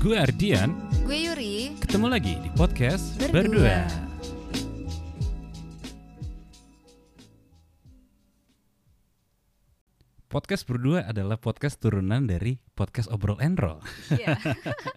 Gue 0.00 0.16
Ardian, 0.16 0.72
Gue 1.04 1.28
Yuri. 1.28 1.76
ketemu 1.76 2.06
lagi 2.08 2.34
di 2.40 2.48
podcast 2.56 3.20
Berdua. 3.20 3.36
Berdua. 3.44 3.78
Podcast 10.30 10.62
Berdua 10.62 11.02
adalah 11.10 11.34
podcast 11.42 11.82
turunan 11.82 12.22
dari 12.22 12.62
podcast 12.78 13.10
Obrol 13.10 13.42
and 13.42 13.58
Roll. 13.58 13.82
Iya. 14.14 14.38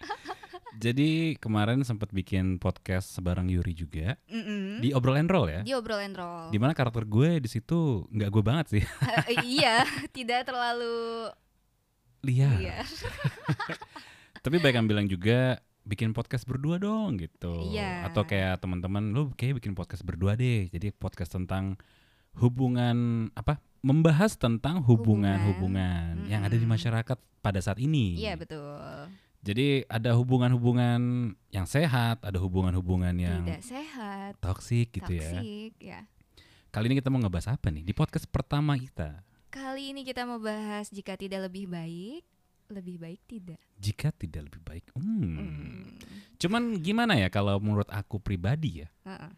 Jadi 0.84 1.38
kemarin 1.42 1.82
sempat 1.82 2.14
bikin 2.14 2.60
podcast 2.62 3.18
sebarang 3.18 3.48
Yuri 3.50 3.74
juga 3.74 4.18
Mm-mm. 4.30 4.82
di 4.84 4.94
Obrol 4.94 5.26
and 5.26 5.32
Roll 5.32 5.48
ya. 5.50 5.62
Di 5.64 5.74
obrol 5.74 6.02
and 6.02 6.18
roll. 6.18 6.50
Di 6.52 6.58
mana 6.60 6.76
karakter 6.76 7.06
gue 7.08 7.40
di 7.40 7.50
situ 7.50 8.04
nggak 8.10 8.30
gue 8.30 8.44
banget 8.44 8.66
sih. 8.78 8.84
Eh, 9.32 9.42
iya, 9.46 9.86
tidak 10.14 10.50
terlalu 10.50 11.30
Lihat. 12.24 12.60
iya. 12.68 12.78
Tapi 14.44 14.60
baik 14.60 14.76
yang 14.76 14.92
bilang 14.92 15.08
juga 15.08 15.64
bikin 15.88 16.12
podcast 16.12 16.44
berdua 16.44 16.76
dong 16.76 17.16
gitu. 17.16 17.72
Iya. 17.72 18.12
Atau 18.12 18.28
kayak 18.28 18.60
teman-teman 18.60 19.16
lu 19.16 19.32
kayak 19.40 19.64
bikin 19.64 19.72
podcast 19.72 20.04
berdua 20.04 20.36
deh. 20.36 20.68
Jadi 20.68 20.92
podcast 20.92 21.32
tentang 21.32 21.80
hubungan 22.36 23.32
apa? 23.40 23.64
Membahas 23.80 24.36
tentang 24.36 24.84
hubungan-hubungan 24.84 26.28
yang 26.28 26.44
ada 26.44 26.60
di 26.60 26.68
masyarakat 26.68 27.16
pada 27.40 27.60
saat 27.64 27.80
ini. 27.80 28.20
Iya 28.20 28.36
betul. 28.36 29.08
Jadi 29.44 29.88
ada 29.88 30.12
hubungan-hubungan 30.16 31.00
yang 31.52 31.68
sehat, 31.68 32.20
ada 32.24 32.40
hubungan-hubungan 32.40 33.16
yang 33.16 33.44
Tidak 33.48 33.64
sehat. 33.64 34.40
toksik 34.44 34.92
gitu 34.92 35.20
ya. 35.20 35.40
toksik, 35.40 35.74
ya. 35.80 36.00
Kali 36.72 36.92
ini 36.92 37.00
kita 37.00 37.12
mau 37.12 37.20
ngebahas 37.20 37.56
apa 37.56 37.72
nih 37.72 37.84
di 37.84 37.92
podcast 37.96 38.28
pertama 38.28 38.76
kita? 38.80 39.24
Kali 39.52 39.92
ini 39.96 40.08
kita 40.08 40.28
mau 40.28 40.40
bahas 40.40 40.88
jika 40.92 41.20
tidak 41.20 41.52
lebih 41.52 41.68
baik, 41.68 42.24
lebih 42.72 43.02
baik 43.02 43.22
tidak. 43.28 43.60
Jika 43.80 44.14
tidak 44.14 44.48
lebih 44.52 44.62
baik. 44.64 44.86
Hmm. 44.96 45.36
Hmm. 45.36 45.84
Cuman 46.38 46.80
gimana 46.80 47.16
ya 47.18 47.28
kalau 47.28 47.60
menurut 47.60 47.88
aku 47.92 48.20
pribadi 48.20 48.86
ya? 48.86 48.90
Heeh. 49.04 49.32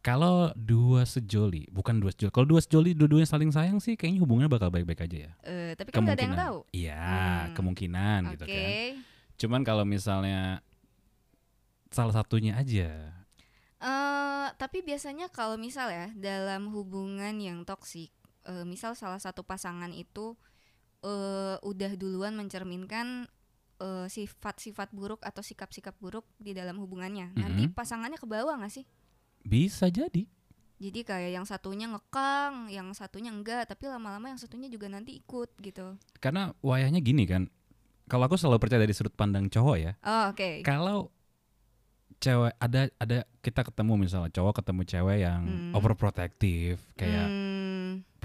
Kalau 0.00 0.54
dua 0.54 1.02
sejoli, 1.02 1.66
bukan 1.66 1.98
dua 1.98 2.14
sejoli. 2.14 2.30
Kalau 2.30 2.46
dua 2.46 2.62
sejoli 2.62 2.94
dua-duanya 2.94 3.26
saling 3.26 3.50
sayang 3.50 3.82
sih 3.82 3.98
kayaknya 3.98 4.22
hubungannya 4.22 4.46
bakal 4.46 4.70
baik-baik 4.70 5.02
aja 5.02 5.18
ya. 5.26 5.32
Eh, 5.42 5.74
tapi 5.74 5.90
kan 5.90 6.06
nggak 6.06 6.14
ada 6.14 6.24
yang 6.30 6.38
tahu. 6.38 6.58
Iya, 6.70 7.02
Hmm. 7.02 7.54
kemungkinan 7.58 8.20
Oke. 8.22 8.30
gitu 8.38 8.44
kan. 8.46 8.70
Cuman 9.34 9.60
kalau 9.66 9.82
misalnya 9.82 10.62
salah 11.90 12.14
satunya 12.14 12.54
aja. 12.54 13.18
Eh, 13.82 14.46
tapi 14.54 14.80
biasanya 14.86 15.26
kalau 15.28 15.58
misal 15.58 15.90
ya 15.90 16.08
dalam 16.14 16.70
hubungan 16.70 17.34
yang 17.42 17.66
toksik, 17.66 18.14
eh, 18.46 18.62
misal 18.62 18.94
salah 18.94 19.18
satu 19.18 19.42
pasangan 19.42 19.90
itu 19.90 20.38
eh, 21.06 21.56
udah 21.62 21.92
duluan 21.94 22.34
mencerminkan 22.34 23.30
eh, 23.76 24.08
sifat-sifat 24.08 24.88
buruk 24.90 25.20
atau 25.20 25.44
sikap-sikap 25.44 25.92
buruk 25.96 26.24
di 26.36 26.50
dalam 26.50 26.80
hubungannya, 26.80 27.36
nanti 27.36 27.68
Mhm. 27.68 27.76
pasangannya 27.76 28.16
ke 28.16 28.24
bawah 28.24 28.56
nggak 28.56 28.72
sih? 28.72 28.88
Bisa 29.40 29.86
jadi. 29.86 30.24
Jadi 30.76 31.00
kayak 31.04 31.30
yang 31.30 31.44
satunya 31.44 31.84
ngekang, 31.84 32.68
yang 32.68 32.92
satunya 32.92 33.32
enggak, 33.32 33.68
tapi 33.68 33.84
lama-lama 33.86 34.28
yang 34.28 34.36
satunya 34.36 34.68
juga 34.68 34.88
nanti 34.88 35.16
ikut 35.16 35.52
gitu. 35.60 35.96
Karena 36.18 36.56
wayahnya 36.60 37.00
gini 37.00 37.24
kan. 37.24 37.48
Kalau 38.08 38.24
aku 38.24 38.36
selalu 38.36 38.60
percaya 38.60 38.80
dari 38.80 38.92
sudut 38.92 39.12
pandang 39.12 39.48
cowok 39.48 39.76
ya. 39.76 39.92
Oh, 40.04 40.32
oke. 40.32 40.60
Kalau 40.62 41.12
cewek 42.16 42.56
ada 42.56 42.88
ada 42.96 43.18
kita 43.44 43.60
ketemu 43.60 44.08
misalnya 44.08 44.32
cowok 44.32 44.64
ketemu 44.64 44.82
cewek 44.88 45.18
yang 45.20 45.42
Hmm. 45.44 45.72
overprotective 45.76 46.80
kayak 46.96 47.28
Hmm, 47.28 47.55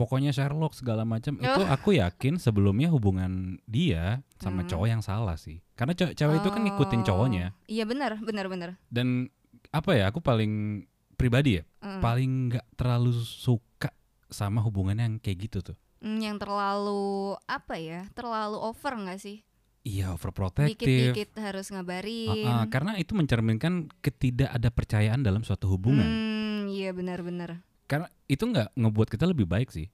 pokoknya 0.02 0.34
Sherlock 0.34 0.74
segala 0.74 1.06
macam 1.06 1.38
Oh. 1.38 1.46
itu 1.46 1.62
aku 1.64 1.90
yakin 1.94 2.36
sebelumnya 2.36 2.90
hubungan 2.90 3.62
dia 3.64 4.26
sama 4.42 4.66
Hmm. 4.66 4.70
cowok 4.70 4.88
yang 4.90 5.02
salah 5.02 5.38
sih 5.38 5.62
karena 5.74 5.94
cewek 5.94 6.18
cewek 6.18 6.42
itu 6.42 6.50
kan 6.50 6.62
ngikutin 6.62 7.02
oh. 7.02 7.06
cowoknya 7.06 7.46
Iya 7.70 7.86
benar, 7.86 8.18
benar, 8.18 8.50
benar. 8.50 8.70
dan 8.90 9.30
apa 9.70 9.94
ya 9.94 10.10
aku 10.10 10.18
paling 10.20 10.84
pribadi 11.14 11.62
ya 11.62 11.64
Mm. 11.80 12.02
paling 12.02 12.32
nggak 12.50 12.66
terlalu 12.74 13.14
suka 13.14 13.94
sama 14.28 14.58
hubungan 14.60 14.98
yang 14.98 15.14
kayak 15.18 15.46
gitu 15.46 15.62
tuh 15.62 15.78
Hmm, 16.02 16.18
yang 16.18 16.42
terlalu 16.42 17.38
apa 17.46 17.78
ya? 17.78 18.10
Terlalu 18.18 18.58
over 18.58 18.94
nggak 18.98 19.22
sih? 19.22 19.46
iya 19.82 20.10
overprotective 20.10 20.78
Dikit-dikit 20.78 21.38
harus 21.38 21.70
ngabarin. 21.70 22.42
Uh-uh, 22.42 22.66
karena 22.70 22.98
itu 22.98 23.14
mencerminkan 23.14 23.86
ketidak 23.98 24.50
ada 24.50 24.70
percayaan 24.70 25.22
dalam 25.22 25.42
suatu 25.42 25.70
hubungan 25.70 26.02
Hmm, 26.02 26.70
iya 26.70 26.90
benar-benar. 26.90 27.62
Karena 27.92 28.08
itu 28.26 28.40
nggak 28.42 28.72
ngebuat 28.72 29.08
kita 29.12 29.28
lebih 29.28 29.44
baik 29.46 29.68
sih 29.68 29.92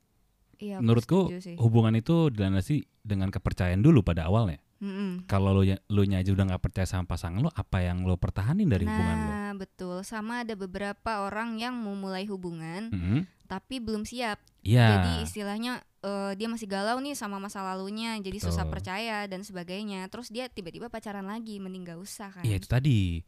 Iya, 0.58 0.78
menurutku 0.78 1.30
sih. 1.38 1.54
hubungan 1.58 1.94
itu 1.94 2.30
dilandasi 2.30 2.86
dengan 3.02 3.30
kepercayaan 3.30 3.78
dulu 3.78 4.02
pada 4.02 4.26
awalnya 4.26 4.58
Mm-mm. 4.78 5.26
kalau 5.26 5.54
lo 5.54 5.62
lu 5.66 6.02
nya 6.06 6.18
aja 6.18 6.30
udah 6.30 6.46
nggak 6.48 6.64
percaya 6.64 6.86
sama 6.86 7.06
pasangan 7.06 7.38
lo 7.40 7.50
apa 7.52 7.82
yang 7.82 8.06
lo 8.06 8.14
pertahanin 8.14 8.66
dari 8.66 8.86
hubungan 8.86 9.18
lo 9.18 9.30
Nah, 9.48 9.54
betul. 9.56 9.98
Sama 10.04 10.44
ada 10.44 10.54
beberapa 10.54 11.24
orang 11.24 11.58
yang 11.58 11.74
mau 11.74 11.94
mulai 11.94 12.26
hubungan 12.26 12.90
Mhm. 12.90 13.20
tapi 13.46 13.80
belum 13.80 14.04
siap. 14.04 14.38
Iya. 14.62 14.86
Jadi 14.92 15.12
istilahnya 15.24 15.80
eh, 16.04 16.36
dia 16.36 16.46
masih 16.46 16.68
galau 16.68 17.00
nih 17.00 17.14
sama 17.14 17.38
masa 17.38 17.64
lalunya, 17.64 18.18
jadi 18.18 18.38
susah 18.38 18.64
Betul. 18.64 18.74
percaya 18.76 19.18
dan 19.26 19.42
sebagainya. 19.42 20.06
Terus 20.08 20.28
dia 20.28 20.46
tiba-tiba 20.48 20.88
pacaran 20.88 21.26
lagi, 21.26 21.58
mending 21.58 21.86
gak 21.86 21.98
usah 21.98 22.30
kan. 22.30 22.44
Iya 22.44 22.56
itu 22.56 22.68
tadi. 22.68 23.24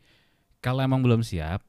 Kalau 0.59 0.79
emang 0.79 0.99
belum 0.99 1.21
siap, 1.21 1.63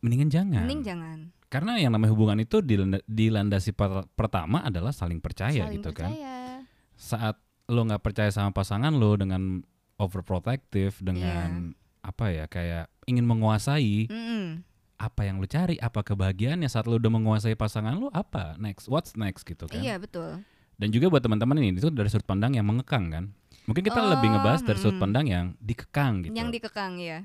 mendingan 0.00 0.28
jangan. 0.28 0.64
Mending 0.64 0.82
jangan. 0.82 1.18
Karena 1.52 1.76
yang 1.76 1.92
namanya 1.92 2.16
hubungan 2.16 2.40
itu 2.40 2.64
dilanda- 2.64 3.04
dilandasi 3.04 3.76
per- 3.76 4.08
pertama 4.10 4.64
adalah 4.64 4.88
saling 4.88 5.20
percaya 5.20 5.68
Saling 5.68 5.76
gitu 5.76 5.92
kan. 5.92 6.08
percaya. 6.08 6.64
Saat 6.96 7.36
lo 7.68 7.84
nggak 7.84 8.00
percaya 8.00 8.32
sama 8.32 8.50
pasangan 8.50 8.88
lo 8.90 9.12
dengan 9.14 9.60
overprotective, 10.00 10.96
dengan 10.98 11.76
apa 12.02 12.32
ya 12.32 12.44
kayak 12.46 12.90
ingin 13.04 13.22
menguasai 13.22 14.10
Mm-mm. 14.10 14.64
apa 14.96 15.20
yang 15.22 15.38
lo 15.38 15.46
cari, 15.46 15.78
apa 15.78 16.02
kebahagiaannya 16.02 16.66
saat 16.66 16.88
lo 16.88 16.96
udah 16.96 17.12
menguasai 17.12 17.54
pasangan 17.54 17.94
lo 17.94 18.08
apa 18.10 18.56
next, 18.56 18.88
what's 18.88 19.12
next 19.14 19.44
gitu 19.44 19.68
kan. 19.68 19.78
Iya 19.78 20.00
betul. 20.00 20.42
Dan 20.74 20.88
juga 20.90 21.12
buat 21.12 21.22
teman-teman 21.22 21.60
ini 21.60 21.76
itu 21.76 21.92
dari 21.92 22.08
sudut 22.08 22.26
pandang 22.26 22.56
yang 22.56 22.66
mengekang 22.66 23.12
kan. 23.12 23.24
Mungkin 23.62 23.86
kita 23.86 24.02
lebih 24.02 24.26
Oh, 24.26 24.32
ngebahas 24.34 24.60
dari 24.64 24.78
sudut 24.80 24.98
mm. 24.98 25.02
pandang 25.04 25.26
yang 25.30 25.46
dikekang 25.62 26.26
gitu. 26.26 26.34
Yang 26.34 26.48
dikekang 26.58 26.98
ya. 26.98 27.22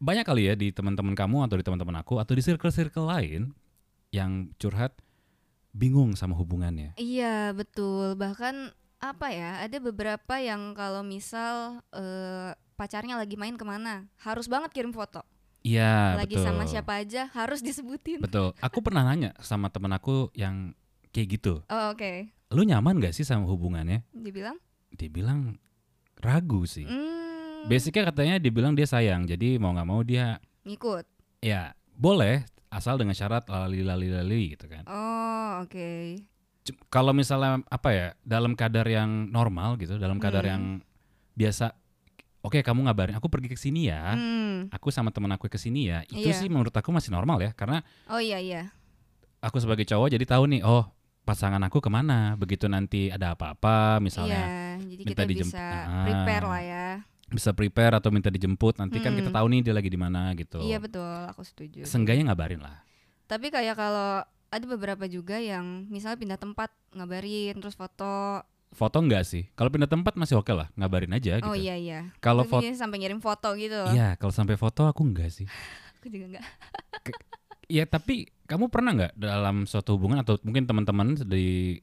Banyak 0.00 0.24
kali 0.24 0.48
ya 0.48 0.54
di 0.56 0.72
teman-teman 0.72 1.12
kamu 1.12 1.44
atau 1.44 1.56
di 1.60 1.64
teman-teman 1.64 2.00
aku 2.00 2.16
atau 2.16 2.32
di 2.32 2.40
circle-circle 2.40 3.04
lain 3.04 3.52
yang 4.10 4.50
curhat 4.56 4.96
bingung 5.70 6.16
sama 6.16 6.34
hubungannya. 6.34 6.96
Iya 6.98 7.52
betul. 7.54 8.16
Bahkan 8.16 8.74
apa 9.00 9.26
ya? 9.30 9.60
Ada 9.62 9.78
beberapa 9.78 10.40
yang 10.40 10.72
kalau 10.72 11.04
misal 11.04 11.84
eh, 11.92 12.56
pacarnya 12.74 13.20
lagi 13.20 13.36
main 13.36 13.60
ke 13.60 13.62
mana, 13.62 14.08
harus 14.24 14.48
banget 14.48 14.72
kirim 14.72 14.90
foto. 14.90 15.20
Iya, 15.60 16.16
lagi 16.16 16.40
betul. 16.40 16.46
sama 16.48 16.64
siapa 16.64 17.04
aja 17.04 17.28
harus 17.36 17.60
disebutin. 17.60 18.24
Betul. 18.24 18.56
Aku 18.64 18.80
pernah 18.80 19.04
nanya 19.04 19.36
sama 19.44 19.68
temen 19.68 19.92
aku 19.92 20.32
yang 20.32 20.72
kayak 21.12 21.36
gitu. 21.36 21.60
Oh, 21.68 21.92
Oke. 21.92 22.32
Lu 22.50 22.64
nyaman 22.64 22.96
gak 22.98 23.12
sih 23.12 23.28
sama 23.28 23.44
hubungannya? 23.44 24.02
Dibilang? 24.10 24.56
Dia 24.96 25.12
bilang 25.12 25.60
ragu 26.18 26.64
sih. 26.64 26.88
Hmm, 26.88 27.29
Basicnya 27.66 28.02
katanya 28.06 28.36
dibilang 28.36 28.72
dia 28.72 28.84
sayang, 28.84 29.24
jadi 29.24 29.56
mau 29.56 29.72
nggak 29.72 29.88
mau 29.88 30.00
dia 30.00 30.38
ngikut. 30.62 31.04
ya 31.40 31.72
boleh 31.90 32.44
asal 32.68 32.94
dengan 32.94 33.12
syarat 33.12 33.44
lali 33.46 33.80
lali 33.80 34.08
lali 34.08 34.52
gitu 34.52 34.64
kan. 34.64 34.84
Oh 34.86 35.60
oke. 35.60 36.20
C- 36.60 36.76
Kalau 36.86 37.10
misalnya 37.10 37.64
apa 37.66 37.88
ya 37.90 38.06
dalam 38.20 38.52
kadar 38.52 38.84
yang 38.84 39.28
normal 39.28 39.74
gitu, 39.76 39.96
dalam 39.96 40.16
kadar 40.16 40.44
Hmm. 40.44 40.50
yang 40.50 40.62
biasa, 41.32 41.72
oke 42.40 42.60
kamu 42.60 42.84
ngabarin 42.84 43.16
aku 43.16 43.26
pergi 43.26 43.48
ke 43.48 43.56
sini 43.56 43.88
ya, 43.88 44.12
Hmm. 44.12 44.68
aku 44.68 44.88
sama 44.88 45.08
temen 45.08 45.28
aku 45.30 45.48
ke 45.48 45.56
sini 45.56 45.88
ya, 45.88 46.04
itu 46.06 46.28
Iya. 46.28 46.36
sih 46.36 46.48
menurut 46.48 46.70
aku 46.70 46.88
masih 46.90 47.10
normal 47.10 47.40
ya, 47.40 47.50
karena 47.50 47.80
Oh 48.06 48.20
iya 48.20 48.36
iya. 48.36 48.70
aku 49.40 49.56
sebagai 49.58 49.84
cowok 49.84 50.12
jadi 50.12 50.24
tahu 50.26 50.44
nih, 50.46 50.62
oh 50.62 50.84
pasangan 51.22 51.60
aku 51.62 51.80
ke 51.80 51.88
mana, 51.88 52.34
begitu 52.34 52.64
nanti 52.66 53.08
ada 53.08 53.32
apa-apa 53.32 53.98
misalnya 53.98 54.40
Iya. 54.40 54.56
Jadi 54.80 55.02
minta 55.02 55.10
kita 55.10 55.22
dijem- 55.26 55.48
bisa 55.48 55.64
Ah. 55.82 56.04
prepare 56.04 56.44
lah 56.46 56.62
ya. 56.62 56.86
Bisa 57.30 57.54
prepare 57.54 57.94
atau 57.94 58.10
minta 58.10 58.28
dijemput, 58.28 58.76
nanti 58.76 58.98
kan 58.98 59.14
kita 59.14 59.30
Hmm. 59.30 59.38
tahu 59.38 59.46
nih 59.48 59.60
dia 59.62 59.74
lagi 59.74 59.86
di 59.86 59.96
mana 59.96 60.34
gitu. 60.34 60.58
Iya 60.60 60.78
betul. 60.78 61.06
Aku 61.30 61.46
setuju. 61.46 61.86
Seenggaknya 61.86 62.30
ngabarin 62.30 62.60
lah. 62.60 62.82
Tapi 63.24 63.48
kayak 63.48 63.78
kalau 63.78 64.26
ada 64.26 64.64
beberapa 64.66 65.06
juga 65.06 65.38
yang 65.38 65.86
misalnya 65.86 66.18
pindah 66.18 66.38
tempat 66.38 66.70
ngabarin 66.92 67.54
terus 67.56 67.78
foto. 67.78 68.42
Foto 68.70 68.98
enggak 69.02 69.26
sih? 69.26 69.46
Kalau 69.54 69.70
pindah 69.70 69.90
tempat 69.90 70.14
masih 70.14 70.38
oke 70.38 70.50
lah, 70.50 70.70
ngabarin 70.74 71.10
aja 71.10 71.38
gitu. 71.38 71.46
Oh 71.46 71.54
iya 71.54 71.74
iya. 71.74 72.10
Kalau 72.18 72.42
foto, 72.46 72.62
sampai 72.66 73.02
ngirim 73.02 73.18
foto 73.18 73.50
gitu 73.54 73.82
iya 73.90 74.14
kalau 74.14 74.30
sampai 74.30 74.54
foto 74.54 74.86
aku 74.86 75.02
enggak 75.06 75.30
sih. 75.30 75.46
Aku 76.00 76.08
juga 76.08 76.32
enggak. 76.32 76.46
Iya 77.70 77.86
tapi 77.86 78.26
kamu 78.50 78.66
pernah 78.66 78.90
nggak 78.96 79.12
dalam 79.14 79.62
suatu 79.62 79.94
hubungan 79.94 80.18
atau 80.18 80.34
mungkin 80.42 80.66
teman-teman 80.66 81.14
di 81.28 81.78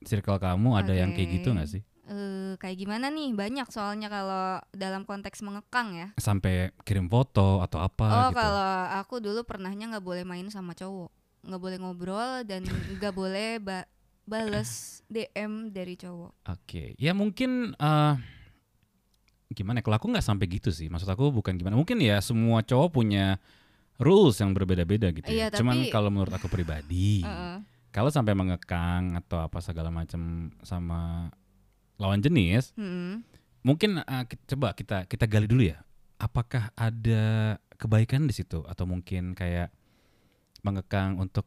circle 0.00 0.40
kamu 0.40 0.76
ada 0.78 0.96
yang 0.96 1.12
kayak 1.12 1.40
gitu 1.40 1.52
nggak 1.52 1.68
sih? 1.68 1.82
Eh 2.06 2.54
kayak 2.62 2.78
gimana 2.78 3.10
nih? 3.10 3.34
Banyak 3.34 3.66
soalnya 3.68 4.06
kalau 4.06 4.62
dalam 4.70 5.02
konteks 5.02 5.42
mengekang 5.42 5.90
ya. 5.92 6.08
Sampai 6.16 6.70
kirim 6.86 7.10
foto 7.10 7.58
atau 7.58 7.82
apa 7.82 8.06
oh 8.06 8.28
gitu? 8.30 8.38
kalau 8.38 8.70
aku 8.94 9.14
dulu 9.18 9.42
pernahnya 9.42 9.90
nggak 9.90 10.06
boleh 10.06 10.22
main 10.22 10.46
sama 10.46 10.70
cowok, 10.72 11.10
nggak 11.42 11.62
boleh 11.62 11.78
ngobrol 11.82 12.46
dan 12.46 12.62
nggak 12.98 13.10
boleh 13.10 13.58
ba- 13.58 13.90
bales 14.22 15.02
DM 15.10 15.74
dari 15.74 15.98
cowok. 15.98 16.46
Oke, 16.46 16.94
ya 16.94 17.10
mungkin 17.10 17.74
eh 17.74 18.14
gimana? 19.50 19.78
ya, 19.78 19.84
Kalau 19.86 19.96
aku 19.98 20.06
nggak 20.10 20.26
sampai 20.26 20.46
gitu 20.46 20.70
sih. 20.70 20.86
Maksud 20.86 21.06
aku 21.06 21.34
bukan 21.34 21.58
gimana. 21.58 21.74
Mungkin 21.74 21.98
ya 22.02 22.22
semua 22.22 22.62
cowok 22.62 23.02
punya 23.02 23.38
rules 23.98 24.38
yang 24.38 24.54
berbeda-beda 24.54 25.10
gitu 25.10 25.26
ya. 25.26 25.50
Cuman 25.50 25.86
tapi- 25.86 25.90
kalau 25.90 26.10
menurut 26.14 26.34
aku 26.34 26.46
pribadi, 26.46 27.22
Heeh. 27.26 27.62
kalau 27.90 28.14
sampai 28.14 28.34
mengekang 28.38 29.18
atau 29.18 29.42
apa 29.42 29.58
segala 29.58 29.90
macam 29.90 30.54
sama 30.62 31.30
lawan 31.96 32.20
jenis, 32.20 32.72
Mm-mm. 32.76 33.24
mungkin 33.62 34.00
uh, 34.00 34.24
coba 34.46 34.72
kita 34.72 35.08
kita 35.08 35.24
gali 35.26 35.48
dulu 35.48 35.64
ya. 35.66 35.80
Apakah 36.16 36.72
ada 36.72 37.56
kebaikan 37.76 38.24
di 38.24 38.32
situ 38.32 38.64
atau 38.64 38.88
mungkin 38.88 39.36
kayak 39.36 39.68
mengekang 40.64 41.20
untuk 41.20 41.44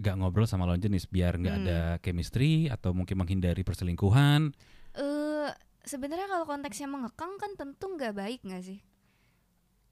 gak 0.00 0.16
ngobrol 0.16 0.48
sama 0.48 0.64
lawan 0.66 0.80
jenis 0.80 1.06
biar 1.06 1.36
nggak 1.36 1.56
Hmm. 1.56 1.62
ada 1.66 1.78
chemistry 2.00 2.66
atau 2.66 2.90
mungkin 2.90 3.20
menghindari 3.20 3.62
perselingkuhan? 3.62 4.50
Eh, 4.96 5.48
sebenarnya 5.84 6.26
kalau 6.26 6.48
konteksnya 6.48 6.88
mengekang 6.88 7.38
kan 7.38 7.54
tentu 7.54 7.86
nggak 7.94 8.16
baik 8.16 8.40
nggak 8.42 8.64
sih? 8.64 8.80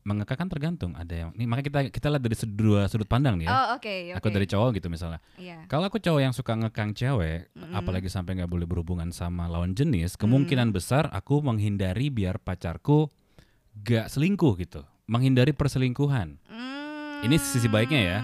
Mengekang 0.09 0.41
kan 0.41 0.49
tergantung. 0.49 0.97
Ada 0.97 1.13
yang 1.13 1.31
nih 1.37 1.45
makanya 1.45 1.67
kita 1.69 1.79
kita 1.93 2.07
lihat 2.09 2.23
dari 2.25 2.37
dua 2.49 2.89
sudut 2.89 3.05
pandang 3.05 3.37
nih 3.37 3.45
ya. 3.45 3.53
Oh 3.53 3.67
oke 3.77 3.93
oke. 3.93 4.17
Aku 4.17 4.27
dari 4.33 4.49
cowok 4.49 4.81
gitu 4.81 4.89
misalnya. 4.89 5.21
Iya. 5.37 5.69
Kalau 5.69 5.85
aku 5.85 6.01
cowok 6.01 6.21
yang 6.25 6.33
suka 6.33 6.57
ngekang 6.57 6.97
cewek, 6.97 7.53
Mm-mm. 7.53 7.77
apalagi 7.77 8.09
sampai 8.09 8.41
nggak 8.41 8.49
boleh 8.49 8.65
berhubungan 8.65 9.13
sama 9.13 9.45
lawan 9.45 9.77
jenis, 9.77 10.17
Hmm. 10.17 10.25
kemungkinan 10.25 10.73
besar 10.73 11.13
aku 11.13 11.45
menghindari 11.45 12.09
biar 12.09 12.41
pacarku 12.41 13.13
gak 13.79 14.09
selingkuh 14.09 14.57
gitu, 14.59 14.81
menghindari 15.05 15.53
perselingkuhan. 15.53 16.41
Ini 17.19 17.37
sisi 17.37 17.69
baiknya 17.69 18.01
ya. 18.01 18.19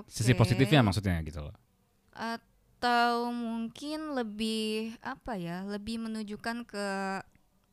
Oke. 0.00 0.08
Sisi 0.08 0.32
positifnya 0.32 0.80
maksudnya 0.80 1.18
gitu 1.26 1.42
loh. 1.42 1.54
Atau 2.14 3.30
mungkin 3.34 4.14
lebih 4.14 4.94
apa 5.02 5.38
ya? 5.38 5.66
Lebih 5.66 6.06
menunjukkan 6.06 6.56
ke 6.66 6.86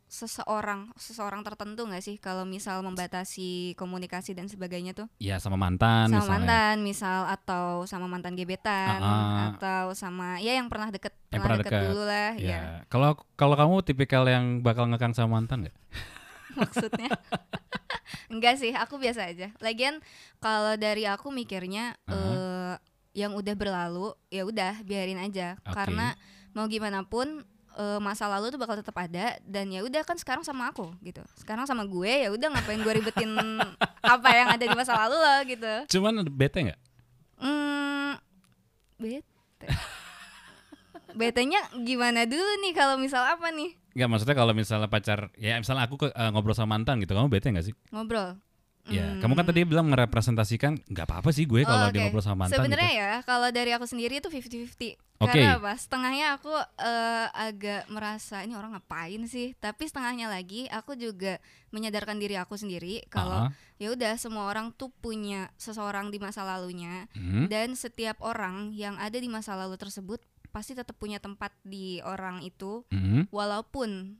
seseorang 0.10 0.90
seseorang 0.98 1.46
tertentu 1.46 1.86
nggak 1.86 2.02
sih 2.02 2.18
kalau 2.18 2.42
misal 2.42 2.82
membatasi 2.82 3.78
komunikasi 3.78 4.34
dan 4.34 4.50
sebagainya 4.50 4.98
tuh 4.98 5.06
Ya 5.22 5.38
sama 5.38 5.54
mantan 5.54 6.10
sama 6.10 6.18
misalnya. 6.18 6.34
mantan 6.34 6.76
misal 6.82 7.20
atau 7.30 7.86
sama 7.86 8.10
mantan 8.10 8.34
gebetan 8.34 8.98
ah. 9.00 9.54
atau 9.54 9.94
sama 9.94 10.42
ya 10.42 10.58
yang 10.58 10.66
pernah 10.66 10.90
deket 10.90 11.14
Yang 11.30 11.30
pernah 11.30 11.42
pernah 11.46 11.58
deket 11.62 11.72
deket. 11.72 11.86
dulu 11.86 12.04
lah 12.10 12.30
ya 12.36 12.50
Ya. 12.50 12.62
Kalau 12.90 13.22
kalau 13.38 13.54
kamu 13.54 13.86
tipikal 13.86 14.26
yang 14.26 14.66
bakal 14.66 14.90
ngekang 14.90 15.14
sama 15.14 15.38
mantan 15.38 15.70
nggak? 15.70 15.78
maksudnya 16.58 17.14
enggak 18.34 18.58
sih 18.58 18.74
aku 18.74 18.98
biasa 18.98 19.30
aja 19.30 19.54
lagian 19.62 20.02
kalau 20.42 20.74
dari 20.74 21.06
aku 21.06 21.30
mikirnya 21.30 21.94
eh 22.10 22.74
yang 23.14 23.34
udah 23.34 23.54
berlalu 23.58 24.14
ya 24.30 24.46
udah 24.46 24.82
biarin 24.86 25.22
aja 25.22 25.58
Oke. 25.62 25.74
karena 25.78 26.14
mau 26.54 26.66
gimana 26.66 27.06
pun 27.06 27.42
eh, 27.80 28.00
masa 28.00 28.28
lalu 28.28 28.52
tuh 28.52 28.60
bakal 28.60 28.76
tetap 28.76 28.92
ada 28.94 29.40
dan 29.42 29.72
ya 29.72 29.80
udah 29.82 30.04
kan 30.04 30.20
sekarang 30.20 30.44
sama 30.44 30.68
aku 30.68 30.92
gitu. 31.00 31.24
Sekarang 31.34 31.64
sama 31.64 31.88
gue 31.88 32.28
ya 32.28 32.30
udah 32.30 32.48
ngapain 32.52 32.78
gue 32.78 32.94
ribetin 32.94 33.32
apa 34.04 34.30
yang 34.30 34.48
ada 34.52 34.60
di 34.62 34.76
masa 34.76 35.00
lalu 35.00 35.16
loh 35.16 35.40
gitu. 35.48 35.74
Cuman 35.96 36.28
bete 36.28 36.60
nggak? 36.68 36.80
hmm, 37.40 38.12
bete. 38.98 39.68
Betenya 41.10 41.58
gimana 41.82 42.24
dulu 42.24 42.52
nih 42.62 42.72
kalau 42.72 42.96
misal 42.96 43.26
apa 43.26 43.50
nih? 43.50 43.74
Nggak 43.98 44.08
maksudnya 44.08 44.36
kalau 44.38 44.54
misalnya 44.54 44.86
pacar, 44.86 45.34
ya 45.36 45.58
misalnya 45.58 45.90
aku 45.90 45.98
ke- 45.98 46.14
eh, 46.14 46.30
ngobrol 46.30 46.54
sama 46.54 46.78
mantan 46.78 47.02
gitu, 47.02 47.12
kamu 47.12 47.28
bete 47.28 47.50
nggak 47.50 47.66
sih? 47.66 47.76
ngobrol 47.90 48.38
Ya, 48.90 49.06
Hmm. 49.06 49.22
kamu 49.22 49.34
kan 49.34 49.46
tadi 49.46 49.60
bilang 49.64 49.88
merepresentasikan 49.88 50.82
nggak 50.84 51.06
apa-apa 51.06 51.30
sih 51.30 51.46
gue 51.46 51.62
kalau 51.62 51.88
Oh, 51.88 51.92
dia 51.92 52.02
oke. 52.02 52.06
ngobrol 52.10 52.22
sama 52.22 52.46
mantan 52.46 52.58
Sebenarnya 52.58 52.90
gitu. 52.90 53.02
ya 53.02 53.14
kalau 53.24 53.48
dari 53.50 53.72
aku 53.72 53.86
sendiri 53.86 54.18
itu 54.18 54.28
50-50. 54.28 54.98
Oke. 55.20 55.36
Karena 55.36 55.56
apa? 55.56 55.74
Setengahnya 55.76 56.28
aku 56.34 56.50
eh, 56.80 57.28
agak 57.30 57.86
merasa 57.88 58.42
ini 58.42 58.56
orang 58.56 58.74
ngapain 58.74 59.22
sih? 59.26 59.52
Tapi 59.56 59.84
setengahnya 59.86 60.26
lagi 60.26 60.66
aku 60.68 60.96
juga 60.96 61.38
menyadarkan 61.70 62.18
diri 62.18 62.34
aku 62.36 62.56
sendiri 62.56 63.04
kalau 63.08 63.46
Ah, 63.46 63.52
ya 63.78 63.92
udah 63.92 64.16
semua 64.16 64.48
orang 64.48 64.72
tuh 64.74 64.90
punya 64.90 65.52
seseorang 65.56 66.10
di 66.10 66.18
masa 66.18 66.42
lalunya 66.42 67.06
hmm, 67.14 67.46
dan 67.48 67.76
setiap 67.76 68.18
orang 68.20 68.74
yang 68.74 68.98
ada 68.98 69.16
di 69.16 69.28
masa 69.28 69.54
lalu 69.54 69.76
tersebut 69.76 70.18
pasti 70.50 70.74
tetap 70.74 70.98
punya 70.98 71.22
tempat 71.22 71.54
di 71.62 72.02
orang 72.02 72.42
itu 72.42 72.82
hmm. 72.90 73.30
walaupun 73.30 74.18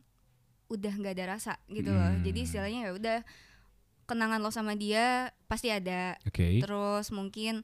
udah 0.70 0.94
nggak 0.94 1.16
ada 1.18 1.26
rasa 1.34 1.54
gitu 1.68 1.90
loh. 1.90 2.06
Hmm. 2.14 2.22
Jadi 2.22 2.40
istilahnya 2.46 2.80
ya 2.86 2.92
udah 2.94 3.18
kenangan 4.10 4.42
lo 4.42 4.50
sama 4.50 4.74
dia 4.74 5.30
pasti 5.46 5.70
ada 5.70 6.18
Oke. 6.26 6.58
terus 6.58 7.14
mungkin 7.14 7.62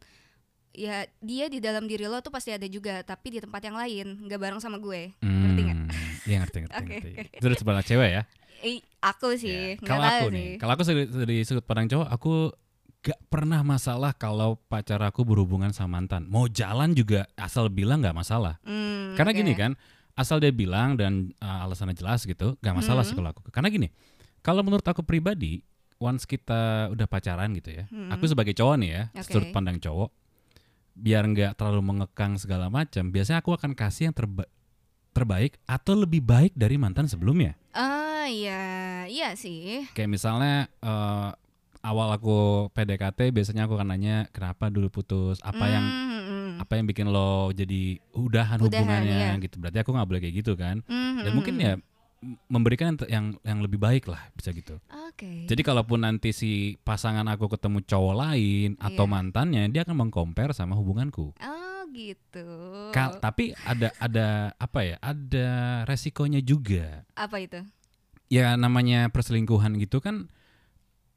ya 0.70 1.08
dia 1.18 1.48
di 1.48 1.58
dalam 1.58 1.88
diri 1.88 2.04
lo 2.04 2.20
tuh 2.20 2.30
pasti 2.30 2.52
ada 2.52 2.68
juga 2.68 3.00
tapi 3.02 3.32
di 3.32 3.40
tempat 3.40 3.64
yang 3.64 3.74
lain 3.74 4.28
nggak 4.28 4.38
bareng 4.38 4.60
sama 4.60 4.78
gue 4.78 5.16
ngerti? 5.18 5.62
Hmm, 5.66 5.88
Iya 6.26 6.38
ngerti 6.44 6.58
ngerti 6.62 6.78
Oke, 6.84 6.94
ngerti. 6.94 7.12
Itu 7.34 7.44
dari 7.44 7.58
sebelah 7.58 7.82
cewek 7.82 8.10
ya. 8.12 8.24
Eh, 8.62 8.78
aku 9.00 9.36
sih 9.36 9.76
Ya, 9.76 9.78
nggak 9.78 9.88
Kalau 9.88 10.04
aku 10.04 10.26
sih 10.26 10.34
nih, 10.34 10.50
kalau 10.58 10.72
aku 10.74 10.84
dari, 11.22 11.36
sudut 11.42 11.64
pandang 11.64 11.88
cowok, 11.88 12.08
aku 12.10 12.34
gak 13.00 13.20
pernah 13.30 13.62
masalah 13.62 14.12
kalau 14.12 14.58
pacar 14.66 14.98
aku 15.00 15.22
berhubungan 15.22 15.70
sama 15.70 16.02
mantan. 16.02 16.26
Mau 16.26 16.50
jalan 16.50 16.92
juga 16.92 17.30
asal 17.38 17.70
bilang 17.70 18.02
nggak 18.02 18.18
masalah. 18.18 18.58
Hmm, 18.66 19.14
Karena 19.14 19.32
oke. 19.32 19.40
gini 19.40 19.54
kan, 19.54 19.72
asal 20.18 20.42
dia 20.42 20.50
bilang 20.50 20.98
dan 20.98 21.30
uh, 21.38 21.64
alasannya 21.64 21.94
jelas 21.94 22.26
gitu, 22.26 22.58
gak 22.60 22.74
masalah 22.74 23.06
Hmm. 23.06 23.10
sih 23.10 23.16
kalau 23.16 23.30
aku. 23.30 23.46
Karena 23.48 23.70
gini, 23.70 23.88
kalau 24.42 24.66
menurut 24.66 24.84
aku 24.84 25.06
pribadi, 25.06 25.62
once 25.98 26.24
kita 26.24 26.62
udah 26.90 27.06
pacaran 27.06 27.52
gitu 27.54 27.72
ya, 27.72 27.84
Hmm. 27.88 28.10
aku 28.10 28.26
sebagai 28.26 28.52
cowok 28.52 28.76
nih 28.78 28.90
ya, 28.90 29.04
Oke. 29.14 29.32
sudut 29.32 29.50
pandang 29.50 29.78
cowok, 29.78 30.12
biar 30.94 31.24
nggak 31.26 31.56
terlalu 31.56 31.82
mengekang 31.82 32.36
segala 32.36 32.68
macam, 32.68 33.10
biasanya 33.10 33.40
aku 33.40 33.52
akan 33.52 33.72
kasih 33.74 34.08
yang 34.08 34.16
terba- 34.16 34.50
terbaik 35.12 35.56
atau 35.64 35.96
lebih 35.96 36.20
baik 36.20 36.52
dari 36.54 36.76
mantan 36.76 37.06
sebelumnya. 37.06 37.56
ah 37.72 38.26
iya 38.26 38.64
iya 39.06 39.36
sih 39.36 39.86
Kayak 39.92 40.12
misalnya 40.12 40.66
eh, 40.80 41.30
awal 41.82 42.10
aku 42.12 42.36
PDKT 42.72 43.30
biasanya 43.30 43.64
aku 43.64 43.78
akan 43.78 43.94
nanya 43.94 44.26
kenapa 44.30 44.68
dulu 44.68 44.90
putus, 44.90 45.38
apa 45.40 45.66
yang 45.66 45.86
Hmm, 45.86 46.10
hmm, 46.10 46.24
hmm. 46.26 46.50
apa 46.58 46.72
yang 46.74 46.86
bikin 46.86 47.08
lo 47.08 47.52
jadi 47.52 48.02
udahan, 48.12 48.58
Udahan, 48.58 48.60
hubungannya 48.60 49.20
iya. 49.30 49.38
gitu. 49.38 49.60
Berarti 49.60 49.78
aku 49.78 49.92
nggak 49.92 50.08
boleh 50.08 50.20
kayak 50.20 50.36
gitu 50.36 50.54
kan. 50.56 50.82
Hmm, 50.84 51.22
Dan 51.22 51.28
hmm, 51.28 51.36
mungkin 51.36 51.54
hmm. 51.54 51.64
ya 51.64 51.74
memberikan 52.48 52.98
yang, 53.06 53.38
yang 53.42 53.60
lebih 53.60 53.78
baik 53.78 54.06
lah 54.06 54.18
bisa 54.34 54.50
gitu. 54.50 54.82
oke 54.88 55.46
Jadi 55.46 55.62
kalaupun 55.62 56.02
nanti 56.02 56.32
si 56.32 56.52
pasangan 56.82 57.26
aku 57.26 57.46
ketemu 57.48 57.80
cowok 57.82 58.16
lain 58.18 58.70
atau 58.78 59.06
Iya. 59.06 59.14
mantannya, 59.14 59.64
dia 59.70 59.82
akan 59.82 60.08
mengcompare 60.08 60.52
sama 60.52 60.74
hubunganku. 60.74 61.36
oh 61.36 61.82
gitu 61.94 62.48
Ka- 62.90 63.20
tapi 63.20 63.54
ada 63.62 63.94
ada 63.98 64.28
apa 64.56 64.80
ya? 64.82 64.98
Ada 65.00 65.48
resikonya 65.86 66.42
juga. 66.42 67.06
apa 67.14 67.38
itu 67.38 67.62
Ya 68.26 68.56
namanya 68.56 69.06
perselingkuhan 69.08 69.78
gitu 69.78 70.02
kan 70.02 70.26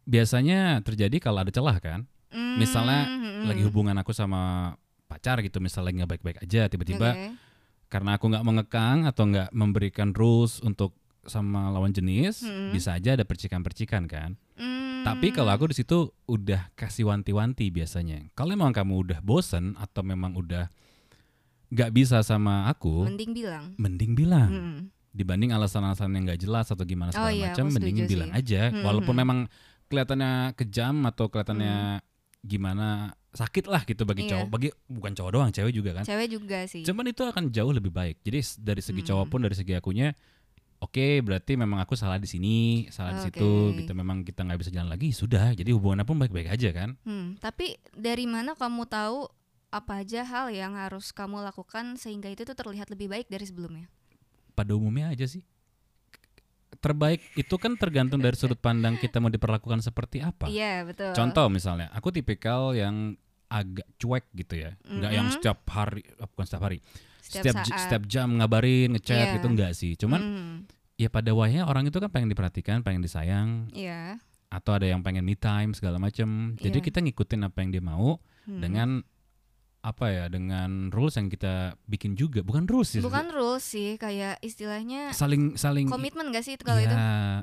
biasanya 0.04 0.80
terjadi 0.80 1.16
kalau 1.18 1.40
ada 1.40 1.50
celah 1.50 1.76
kan. 1.78 2.04
Hmm, 2.28 2.60
Misalnya 2.60 3.08
hmm, 3.08 3.20
hmm. 3.20 3.44
Lagi 3.48 3.62
hubungan 3.64 3.96
aku 3.96 4.12
sama 4.12 4.74
pacar 5.06 5.40
gitu, 5.40 5.56
misalnya 5.56 6.04
nggak 6.04 6.10
baik-baik 6.16 6.38
aja, 6.44 6.68
tiba-tiba 6.68 7.16
Oke. 7.16 7.47
Karena 7.88 8.16
aku 8.16 8.28
nggak 8.28 8.44
mengekang 8.44 8.98
atau 9.04 9.24
nggak 9.24 9.48
memberikan 9.50 10.12
rules 10.12 10.60
untuk 10.60 10.96
sama 11.24 11.68
lawan 11.68 11.92
jenis, 11.92 12.40
Hmm. 12.40 12.72
bisa 12.72 12.96
aja 12.96 13.12
ada 13.12 13.24
percikan-percikan 13.24 14.08
kan. 14.08 14.36
Hmm. 14.56 15.04
Tapi 15.04 15.28
kalau 15.30 15.52
aku 15.52 15.68
di 15.68 15.76
situ 15.76 16.08
udah 16.24 16.72
kasih 16.72 17.04
wanti-wanti 17.04 17.68
biasanya. 17.68 18.32
Kalau 18.32 18.52
memang 18.52 18.72
kamu 18.72 18.94
udah 19.04 19.18
bosen 19.20 19.76
atau 19.76 20.00
memang 20.00 20.32
udah 20.34 20.72
nggak 21.68 21.90
bisa 21.92 22.24
sama 22.24 22.64
aku, 22.66 23.04
mending 23.04 23.32
bilang 23.36 23.64
mending 23.76 24.12
bilang. 24.16 24.50
Hmm. 24.50 24.78
Dibanding 25.08 25.50
alasan-alasan 25.50 26.14
yang 26.14 26.24
nggak 26.28 26.40
jelas 26.40 26.68
atau 26.68 26.84
gimana 26.84 27.10
segala 27.10 27.28
Oh 27.28 27.32
iya, 27.32 27.50
macam, 27.50 27.66
setuju 27.68 28.02
bilang 28.06 28.30
sih. 28.30 28.38
aja. 28.38 28.62
Hmm, 28.70 28.84
Walaupun 28.84 29.14
hmm. 29.16 29.22
memang 29.24 29.38
kelihatannya 29.88 30.32
kejam 30.54 30.94
atau 31.04 31.26
kelihatannya 31.26 32.04
gimana 32.40 33.17
sakit 33.28 33.68
lah 33.68 33.84
gitu 33.84 34.02
bagi 34.02 34.24
Iya. 34.24 34.40
cowok, 34.40 34.48
bagi 34.48 34.68
bukan 34.86 35.12
cowok 35.12 35.30
doang, 35.30 35.50
cewek 35.50 35.72
juga 35.72 35.90
kan. 35.96 36.04
cewek 36.04 36.28
juga 36.28 36.58
sih 36.64 36.80
Cuman 36.82 37.04
itu 37.06 37.22
akan 37.22 37.52
jauh 37.52 37.70
lebih 37.70 37.92
baik. 37.92 38.24
Jadi 38.24 38.38
dari 38.58 38.80
segi 38.80 39.02
Hmm. 39.04 39.08
cowok 39.12 39.26
pun 39.28 39.40
dari 39.44 39.52
segi 39.52 39.72
akunya, 39.72 40.16
oke 40.78 41.06
berarti 41.20 41.52
memang 41.54 41.82
aku 41.82 41.92
salah 41.92 42.16
di 42.16 42.24
sini, 42.24 42.88
salah 42.88 43.18
di 43.18 43.28
situ, 43.28 43.76
gitu. 43.76 43.92
Memang 43.92 44.24
kita 44.24 44.46
nggak 44.46 44.58
bisa 44.58 44.70
jalan 44.72 44.88
lagi, 44.88 45.12
sudah. 45.12 45.52
Jadi 45.52 45.70
hubungannya 45.70 46.06
pun 46.06 46.16
baik-baik 46.16 46.48
aja 46.48 46.72
kan. 46.72 46.96
Hmm, 47.04 47.36
tapi 47.36 47.76
dari 47.92 48.24
mana 48.24 48.54
kamu 48.54 48.88
tahu 48.88 49.28
apa 49.68 50.00
aja 50.00 50.24
hal 50.24 50.48
yang 50.48 50.72
harus 50.72 51.12
kamu 51.12 51.44
lakukan 51.44 52.00
sehingga 52.00 52.32
itu 52.32 52.48
tuh 52.48 52.56
terlihat 52.56 52.88
lebih 52.88 53.12
baik 53.12 53.28
dari 53.28 53.44
sebelumnya? 53.44 53.92
Pada 54.56 54.72
umumnya 54.72 55.12
aja 55.12 55.28
sih. 55.28 55.44
Terbaik 56.68 57.24
itu 57.34 57.54
kan 57.56 57.74
tergantung 57.74 58.20
dari 58.20 58.36
sudut 58.36 58.60
pandang 58.60 58.94
kita 58.94 59.18
mau 59.18 59.32
diperlakukan 59.32 59.80
seperti 59.80 60.20
apa. 60.20 60.46
Iya 60.46 60.84
betul. 60.84 61.10
Contoh 61.16 61.48
misalnya, 61.48 61.88
aku 61.90 62.12
tipikal 62.12 62.76
yang 62.76 63.16
agak 63.48 63.88
cuek 63.96 64.28
gitu 64.36 64.60
ya, 64.60 64.76
nggak 64.84 65.08
yang 65.10 65.26
Mhm. 65.26 65.34
setiap 65.40 65.58
hari, 65.72 66.04
eh, 66.04 66.28
bukan 66.28 66.44
setiap 66.44 66.62
hari, 66.68 66.78
setiap, 67.18 67.42
setiap 67.42 67.56
saat. 67.64 67.80
setiap 67.80 68.02
jam 68.04 68.28
ngabarin, 68.36 68.92
ngechat 68.92 69.16
Iya. 69.16 69.34
gitu 69.40 69.46
enggak 69.48 69.72
sih. 69.72 69.96
Cuman 69.96 70.20
Hmm, 70.20 70.54
ya 71.00 71.08
pada 71.08 71.32
wayanya 71.32 71.64
orang 71.64 71.88
itu 71.88 71.96
kan 71.96 72.12
pengen 72.12 72.28
diperhatikan, 72.28 72.84
pengen 72.84 73.00
disayang, 73.00 73.72
Iya. 73.72 74.20
atau 74.52 74.76
ada 74.76 74.84
yang 74.84 75.00
pengen 75.00 75.24
me 75.24 75.32
time 75.32 75.72
segala 75.72 75.96
macam. 75.96 76.54
Jadi 76.60 76.78
Iya. 76.78 76.84
kita 76.84 77.00
ngikutin 77.00 77.40
apa 77.42 77.58
yang 77.64 77.70
dia 77.72 77.80
mau 77.80 78.20
Hmm. 78.44 78.60
dengan 78.60 78.88
apa 79.80 80.06
ya 80.08 80.24
dengan 80.26 80.88
rules 80.88 81.14
yang 81.14 81.26
kita 81.26 81.54
bikin 81.84 82.12
juga 82.12 82.40
bukan 82.40 82.64
rules 82.64 82.90
sih 82.90 82.98
Bukan 82.98 83.30
rules 83.30 83.62
sih, 83.62 83.94
kayak 83.94 84.36
istilahnya 84.40 85.10
saling 85.12 85.54
saling 85.54 85.86
komitmen 85.86 86.28
gak 86.28 86.42
sih 86.42 86.52
itu 86.52 86.62
kalau 86.62 86.76
ya, 86.76 86.84
itu? 86.84 86.96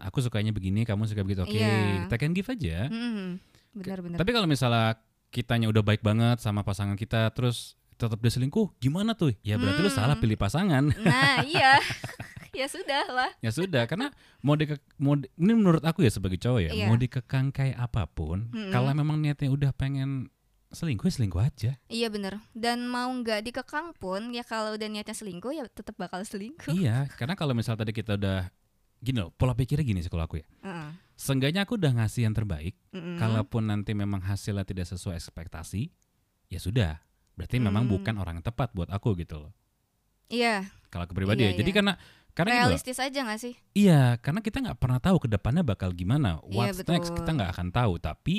aku 0.04 0.18
sukanya 0.20 0.52
begini 0.52 0.84
kamu 0.84 1.06
suka 1.06 1.22
begitu 1.22 1.42
oke 1.42 1.52
Iya. 1.52 2.06
kita 2.06 2.16
can 2.18 2.32
give 2.32 2.46
aja 2.46 2.88
Mm-mm. 2.88 3.40
Benar-benar. 3.74 4.18
tapi 4.18 4.30
kalau 4.30 4.46
misalnya 4.46 5.00
kitanya 5.28 5.68
udah 5.68 5.82
baik 5.82 6.00
banget 6.00 6.40
sama 6.40 6.62
pasangan 6.62 6.94
kita 6.94 7.28
terus 7.30 7.74
tetap 7.94 8.20
dia 8.20 8.28
selingkuh 8.30 8.76
gimana 8.76 9.12
tuh 9.14 9.32
ya 9.40 9.56
berarti 9.56 9.80
lu 9.80 9.90
salah 9.90 10.14
Hmm. 10.14 10.22
pilih 10.22 10.36
pasangan 10.36 10.84
Nah, 10.98 11.40
iya. 11.48 11.80
ya 12.54 12.68
sudah 12.68 13.04
lah. 13.10 13.32
ya 13.38 13.48
sudah 13.50 13.84
karena 13.84 14.12
mau 14.40 14.56
di 14.56 14.64
mau 14.96 15.12
di- 15.14 15.28
ini 15.34 15.52
menurut 15.54 15.80
aku 15.82 16.04
ya 16.04 16.10
sebagai 16.10 16.36
cowok 16.38 16.62
ya 16.62 16.72
Iya. 16.74 16.86
mau 16.86 16.96
dikekang 16.96 17.52
kayak 17.52 17.76
apa 17.78 18.04
pun 18.06 18.48
Mm-mm. 18.50 18.72
kalau 18.72 18.92
memang 18.92 19.18
niatnya 19.18 19.48
udah 19.48 19.72
pengen 19.72 20.28
selingkuh 20.76 21.08
ya 21.08 21.14
selingkuh 21.14 21.42
aja 21.42 21.72
Iya 21.88 22.08
bener 22.08 22.38
Dan 22.52 22.86
mau 22.86 23.08
nggak 23.08 23.42
dikekang 23.42 23.96
pun 23.96 24.30
ya 24.30 24.44
kalau 24.44 24.76
udah 24.76 24.86
niatnya 24.86 25.12
selingkuh 25.12 25.52
ya 25.52 25.64
tetap 25.66 25.96
bakal 25.96 26.22
selingkuh. 26.22 26.70
iya 26.70 27.08
karena 27.10 27.34
kalau 27.34 27.52
misal 27.52 27.74
tadi 27.74 27.90
kita 27.90 28.14
udah 28.14 28.52
gini 28.98 29.18
loh 29.18 29.32
pola 29.32 29.54
pikirnya 29.54 29.82
gini 29.82 30.00
sih 30.00 30.10
kalau 30.10 30.24
aku 30.24 30.40
ya 30.40 30.48
Heeh. 30.62 30.90
Seenggaknya 31.16 31.64
aku 31.64 31.80
udah 31.80 31.96
ngasih 31.96 32.28
yang 32.28 32.36
terbaik 32.36 32.76
Mm-mm. 32.92 33.16
kalaupun 33.16 33.64
nanti 33.64 33.96
memang 33.96 34.20
hasilnya 34.20 34.62
tidak 34.62 34.84
sesuai 34.86 35.16
ekspektasi 35.16 35.88
ya 36.48 36.60
sudah 36.60 37.00
berarti 37.34 37.58
memang 37.58 37.84
Hmm. 37.84 37.94
bukan 37.96 38.16
orang 38.16 38.40
yang 38.40 38.46
tepat 38.46 38.72
buat 38.72 38.88
aku 38.88 39.16
gitu 39.16 39.40
loh 39.40 39.52
Iya, 40.26 40.66
kalau 40.90 41.06
aku 41.06 41.14
pribadi 41.14 41.46
Iya, 41.46 41.54
ya 41.54 41.58
jadi 41.62 41.70
iya. 41.70 41.78
karena 41.78 41.94
karena 42.34 42.52
loh, 42.52 42.60
realistis 42.68 42.98
aja 42.98 43.20
nggak 43.22 43.40
sih? 43.40 43.54
iya 43.72 44.18
karena 44.18 44.42
kita 44.42 44.58
nggak 44.60 44.76
pernah 44.76 44.98
tahu 44.98 45.22
ke 45.22 45.28
depannya 45.30 45.62
bakal 45.62 45.92
gimana 45.92 46.42
Iya, 46.42 46.52
what's 46.52 46.80
next 46.84 47.14
betul. 47.14 47.18
kita 47.22 47.30
nggak 47.32 47.52
akan 47.54 47.68
tahu 47.70 47.94
tapi 47.96 48.36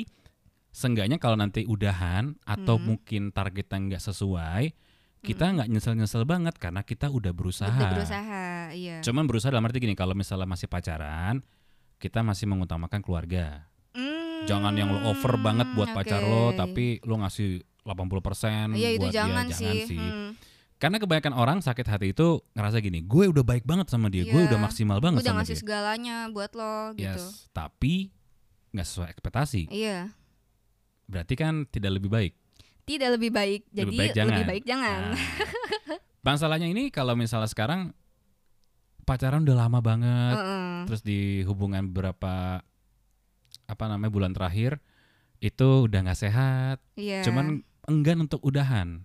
seenggaknya 0.77 1.17
kalau 1.17 1.33
nanti 1.33 1.65
udahan 1.65 2.37
atau 2.43 2.77
Hmm. 2.77 2.85
mungkin 2.87 3.31
targetnya 3.31 3.77
nggak 3.89 4.03
sesuai 4.03 4.63
kita 5.19 5.43
Mm-mm. 5.43 5.55
nggak 5.57 5.69
nyesel-nyesel 5.71 6.23
banget 6.23 6.55
karena 6.55 6.81
kita 6.81 7.09
udah 7.09 7.33
berusaha 7.33 7.73
Udah 7.73 7.89
berusaha, 7.91 8.45
iya. 8.71 9.01
cuman 9.01 9.25
berusaha 9.25 9.49
dalam 9.49 9.65
arti 9.65 9.79
gini 9.79 9.91
kalau 9.91 10.13
misalnya 10.13 10.45
masih 10.45 10.67
pacaran 10.67 11.41
kita 11.97 12.21
masih 12.21 12.45
mengutamakan 12.45 13.01
keluarga 13.01 13.65
Hmm, 13.91 14.45
jangan 14.45 14.69
yang 14.71 14.93
lo 14.93 15.09
over 15.09 15.33
banget 15.37 15.65
buat 15.73 15.89
pacar 15.89 16.21
lo 16.21 16.53
tapi 16.53 17.01
lo 17.01 17.17
ngasih 17.17 17.65
80% 17.81 18.77
Iya 18.77 18.89
itu 18.91 19.01
buat 19.01 19.09
dia 19.09 19.17
jangan, 19.17 19.45
jangan 19.47 19.57
sih. 19.73 19.79
sih 19.87 19.97
Hmm. 19.97 20.31
karena 20.77 20.97
kebanyakan 20.97 21.33
orang 21.33 21.57
sakit 21.59 21.87
hati 21.87 22.07
itu 22.11 22.27
ngerasa 22.53 22.77
gini 22.77 23.01
gue 23.01 23.25
udah 23.25 23.41
baik 23.41 23.65
banget 23.65 23.89
sama 23.89 24.07
dia 24.07 24.21
gue 24.23 24.37
Iya. 24.37 24.47
udah 24.47 24.59
maksimal 24.61 25.01
banget 25.01 25.25
Udah 25.25 25.27
sama 25.27 25.41
ngasih 25.41 25.49
dia 25.51 25.61
segalanya 25.65 26.15
buat 26.29 26.53
lo 26.53 26.93
gitu. 26.93 27.09
yes 27.09 27.49
tapi 27.49 28.13
nggak 28.69 28.85
sesuai 28.85 29.09
ekspektasi 29.09 29.61
Iya. 29.67 30.13
Berarti 31.07 31.33
kan 31.33 31.63
tidak 31.65 31.97
lebih 31.97 32.11
baik 32.11 32.33
Tidak 32.83 33.09
lebih 33.11 33.31
baik. 33.31 33.61
Jadi 33.67 33.83
lebih 33.83 33.99
baik 33.99 34.11
jangan, 34.15 34.31
lebih 34.31 34.45
baik 34.47 34.63
jangan. 34.63 34.99
Nah, 35.11 35.19
masalahnya 36.27 36.67
ini 36.67 36.87
kalau 36.87 37.15
misalnya 37.15 37.47
sekarang 37.47 37.91
pacaran 39.03 39.43
udah 39.43 39.55
lama 39.57 39.79
banget 39.79 40.35
Heeh. 40.35 40.75
terus 40.83 40.99
di 40.99 41.19
hubungan 41.43 41.87
beberapa 41.87 42.59
apa 43.63 43.83
namanya 43.87 44.11
bulan 44.11 44.31
terakhir 44.31 44.79
itu 45.39 45.87
udah 45.87 45.99
nggak 46.03 46.19
sehat 46.19 46.77
Iya. 46.95 47.23
cuman 47.23 47.59
enggan 47.87 48.23
untuk 48.23 48.43
udahan 48.43 49.03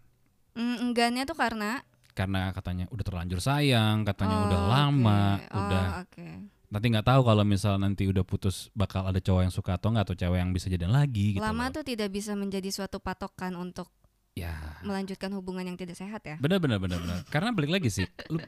Mm, 0.53 0.91
enggannya 0.91 1.25
tuh 1.25 1.33
karena 1.35 1.81
karena 2.13 2.53
katanya 2.53 2.85
udah 2.93 3.01
terlanjur 3.01 3.41
sayang, 3.41 4.05
katanya 4.05 4.37
Oh, 4.37 4.45
udah 4.45 4.61
oke. 4.61 4.69
lama, 4.69 5.23
Oh, 5.49 5.57
udah 5.65 5.85
oke. 6.05 6.29
Nanti 6.73 6.87
nggak 6.89 7.05
tahu 7.05 7.21
kalau 7.23 7.45
misal 7.45 7.77
nanti 7.77 8.09
udah 8.09 8.25
putus 8.25 8.73
bakal 8.73 9.05
ada 9.05 9.21
cowok 9.21 9.45
yang 9.45 9.53
suka 9.53 9.77
atau 9.77 9.93
nggak 9.93 10.05
atau 10.09 10.17
cewek 10.17 10.39
yang 10.41 10.51
bisa 10.51 10.67
jadian 10.67 10.89
lagi 10.91 11.37
gitu. 11.37 11.45
Lama 11.45 11.69
loh. 11.69 11.77
tuh 11.77 11.85
tidak 11.85 12.09
bisa 12.09 12.33
menjadi 12.33 12.69
suatu 12.69 12.97
patokan 12.97 13.53
untuk 13.55 13.93
Ya, 14.33 14.57
melanjutkan 14.81 15.29
hubungan 15.31 15.61
yang 15.63 15.77
tidak 15.77 15.93
sehat 15.93 16.25
ya. 16.25 16.41
benar 16.41 16.57
benar 16.57 16.81
benar 16.81 16.97
benar. 16.99 17.21
Karena 17.29 17.53
balik 17.53 17.69
lagi 17.69 17.93
sih, 17.93 18.09
lu, 18.27 18.41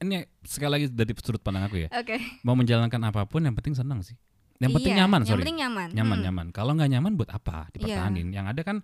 ini 0.00 0.24
sekali 0.40 0.72
lagi 0.72 0.86
dari 0.88 1.12
sudut 1.14 1.36
pandang 1.38 1.68
aku 1.68 1.84
ya, 1.84 1.92
Oke. 1.92 2.16
mau 2.40 2.56
menjalankan 2.56 2.96
apa 3.04 3.28
pun 3.28 3.44
yang 3.44 3.52
penting 3.52 3.76
senang 3.76 4.00
sih. 4.00 4.16
Yang 4.56 4.72
penting 4.72 4.94
Iya, 4.94 5.04
nyaman, 5.04 5.20
Yang 5.20 5.28
sorry. 5.28 5.42
penting 5.44 5.58
nyaman. 5.60 5.88
nyaman 5.92 6.16
Hmm. 6.16 6.24
nyaman. 6.24 6.46
Kalau 6.48 6.72
nggak 6.72 6.88
nyaman 6.88 7.12
buat 7.12 7.28
apa 7.28 7.68
dipertahanin? 7.70 8.32
Yang 8.32 8.46
ada 8.48 8.60
kan 8.62 8.76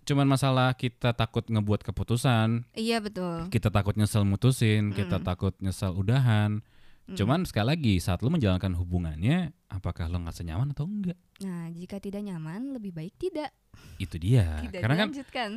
cuman 0.00 0.26
masalah 0.28 0.70
kita 0.72 1.10
takut 1.12 1.42
ngebuat 1.42 1.82
keputusan, 1.82 2.70
Iya 2.72 3.02
betul. 3.02 3.50
kita 3.50 3.68
takut 3.68 3.94
nyesel 3.94 4.22
mutusin, 4.22 4.94
kita 4.94 5.18
Mm. 5.18 5.24
takut 5.24 5.54
nyesel 5.58 5.90
udahan. 5.92 6.62
Mm. 7.10 7.16
Cuman 7.18 7.40
sekali 7.42 7.66
lagi 7.66 7.94
saat 7.98 8.22
lu 8.22 8.30
menjalankan 8.30 8.70
hubungannya, 8.72 9.50
apakah 9.66 10.06
lo 10.06 10.22
nggak 10.22 10.36
senyaman 10.36 10.70
atau 10.70 10.86
enggak? 10.86 11.18
Nah, 11.42 11.66
jika 11.70 11.98
tidak 11.98 12.22
nyaman 12.22 12.72
lebih 12.72 12.94
baik 12.94 13.18
tidak. 13.18 13.50
Itu 13.96 14.14
dia. 14.16 14.46
tidak 14.64 14.78
Karena 14.78 14.94
kan 14.96 15.08
dilanjutkan. 15.10 15.50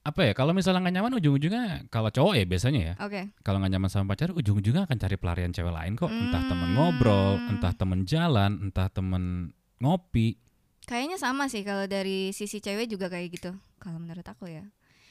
apa 0.00 0.20
ya? 0.24 0.32
Kalau 0.32 0.56
misalnya 0.56 0.80
nggak 0.80 0.94
nyaman, 0.96 1.12
ujung-ujungnya 1.20 1.64
kalau 1.88 2.08
cowok 2.08 2.34
ya 2.34 2.44
biasanya 2.48 2.80
ya, 2.80 2.94
Oke. 3.04 3.28
kalau 3.44 3.60
nggak 3.60 3.72
nyaman 3.76 3.90
sama 3.92 4.08
pacar, 4.08 4.32
ujung-ujungnya 4.32 4.88
akan 4.88 4.96
cari 4.96 5.16
pelarian 5.16 5.52
cewek 5.52 5.68
lain 5.68 5.92
kok. 5.92 6.08
Entah 6.08 6.42
temen 6.48 6.68
Hmm. 6.72 6.76
ngobrol, 6.80 7.36
entah 7.52 7.72
temen 7.76 8.00
jalan, 8.02 8.52
entah 8.64 8.88
temen 8.88 9.52
ngopi. 9.78 10.40
Kayaknya 10.88 11.20
sama 11.20 11.52
sih 11.52 11.60
kalau 11.60 11.84
dari 11.84 12.32
sisi 12.32 12.64
cewek 12.64 12.88
juga 12.88 13.12
kayak 13.12 13.28
gitu. 13.28 13.50
Kalau 13.76 14.00
menurut 14.00 14.24
aku 14.24 14.48
ya. 14.48 14.64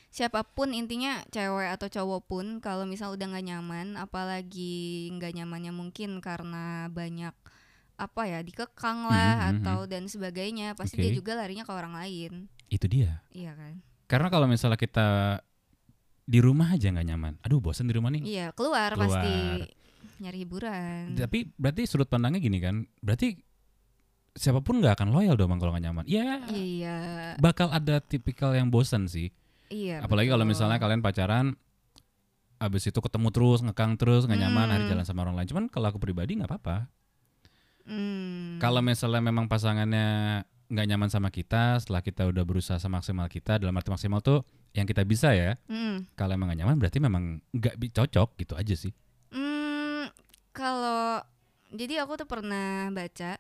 Siapa 0.08 0.42
pun 0.42 0.74
intinya 0.74 1.22
cewek 1.30 1.70
atau 1.78 1.88
cowok 1.92 2.22
pun 2.26 2.46
kalau 2.64 2.88
misal 2.88 3.14
udah 3.14 3.28
nggak 3.28 3.46
nyaman, 3.54 3.88
apalagi 4.00 5.12
nggak 5.14 5.36
nyamannya 5.36 5.74
mungkin 5.76 6.24
karena 6.24 6.88
banyak 6.90 7.36
apa 7.98 8.22
ya 8.30 8.40
dikekang 8.46 9.10
lah 9.10 9.34
Mhm, 9.36 9.42
mhm, 9.42 9.50
atau 9.62 9.80
dan 9.90 10.04
sebagainya, 10.06 10.78
pasti 10.78 10.98
Oke. 10.98 11.04
dia 11.06 11.12
juga 11.18 11.34
larinya 11.34 11.66
ke 11.66 11.74
orang 11.74 11.98
lain. 11.98 12.46
Itu 12.70 12.86
dia. 12.86 13.22
Iya 13.34 13.58
kan? 13.58 13.82
Karena 14.08 14.28
kalau 14.32 14.48
misalnya 14.48 14.78
kita 14.80 15.08
di 16.28 16.40
rumah 16.40 16.72
aja 16.76 16.92
nggak 16.92 17.08
nyaman, 17.08 17.34
aduh 17.44 17.60
bosan 17.60 17.88
di 17.90 17.96
rumah 17.96 18.12
nih. 18.14 18.24
Iya, 18.24 18.46
keluar, 18.56 18.96
Keluar. 18.96 19.22
pasti 19.22 19.36
nyari 20.18 20.38
hiburan. 20.44 21.14
Tapi 21.14 21.52
berarti 21.58 21.84
sudut 21.86 22.08
pandangnya 22.10 22.42
gini 22.42 22.58
kan, 22.58 22.86
berarti 23.04 23.38
siapa 24.38 24.62
pun 24.62 24.78
nggak 24.78 24.98
akan 24.98 25.10
loyal 25.10 25.34
dong 25.34 25.58
kalau 25.58 25.74
nggak 25.74 25.86
nyaman. 25.90 26.06
Ya 26.06 26.42
Iya, 26.54 26.98
bakal 27.42 27.74
ada 27.74 27.98
tipikal 28.00 28.54
yang 28.54 28.70
bosan 28.70 29.10
sih. 29.10 29.34
Iya. 29.70 30.04
Apalagi 30.04 30.30
kalau 30.30 30.46
misalnya 30.48 30.78
kalian 30.78 31.02
pacaran 31.02 31.56
abis 32.58 32.90
itu 32.90 32.98
ketemu 32.98 33.30
terus, 33.30 33.62
ngekang 33.62 34.02
terus, 34.02 34.26
nggak 34.26 34.40
nyaman, 34.42 34.68
hari 34.74 34.84
Hmm. 34.90 34.92
jalan 34.98 35.06
sama 35.06 35.22
orang 35.26 35.38
lain. 35.38 35.48
Cuman 35.50 35.66
kalau 35.70 35.94
aku 35.94 36.02
pribadi 36.02 36.34
nggak 36.42 36.50
apa-apa. 36.50 36.90
Hmm. 37.86 38.58
Kalau 38.60 38.82
misalnya 38.82 39.22
memang 39.22 39.46
pasangannya 39.48 40.42
nggak 40.68 40.88
nyaman 40.90 41.08
sama 41.08 41.30
kita, 41.32 41.80
setelah 41.80 42.04
kita 42.04 42.28
udah 42.28 42.44
berusaha 42.44 42.76
semaksimal 42.82 43.30
kita, 43.32 43.62
dalam 43.62 43.72
arti 43.78 43.88
maksimal 43.94 44.20
tuh 44.20 44.44
yang 44.76 44.84
kita 44.84 45.06
bisa 45.08 45.32
ya. 45.32 45.56
Hmm. 45.70 46.04
Kalau 46.18 46.34
emang 46.36 46.52
nggak 46.52 46.60
nyaman, 46.66 46.76
berarti 46.82 47.00
memang 47.00 47.40
nggak 47.56 47.80
cocok 47.94 48.36
gitu 48.42 48.54
aja 48.58 48.76
sih. 48.76 48.92
Hmm, 49.32 50.12
kalau 50.52 51.24
jadi 51.72 52.04
aku 52.04 52.20
tuh 52.20 52.28
pernah 52.28 52.90
baca 52.92 53.40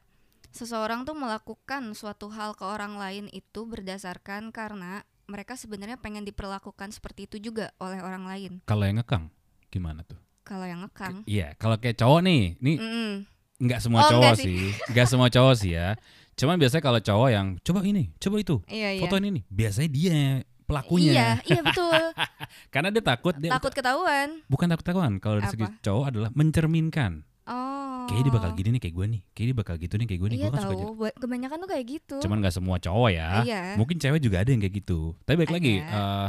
seseorang 0.53 1.03
tuh 1.03 1.17
melakukan 1.17 1.91
suatu 1.97 2.31
hal 2.31 2.55
ke 2.55 2.63
orang 2.63 2.95
lain 2.95 3.25
itu 3.35 3.67
berdasarkan 3.67 4.55
karena 4.55 5.03
mereka 5.27 5.53
sebenarnya 5.53 5.99
pengen 5.99 6.23
diperlakukan 6.23 6.89
seperti 6.89 7.27
itu 7.27 7.51
juga 7.51 7.71
oleh 7.77 7.99
orang 7.99 8.23
lain. 8.23 8.51
Kalau 8.63 8.87
yang 8.87 8.97
ngekang, 8.97 9.27
gimana 9.67 10.01
tuh? 10.07 10.17
Kalau 10.41 10.63
yang 10.63 10.79
ngekang, 10.87 11.27
Iya, 11.27 11.51
kalau 11.59 11.75
kayak 11.75 11.99
cowok 11.99 12.23
nih, 12.23 12.55
nih 12.63 12.77
Mm-mm. 12.79 13.11
nggak 13.59 13.79
semua 13.83 14.07
Oh, 14.07 14.09
cowok 14.15 14.33
sih, 14.39 14.71
nggak 14.87 15.07
semua 15.07 15.27
cowok 15.27 15.55
sih 15.59 15.75
ya. 15.75 15.99
Cuman 16.39 16.55
biasanya 16.55 16.83
kalau 16.83 16.99
cowok 17.03 17.29
yang 17.29 17.47
coba 17.59 17.79
ini, 17.83 18.15
coba 18.15 18.35
itu, 18.39 18.55
iya 18.71 18.95
iya. 18.95 19.01
fotoin 19.03 19.27
ini, 19.27 19.41
biasanya 19.51 19.89
dia 19.91 20.17
pelakunya. 20.63 21.11
Iya, 21.11 21.29
iya 21.43 21.61
betul. 21.63 22.01
Karena 22.73 22.87
dia 22.95 23.03
takut, 23.03 23.35
dia 23.35 23.51
Takut 23.51 23.71
ketahuan. 23.75 24.39
bukan 24.47 24.67
takut 24.71 24.85
takuan. 24.87 25.11
Kalau 25.19 25.43
dari 25.43 25.51
segi 25.51 25.67
cowok 25.83 26.05
adalah 26.07 26.29
mencerminkan. 26.31 27.27
Oh. 27.43 27.86
Kayaknya 28.07 28.23
dia 28.23 28.33
bakal 28.33 28.51
gini 28.55 28.69
nih 28.71 28.81
kayak 28.81 28.95
gue 28.95 29.05
nih, 29.07 29.21
kayaknya 29.31 29.49
dia 29.51 29.57
bakal 29.59 29.75
gitu 29.77 29.93
nih 29.93 30.07
kayak 30.07 30.19
gue 30.19 30.29
nih. 30.29 30.37
Iya 30.37 30.43
gue 30.43 30.51
kan 30.51 30.61
suka 30.63 30.73
tahu. 30.73 30.91
Buat- 30.95 31.17
Kebanyakan 31.19 31.57
tuh 31.59 31.69
kayak 31.69 31.85
gitu. 31.85 32.15
Cuman 32.23 32.37
nggak 32.39 32.55
semua 32.55 32.75
cowok 32.79 33.09
ya. 33.11 33.27
Iya. 33.43 33.61
Mungkin 33.75 33.97
cewek 33.99 34.19
juga 34.19 34.37
ada 34.41 34.49
yang 34.49 34.61
kayak 34.61 34.75
gitu. 34.79 34.99
Tapi 35.21 35.35
baik 35.37 35.51
lagi, 35.51 35.73
eh, 35.77 36.27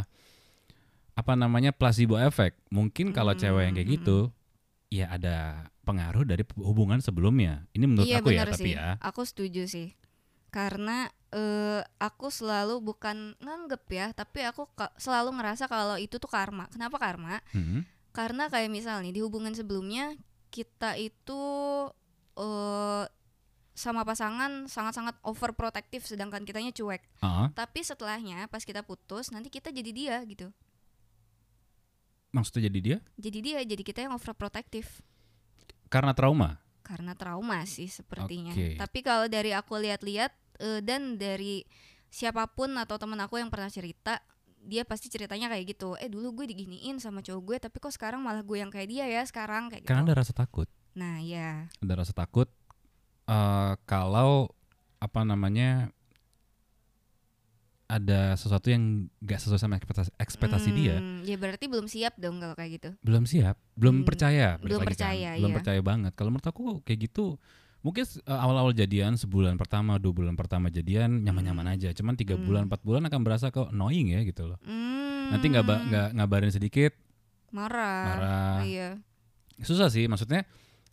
apa 1.14 1.32
namanya 1.34 1.70
placebo 1.70 2.14
effect. 2.16 2.58
Mungkin 2.68 3.10
kalau 3.10 3.34
Mm, 3.34 3.40
cewek 3.40 3.62
yang 3.64 3.74
kayak 3.74 3.88
mm, 3.88 3.96
gitu, 3.98 4.18
ya 4.88 5.06
ada 5.10 5.36
pengaruh 5.82 6.22
dari 6.22 6.44
hubungan 6.56 7.00
sebelumnya. 7.00 7.66
Ini 7.72 7.84
menurut 7.86 8.06
iya 8.06 8.20
aku 8.22 8.30
ya, 8.30 8.44
benar 8.44 8.48
tapi 8.54 8.62
sih. 8.62 8.74
ya. 8.76 8.86
Aku 9.02 9.22
setuju 9.26 9.62
sih. 9.66 9.88
Karena 10.48 11.10
eh, 11.28 11.82
aku 12.00 12.32
selalu 12.32 12.80
bukan 12.80 13.36
nganggep 13.36 13.82
ya, 13.90 14.06
tapi 14.16 14.48
aku 14.48 14.64
selalu 14.96 15.36
ngerasa 15.36 15.68
kalau 15.68 16.00
itu 16.00 16.16
tuh 16.16 16.30
karma. 16.30 16.70
Kenapa 16.72 16.96
karma? 16.96 17.44
Hmm. 17.52 17.84
Karena 18.16 18.48
kayak 18.48 18.72
misal 18.72 19.04
nih 19.04 19.12
di 19.12 19.20
hubungan 19.20 19.52
sebelumnya 19.52 20.16
kita 20.48 20.96
itu 20.96 21.40
eh 22.36 23.04
sama 23.78 24.02
pasangan 24.02 24.66
sangat-sangat 24.66 25.14
overprotective 25.22 26.02
sedangkan 26.02 26.42
kitanya 26.42 26.74
cuek. 26.74 26.98
Ah, 27.22 27.46
Tapi 27.54 27.86
setelahnya 27.86 28.50
pas 28.50 28.66
kita 28.66 28.82
putus 28.82 29.30
nanti 29.30 29.48
kita 29.48 29.70
jadi 29.70 29.90
dia 29.94 30.16
gitu. 30.26 30.50
maksudnya 32.28 32.68
jadi 32.68 32.78
dia 32.84 32.98
Jadi 33.16 33.38
dia 33.40 33.58
jadi 33.64 33.82
kita 33.82 34.00
yang 34.04 34.12
overprotective. 34.12 34.88
karena 35.88 36.12
trauma. 36.12 36.60
karena 36.84 37.12
trauma 37.16 37.64
sih 37.64 37.88
sepertinya. 37.88 38.52
Oke. 38.52 38.76
Tapi 38.76 38.98
kalau 39.00 39.28
dari 39.28 39.52
aku 39.52 39.76
lihat-lihat 39.76 40.32
eh, 40.58 40.80
dan 40.84 41.16
dari 41.16 41.64
siapa 42.08 42.48
pun 42.48 42.72
atau 42.76 42.96
temen 42.96 43.16
aku 43.20 43.36
yang 43.36 43.48
pernah 43.48 43.68
cerita 43.68 44.20
dia 44.60 44.82
pasti 44.82 45.06
ceritanya 45.06 45.48
kayak 45.48 45.64
gitu 45.70 45.94
eh 45.96 46.06
dulu 46.06 46.42
gue 46.42 46.50
diginiin 46.50 46.98
sama 46.98 47.20
cowok 47.20 47.42
gue 47.44 47.56
tapi 47.60 47.76
kok 47.78 47.92
sekarang 47.92 48.20
malah 48.20 48.42
gue 48.42 48.58
yang 48.58 48.68
kayak 48.68 48.88
dia 48.88 49.06
ya 49.06 49.22
sekarang 49.22 49.68
kayak 49.68 49.84
gitu 49.84 49.90
Karena 49.90 50.02
ada 50.04 50.14
rasa 50.18 50.32
takut. 50.32 50.68
nah 50.92 51.18
ya 51.18 51.70
Ada 51.78 51.94
rasa 51.94 52.12
takut 52.12 52.48
eh 53.24 53.72
kalau 53.84 54.48
apa 54.98 55.20
namanya 55.22 55.92
ada 57.88 58.36
sesuatu 58.36 58.68
yang 58.68 59.08
gak 59.24 59.40
sesuai 59.40 59.56
sama 59.56 59.80
ekspektasi, 59.80 60.12
ekspektasi 60.20 60.70
dia, 60.76 61.00
Hmm, 61.00 61.24
ya 61.24 61.40
berarti 61.40 61.72
belum 61.72 61.88
siap 61.88 62.20
dong 62.20 62.36
kalau 62.36 62.52
kayak 62.52 62.76
gitu 62.76 62.90
belum 63.00 63.24
siap, 63.24 63.56
belum 63.80 64.02
Hmm, 64.02 64.04
percaya, 64.04 64.60
belum 64.60 64.76
kan. 64.76 64.88
percaya, 64.92 65.30
belum 65.40 65.48
iya. 65.48 65.56
percaya 65.56 65.80
banget. 65.80 66.12
Kalau 66.12 66.28
menurut 66.28 66.48
aku 66.52 66.64
kayak 66.84 67.08
gitu, 67.08 67.40
mungkin 67.88 68.04
eh, 68.04 68.28
awal-awal 68.30 68.70
jadian 68.70 69.16
sebulan 69.16 69.56
pertama, 69.56 69.96
dua 69.96 70.12
bulan 70.12 70.36
pertama 70.36 70.68
jadian 70.68 71.24
nyaman-nyaman 71.24 71.72
aja. 71.72 71.88
Cuman 71.90 72.12
tiga 72.14 72.36
Hmm. 72.36 72.44
bulan, 72.44 72.62
empat 72.68 72.80
bulan 72.82 73.02
akan 73.02 73.20
berasa 73.22 73.48
kok 73.48 73.72
annoying 73.72 74.12
ya 74.12 74.20
gitu 74.22 74.44
loh. 74.44 74.60
Hmm, 74.62 75.32
Nanti 75.32 75.48
nggak 75.48 75.64
nggak 75.64 76.08
ngabarin 76.14 76.48
sedikit, 76.48 76.92
marah 77.48 78.04
marah. 78.06 78.56
iya 78.62 78.88
susah 79.58 79.88
sih. 79.88 80.04
Maksudnya 80.04 80.44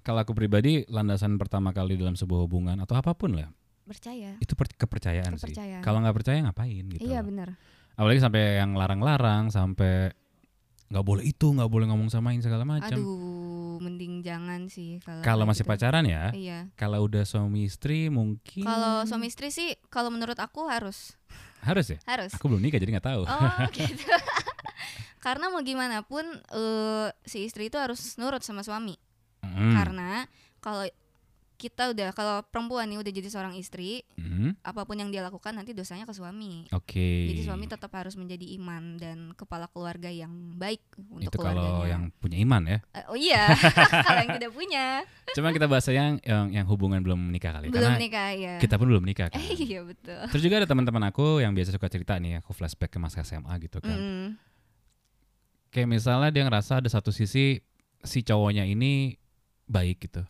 kalau 0.02 0.22
aku 0.22 0.32
pribadi 0.32 0.88
landasan 0.88 1.36
pertama 1.36 1.70
kali 1.70 1.96
dalam 1.96 2.16
sebuah 2.16 2.46
hubungan 2.46 2.80
atau 2.80 2.96
apa 2.96 3.12
pun 3.12 3.36
lah, 3.36 3.52
percaya 3.84 4.40
itu 4.40 4.54
per- 4.54 4.72
kepercayaan, 4.72 5.36
sih. 5.36 5.52
kepercayaan 5.52 5.82
Kalau 5.82 6.00
nggak 6.00 6.16
percaya 6.16 6.38
ngapain 6.42 6.86
gitu. 6.90 7.04
iya 7.04 7.20
benar 7.20 7.58
Apalagi 7.96 8.20
sampai 8.20 8.60
yang 8.60 8.76
larang-larang, 8.76 9.48
sampai 9.48 10.12
nggak 10.96 11.04
boleh 11.04 11.24
itu, 11.26 11.52
nggak 11.52 11.68
boleh 11.68 11.86
ngomong 11.86 12.08
samain 12.08 12.40
segala 12.40 12.64
macam. 12.64 12.88
aduh 12.88 13.44
mending 13.78 14.24
jangan 14.24 14.66
sih 14.66 15.04
kalau 15.04 15.20
Kalau 15.20 15.44
masih 15.44 15.62
gitu. 15.62 15.70
pacaran 15.70 16.06
ya, 16.06 16.32
iya 16.32 16.72
kalau 16.74 17.04
udah 17.04 17.22
suami 17.22 17.68
istri 17.68 18.08
mungkin 18.08 18.64
kalau 18.64 19.04
suami 19.04 19.28
istri 19.28 19.52
sih 19.52 19.76
kalau 19.90 20.08
menurut 20.08 20.40
aku 20.40 20.64
harus 20.66 21.20
harus 21.60 21.92
ya. 21.92 22.00
harus 22.06 22.32
Aku 22.32 22.48
belum 22.48 22.62
nikah 22.62 22.78
jadi 22.78 22.96
nggak 22.96 23.04
tahu. 23.06 23.22
oh 23.26 23.52
gitu 23.76 24.08
karena 25.20 25.50
mau 25.50 25.60
gimana 25.60 26.02
pun 26.02 26.24
eh, 26.32 27.08
si 27.22 27.44
istri 27.44 27.68
itu 27.68 27.76
harus 27.76 28.16
nurut 28.16 28.40
sama 28.40 28.62
suami 28.62 28.96
Hmm. 29.46 29.78
karena 29.78 30.26
kalau 30.58 30.90
kita 31.66 31.90
udah 31.90 32.14
kalau 32.14 32.46
perempuan 32.46 32.86
nih 32.86 33.02
udah 33.02 33.10
jadi 33.10 33.28
seorang 33.28 33.58
istri 33.58 34.06
Hmm, 34.16 34.52
apa 34.62 34.84
pun 34.84 34.94
yang 34.94 35.10
dia 35.10 35.24
lakukan 35.24 35.56
nanti 35.56 35.72
dosanya 35.72 36.04
ke 36.04 36.12
suami 36.12 36.68
Oke. 36.70 37.32
jadi 37.32 37.42
suami 37.42 37.66
tetap 37.66 37.88
harus 37.92 38.14
menjadi 38.14 38.44
iman 38.56 39.00
dan 39.00 39.18
kepala 39.32 39.66
keluarga 39.66 40.08
yang 40.08 40.30
baik 40.54 40.84
untuk 41.08 41.32
itu 41.32 41.36
keluarganya 41.36 41.72
kalau 41.72 41.86
yang 41.88 42.04
punya 42.20 42.38
iman 42.38 42.62
ya. 42.68 42.78
Eh, 42.92 43.06
oh 43.08 43.16
iya 43.16 43.50
kalau 44.06 44.20
yang 44.22 44.34
tidak 44.36 44.52
punya 44.52 44.86
Cuma 45.34 45.50
kita 45.50 45.66
bahas 45.66 45.88
yang 45.88 46.20
yang, 46.22 46.52
yang 46.52 46.66
hubungan 46.68 47.00
belum 47.00 47.18
menikah 47.18 47.56
kali. 47.56 47.72
belum 47.72 47.82
Karena 47.82 47.98
nikah 47.98 48.30
ya 48.36 48.54
kita 48.60 48.76
pun 48.76 48.88
belum 48.92 49.04
nikah 49.04 49.32
kan. 49.32 49.40
eh, 49.40 49.56
iya 49.68 49.82
betul 49.82 50.20
Terus 50.30 50.44
juga 50.44 50.56
ada 50.60 50.68
teman-teman 50.68 51.04
aku 51.08 51.40
yang 51.40 51.56
biasa 51.56 51.72
suka 51.72 51.88
cerita 51.88 52.20
nih, 52.20 52.44
aku 52.44 52.52
flashback 52.52 52.92
ke 52.92 53.00
masa 53.00 53.24
SMA 53.24 53.56
gitu 53.64 53.80
kan. 53.80 53.96
Mm-mm. 53.96 54.26
Kayak 55.72 55.90
misalnya 55.92 56.30
dia 56.32 56.44
ngerasa 56.44 56.80
ada 56.80 56.88
satu 56.88 57.12
sisi 57.12 57.60
si 58.00 58.20
cowoknya 58.22 58.64
ini 58.64 59.16
baik 59.66 60.08
gitu. 60.08 60.24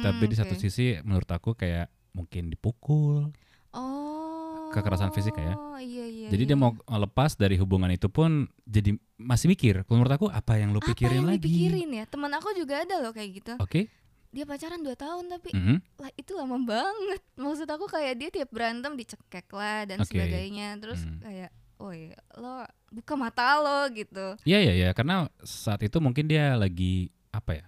Mm, 0.00 0.04
Tapi 0.06 0.24
di 0.24 0.34
satu 0.34 0.54
oke. 0.54 0.60
sisi 0.60 0.96
menurut 1.00 1.28
aku 1.28 1.52
kayak 1.52 1.86
mungkin 2.10 2.48
dipukul. 2.48 3.30
oh 3.70 4.70
kekerasan 4.70 5.10
fisik 5.10 5.34
ya. 5.34 5.54
iya 5.78 6.06
iya 6.06 6.28
Jadi 6.30 6.42
iya. 6.44 6.50
dia 6.50 6.56
mau 6.56 6.70
lepas 6.88 7.34
dari 7.34 7.54
hubungan 7.54 7.90
itu 7.90 8.06
pun 8.06 8.46
jadi 8.62 8.94
masih 9.16 9.46
mikir. 9.46 9.82
Kalau 9.82 9.98
menurut 9.98 10.14
aku 10.14 10.26
apa 10.26 10.56
yang 10.56 10.70
lu 10.70 10.78
apa 10.78 10.90
pikirin 10.90 11.20
yang 11.20 11.26
lagi? 11.28 11.42
dipikirin 11.42 11.90
ya 11.92 12.04
teman 12.06 12.30
aku 12.30 12.54
juga 12.54 12.80
ada 12.80 12.96
loh 12.98 13.10
kayak 13.10 13.30
gitu 13.34 13.52
Oke. 13.58 13.90
dia 14.30 14.46
pacaran 14.46 14.78
2 14.78 14.94
tahun 14.94 15.26
tapi 15.28 15.50
Mhm. 15.50 15.76
lah 15.98 16.10
itu 16.14 16.30
lama 16.32 16.54
banget 16.56 17.18
maksud 17.34 17.66
aku 17.66 17.84
kayak 17.84 18.14
dia 18.14 18.30
tiap 18.30 18.46
berantem 18.48 18.94
dicekek 18.94 19.50
lah 19.50 19.82
dan 19.84 19.98
Oke. 19.98 20.14
sebagainya 20.14 20.78
terus 20.78 21.02
Hmm. 21.02 21.18
kayak 21.18 21.50
Woi, 21.76 22.12
lo 22.36 22.60
buka 22.90 23.16
mata 23.16 23.56
lo 23.56 23.88
gitu. 23.90 24.36
Iya 24.44 24.60
iya 24.60 24.72
iya 24.76 24.88
karena 24.92 25.26
saat 25.40 25.80
itu 25.80 25.96
mungkin 25.96 26.28
dia 26.28 26.52
lagi 26.54 27.08
apa 27.30 27.56
ya? 27.56 27.66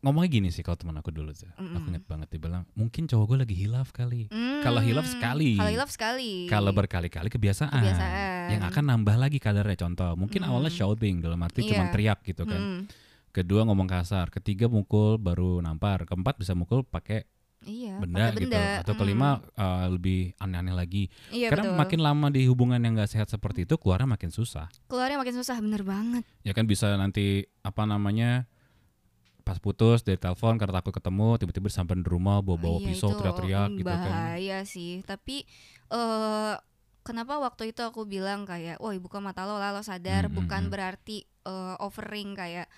Ngomongnya 0.00 0.30
gini 0.30 0.48
sih 0.48 0.60
kalau 0.60 0.74
teman 0.74 0.96
aku 0.96 1.08
dulu 1.08 1.28
tuh. 1.30 1.44
Aku 1.50 1.60
Mm-mm. 1.60 1.92
ingat 1.92 2.04
banget 2.04 2.28
dia 2.28 2.40
bilang, 2.40 2.64
"Mungkin 2.72 3.04
cowok 3.04 3.24
gue 3.26 3.38
lagi 3.38 3.52
hilaf 3.54 3.88
kali." 3.90 4.32
Kalau 4.60 4.80
hilaf 4.80 5.04
Hmm, 5.04 5.12
sekali. 5.12 5.50
Kalau 5.54 5.68
hilaf 5.70 5.90
sekali. 5.90 6.32
Kalau 6.46 6.72
berkali-kali 6.72 7.28
kebiasaan. 7.28 7.68
Kebiasaan. 7.70 8.48
Yang 8.50 8.62
akan 8.66 8.84
nambah 8.86 9.16
lagi 9.16 9.36
kadarnya 9.36 9.76
contoh. 9.78 10.16
Mungkin 10.16 10.40
Mm-mm. 10.40 10.50
awalnya 10.50 10.72
shouting 10.72 11.20
dalam 11.20 11.36
arti 11.38 11.62
cuma 11.62 11.84
Iya. 11.84 11.92
teriak 11.92 12.18
gitu 12.22 12.44
kan. 12.44 12.60
Hmm, 12.60 12.82
Kedua 13.30 13.62
ngomong 13.62 13.86
kasar, 13.86 14.26
ketiga 14.26 14.66
mukul 14.66 15.14
baru 15.14 15.60
nampar, 15.60 16.02
keempat 16.02 16.34
bisa 16.34 16.50
mukul 16.50 16.82
pakai 16.82 17.22
Iya. 17.62 18.00
benda, 18.02 18.26
pakai 18.26 18.42
gitu. 18.42 18.50
benda. 18.50 18.82
Atau 18.82 18.92
Hmm. 18.96 19.00
kelima 19.00 19.28
eh, 19.54 19.86
lebih 19.86 20.20
aneh-aneh 20.34 20.72
lagi. 20.72 21.06
Iya 21.30 21.46
Karena 21.46 21.70
betul. 21.70 21.78
makin 21.78 22.00
lama 22.00 22.26
di 22.26 22.42
hubungan 22.44 22.80
yang 22.80 22.96
gak 22.96 23.06
sehat 23.06 23.28
seperti 23.28 23.62
itu 23.62 23.76
keluarnya 23.76 24.08
makin 24.08 24.32
susah. 24.32 24.66
keluarnya 24.88 25.14
makin 25.14 25.36
susah 25.36 25.60
bener 25.60 25.84
banget. 25.84 26.24
Ya 26.40 26.50
kan 26.50 26.64
bisa 26.64 26.90
nanti 26.96 27.44
apa 27.62 27.84
namanya 27.84 28.48
pas 29.40 29.58
putus 29.58 30.04
dari 30.04 30.16
telepon 30.16 30.56
karena 30.56 30.78
takut 30.78 30.92
ketemu 30.92 31.40
tiba-tiba 31.40 31.68
sampai 31.68 31.98
di 31.98 32.06
rumah 32.06 32.38
bawa-bawa 32.40 32.78
Iya, 32.80 32.86
pisau 32.92 33.16
teriak-teriak 33.16 33.68
mm, 33.72 33.76
gitu 33.80 33.88
kan. 33.90 34.10
Bahaya 34.12 34.58
sih. 34.64 35.00
Tapi 35.02 35.42
eh 35.90 36.54
kenapa 37.00 37.40
waktu 37.40 37.72
itu 37.72 37.80
aku 37.82 38.04
bilang 38.04 38.44
kayak, 38.44 38.78
woi 38.78 39.00
buka 39.00 39.18
mata 39.18 39.48
lo 39.48 39.56
lah 39.56 39.72
lo 39.72 39.80
sadar. 39.80 40.28
Hmm, 40.28 40.36
Bukan 40.36 40.48
hmm, 40.48 40.66
hmm. 40.68 40.72
berarti 40.72 41.16
eh, 41.24 41.74
offering 41.80 42.36
kayak 42.36 42.68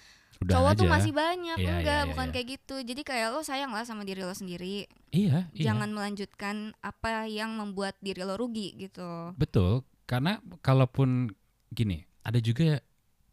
Udah 0.42 0.58
cowok 0.58 0.70
aja. 0.74 0.78
tuh 0.82 0.86
masih 0.90 1.12
banyak 1.14 1.56
Iya, 1.60 1.70
enggak 1.70 1.86
iya, 1.86 2.02
iya, 2.02 2.10
bukan 2.10 2.26
iya. 2.26 2.32
kayak 2.34 2.46
gitu 2.50 2.76
jadi 2.82 3.02
kayak 3.06 3.26
lo 3.30 3.40
sayang 3.46 3.70
lah 3.70 3.86
sama 3.86 4.02
diri 4.02 4.26
lo 4.26 4.34
sendiri 4.34 4.90
Iya, 5.14 5.46
iya. 5.54 5.70
jangan 5.70 5.94
melanjutkan 5.94 6.74
apa 6.82 7.30
yang 7.30 7.54
membuat 7.54 7.94
diri 8.02 8.26
lo 8.26 8.34
rugi 8.34 8.74
gitu 8.74 9.36
Betul, 9.38 9.86
karena 10.02 10.42
kalaupun 10.58 11.30
gini, 11.70 12.02
ada 12.26 12.42
juga 12.42 12.82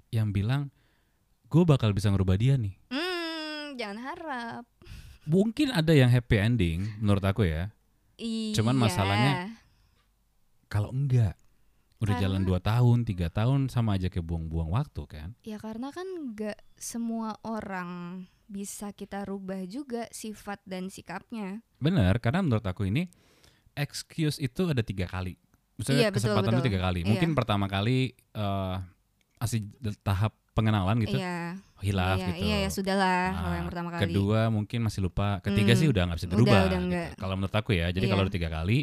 yang 0.09 0.29
bilang 0.29 0.69
gue 1.49 1.63
bakal 1.65 1.97
bisa 1.97 2.13
ngerubah 2.13 2.37
dia 2.37 2.61
nih. 2.61 2.77
hmm 2.93 3.08
jangan 3.79 3.97
harap 4.03 4.63
Mungkin 5.23 5.69
ada 5.69 5.93
yang 5.93 6.09
happy 6.09 6.35
ending 6.35 6.79
menurut 6.97 7.21
aku 7.21 7.45
ya. 7.45 7.69
iya 8.15 8.51
Cuman 8.51 8.75
masalahnya 8.75 9.55
Kalau 10.65 10.89
enggak, 10.89 11.33
udah 11.97 12.13
Karena- 12.13 12.21
jalan 12.21 12.41
2 12.43 12.59
tahun, 12.59 12.97
tiga 13.03 13.27
tahun 13.27 13.69
sama 13.69 13.95
aja 13.95 14.07
kayak 14.07 14.21
buang-buang 14.21 14.69
waktu 14.69 15.01
kan. 15.05 15.29
ya 15.41 15.57
karena 15.57 15.89
kan 15.89 16.05
nggak 16.29 16.57
semua 16.75 17.37
orang 17.41 18.23
bisa 18.45 18.89
kita 18.91 19.21
rubah 19.23 19.61
juga 19.63 20.09
sifat 20.09 20.61
dan 20.63 20.89
sikapnya 20.89 21.61
Bener, 21.77 22.17
karena 22.17 22.41
menurut 22.41 22.65
aku 22.65 22.83
ini 22.83 23.05
excuse 23.73 24.37
itu 24.37 24.67
ada 24.67 24.81
tiga 24.81 25.05
kali. 25.05 25.37
Misalnya 25.75 26.01
Iya, 26.01 26.09
betul, 26.09 26.17
kesempatan 26.27 26.51
itu 26.51 26.63
tiga 26.65 26.79
kali. 26.81 26.99
Iya. 27.01 27.07
Mungkin 27.07 27.29
pertama 27.31 27.65
kali 27.65 28.11
eh 28.11 28.75
masih 29.39 29.63
tahap 30.01 30.35
pengenalan 30.59 30.97
gitu, 30.99 31.15
iya 31.15 31.55
hilaf 31.79 32.19
iya, 32.19 32.27
gitu. 32.29 32.43
iya 32.43 32.57
ya 32.59 32.69
sudahlah 32.69 33.23
Nah, 33.25 33.39
kalau 33.39 33.55
yang 33.55 33.67
pertama 33.71 33.87
kali 33.89 34.01
Kedua 34.03 34.39
mungkin 34.49 34.79
masih 34.83 34.99
lupa. 35.01 35.39
Ketiga 35.39 35.71
Hmm, 35.71 35.79
sih 35.79 35.87
udah 35.87 36.01
nggak 36.05 36.17
bisa 36.17 36.27
udah, 36.27 36.33
dirubah. 36.35 36.61
udah 36.67 36.79
gitu. 36.83 37.15
Kalau 37.15 37.33
menurut 37.33 37.55
aku 37.55 37.71
ya. 37.71 37.87
Jadi 37.87 38.03
Iya. 38.03 38.11
kalau 38.11 38.21
udah 38.23 38.35
tiga 38.35 38.49
kali, 38.49 38.77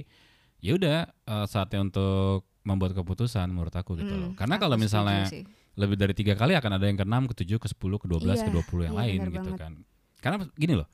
ya 0.58 0.72
udah 0.74 0.98
eh, 1.04 1.46
saatnya 1.46 1.80
untuk 1.82 2.38
membuat 2.62 2.92
keputusan 2.92 3.46
menurut 3.46 3.70
aku 3.70 3.94
gitu 3.94 4.08
Mm, 4.08 4.18
loh. 4.18 4.30
Karena 4.34 4.56
aku 4.56 4.62
kalau 4.64 4.76
misalnya 4.76 5.28
sih. 5.28 5.44
lebih 5.76 5.94
dari 5.94 6.16
tiga 6.16 6.34
kali 6.34 6.56
akan 6.56 6.72
ada 6.72 6.86
yang 6.88 6.96
ke-6, 6.96 7.30
ke-7, 7.30 7.52
ke-10, 7.60 7.92
ke-12, 8.00 8.26
Iya, 8.32 8.44
ke-20 8.48 8.80
yang 8.82 8.96
iya, 8.96 9.00
lain 9.04 9.18
gitu 9.30 9.50
banget. 9.52 9.60
kan. 9.60 9.72
Karena 10.18 10.36
gini 10.52 10.74
loh. 10.74 10.88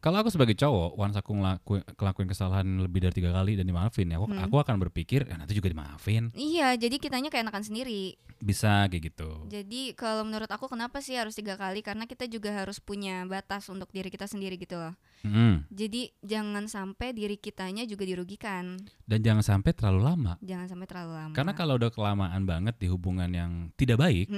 Kalau 0.00 0.16
aku 0.16 0.28
sebagai 0.28 0.56
cowok, 0.56 0.96
once 0.96 1.12
aku 1.14 1.36
ngelakuin, 1.36 1.84
ngelakuin 1.92 2.24
kesalahan 2.26 2.64
lebih 2.80 3.04
dari 3.04 3.14
tiga 3.14 3.30
kali 3.30 3.52
dan 3.52 3.64
dimaafin 3.64 4.08
ya, 4.08 4.16
aku, 4.16 4.26
Hmm. 4.26 4.40
aku 4.40 4.56
akan 4.58 4.76
berpikir 4.80 5.22
ya 5.22 5.36
nanti 5.36 5.52
juga 5.52 5.68
dimaafin. 5.68 6.32
iya 6.32 6.72
jadi 6.72 6.96
kitanya 6.96 7.28
kayak 7.28 7.44
enakan 7.44 7.60
sendiri 7.62 8.16
Bisa 8.40 8.88
kayak 8.88 9.12
gitu. 9.12 9.44
Jadi 9.46 9.92
kalau 9.92 10.24
menurut 10.24 10.48
aku 10.48 10.64
kenapa 10.64 10.98
sih 10.98 11.12
harus 11.12 11.36
tiga 11.36 11.54
kali? 11.54 11.84
Karena 11.84 12.08
kita 12.08 12.24
juga 12.24 12.48
harus 12.50 12.80
punya 12.80 13.20
batas 13.24 13.68
untuk 13.68 13.92
diri 13.92 14.08
kita 14.08 14.24
sendiri 14.24 14.56
gitu 14.56 14.80
loh. 14.80 14.96
Mm. 15.20 15.68
Jadi 15.68 16.16
jangan 16.18 16.64
sampai 16.64 17.12
diri 17.12 17.36
kitanya 17.36 17.84
juga 17.84 18.08
dirugikan. 18.08 18.80
Dan 19.04 19.20
jangan 19.20 19.44
sampai 19.44 19.76
terlalu 19.76 20.00
lama. 20.02 20.32
Jangan 20.40 20.66
sampai 20.66 20.86
terlalu 20.88 21.12
lama. 21.12 21.34
Karena 21.36 21.52
kalau 21.52 21.76
udah 21.76 21.92
kelamaan 21.92 22.42
banget 22.42 22.80
di 22.80 22.88
hubungan 22.88 23.28
yang 23.28 23.52
tidak 23.76 24.00
baik, 24.00 24.32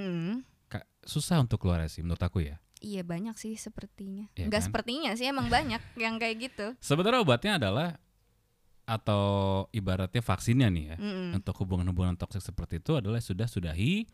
ka- 0.66 0.82
susah 1.02 1.38
untuk 1.38 1.62
keluar 1.62 1.86
sih 1.86 2.02
menurut 2.02 2.18
aku 2.20 2.42
ya. 2.42 2.58
Iya 2.82 3.02
banyak 3.02 3.38
sih 3.38 3.54
sepertinya. 3.54 4.26
Iya 4.34 4.50
Enggak 4.50 4.60
kan? 4.60 4.66
sepertinya 4.68 5.10
sih 5.14 5.24
emang 5.24 5.46
banyak 5.54 5.80
yang 5.96 6.18
kayak 6.18 6.36
gitu. 6.50 6.66
Sebenarnya 6.82 7.22
obatnya 7.22 7.52
adalah 7.56 7.88
atau 8.82 9.24
ibaratnya 9.70 10.18
vaksinnya 10.20 10.66
nih 10.66 10.84
ya 10.92 10.96
Mm-mm. 10.98 11.38
untuk 11.38 11.54
hubungan-hubungan 11.62 12.18
toksik 12.18 12.42
seperti 12.42 12.82
itu 12.82 12.98
adalah 12.98 13.22
sudah 13.22 13.46
sudahi. 13.46 14.04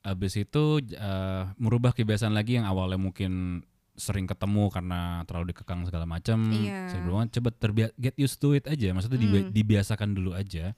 Habis 0.00 0.38
itu 0.38 0.64
eh, 0.88 1.42
merubah 1.58 1.92
kebiasaan 1.92 2.32
lagi 2.32 2.56
yang 2.56 2.64
awalnya 2.64 2.96
mungkin 2.96 3.60
sering 3.96 4.28
ketemu 4.28 4.68
karena 4.68 5.24
terlalu 5.24 5.52
dikekang 5.52 5.84
segala 5.84 6.04
macam. 6.04 6.48
Iya. 6.52 6.92
Coba 7.32 7.48
terbiasa 7.52 7.92
get 7.96 8.16
used 8.16 8.40
to 8.40 8.52
it 8.52 8.64
aja. 8.64 8.92
Maksudnya 8.92 9.16
Mm. 9.20 9.52
dibiasakan 9.52 10.12
dulu 10.12 10.32
aja. 10.32 10.72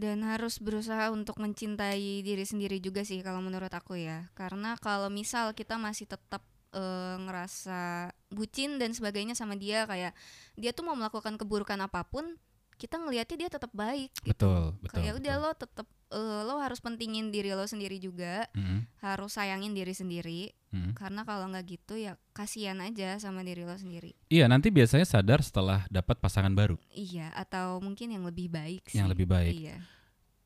Dan 0.00 0.24
harus 0.24 0.56
berusaha 0.56 1.12
untuk 1.12 1.36
mencintai 1.36 2.24
diri 2.24 2.44
sendiri 2.48 2.80
juga 2.80 3.04
sih 3.04 3.20
kalau 3.20 3.44
menurut 3.44 3.68
aku 3.68 4.00
ya. 4.00 4.32
Karena 4.32 4.80
kalau 4.80 5.12
misal 5.12 5.52
kita 5.52 5.76
masih 5.76 6.08
tetap 6.08 6.40
eh, 6.72 7.16
ngerasa 7.20 8.08
bucin 8.32 8.80
dan 8.80 8.96
sebagainya 8.96 9.36
sama 9.36 9.60
dia 9.60 9.84
kayak 9.84 10.16
dia 10.56 10.72
tuh 10.72 10.88
mau 10.88 10.96
melakukan 10.96 11.36
keburukan 11.36 11.76
apa 11.84 12.00
pun 12.08 12.40
kita 12.80 12.96
ngelihatnya 12.96 13.36
dia 13.36 13.50
tetap 13.52 13.68
baik 13.76 14.08
gitu. 14.24 14.32
Betul, 14.32 14.62
betul. 14.80 14.96
kayak 14.96 15.14
udah 15.20 15.34
betul. 15.36 15.44
lo 15.44 15.50
tetap 15.52 15.86
eh, 16.10 16.40
lo 16.48 16.56
harus 16.56 16.80
pentingin 16.80 17.28
diri 17.28 17.52
lo 17.52 17.68
sendiri 17.68 18.00
juga 18.00 18.48
Mm-mm, 18.56 18.88
harus 19.04 19.36
sayangin 19.36 19.76
diri 19.76 19.92
sendiri 19.92 20.48
mm-mm. 20.72 20.96
karena 20.96 21.28
kalau 21.28 21.52
nggak 21.52 21.68
gitu 21.68 22.00
ya 22.00 22.16
kasihan 22.32 22.80
aja 22.80 23.20
sama 23.20 23.44
diri 23.44 23.68
lo 23.68 23.76
sendiri 23.76 24.16
Iya, 24.32 24.48
nanti 24.48 24.72
biasanya 24.72 25.04
sadar 25.04 25.44
setelah 25.44 25.84
dapat 25.92 26.16
pasangan 26.16 26.56
baru 26.56 26.80
iya 26.90 27.28
atau 27.36 27.84
mungkin 27.84 28.16
yang 28.16 28.24
lebih 28.24 28.48
baik 28.48 28.88
sih 28.88 28.96
yang 28.96 29.12
lebih 29.12 29.28
baik. 29.28 29.52
iya 29.52 29.76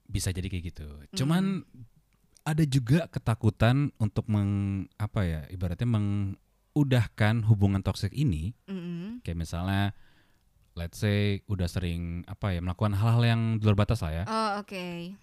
Bisa 0.04 0.28
jadi 0.36 0.52
kayak 0.52 0.64
gitu. 0.68 0.84
Cuman 1.16 1.64
ada 2.44 2.64
juga 2.68 3.08
ketakutan 3.08 3.88
untuk 3.96 4.28
meng 4.28 4.84
apa 5.00 5.24
ya, 5.24 5.40
ibaratnya 5.48 5.88
mengudahkan 5.88 7.40
hubungan 7.48 7.80
toksik 7.80 8.12
ini 8.12 8.52
Mm-mm. 8.68 9.24
kayak 9.24 9.38
misalnya 9.40 9.96
let's 10.74 10.98
say 10.98 11.40
udah 11.46 11.66
sering 11.66 12.22
apa 12.26 12.50
ya 12.50 12.60
melakukan 12.60 12.94
hal-hal 12.94 13.22
yang 13.22 13.40
di 13.58 13.62
luar 13.62 13.78
batas 13.78 14.02
lah 14.02 14.12
ya. 14.12 14.24
oh 14.26 14.50
oke 14.60 15.14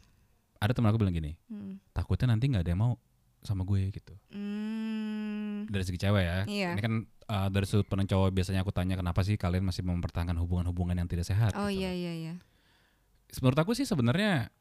Ada 0.61 0.77
teman 0.77 0.93
aku 0.93 1.01
bilang 1.01 1.11
gini, 1.11 1.33
Hmm. 1.49 1.81
takutnya 1.89 2.31
nanti 2.31 2.45
nggak 2.45 2.61
ada 2.61 2.71
yang 2.71 2.81
mau 2.85 2.93
sama 3.41 3.65
gue 3.65 3.89
gitu. 3.89 4.13
Hmm. 4.29 5.65
Dari 5.65 5.81
segi 5.81 5.97
cewek 5.97 6.21
ya. 6.21 6.39
Iya. 6.45 6.69
Ini 6.77 6.81
kan 6.81 6.93
uh, 7.27 7.47
dari 7.49 7.65
sudut 7.65 7.89
pandang 7.89 8.05
cowok 8.05 8.29
biasanya 8.29 8.61
aku 8.61 8.69
tanya 8.69 8.93
kenapa 8.93 9.25
sih 9.25 9.41
kalian 9.41 9.65
masih 9.65 9.81
mempertahankan 9.81 10.37
hubungan-hubungan 10.37 10.93
yang 10.93 11.09
tidak 11.09 11.25
sehat 11.25 11.57
oh 11.57 11.65
gitu 11.65 11.81
iya 11.81 11.91
iya 11.91 12.13
iya 12.13 12.33
Menurut 13.41 13.57
aku 13.57 13.71
sih 13.73 13.87
sebenarnya 13.87 14.51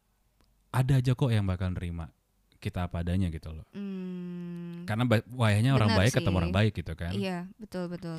ada 0.70 0.94
aja 1.02 1.12
kok 1.12 1.28
yang 1.28 1.42
bakal 1.44 1.74
nerima 1.74 2.08
kita 2.62 2.86
apa 2.86 3.02
adanya 3.02 3.26
gitu 3.28 3.50
loh. 3.50 3.66
Hmm. 3.74 4.86
Karena 4.86 5.04
wayahnya 5.34 5.74
orang 5.74 5.90
Benar 5.92 6.00
baik 6.00 6.12
ketemu 6.14 6.30
sih. 6.32 6.40
orang 6.40 6.52
baik 6.54 6.72
gitu 6.76 6.92
kan. 6.94 7.12
Iya, 7.12 7.38
betul 7.58 7.84
betul. 7.90 8.18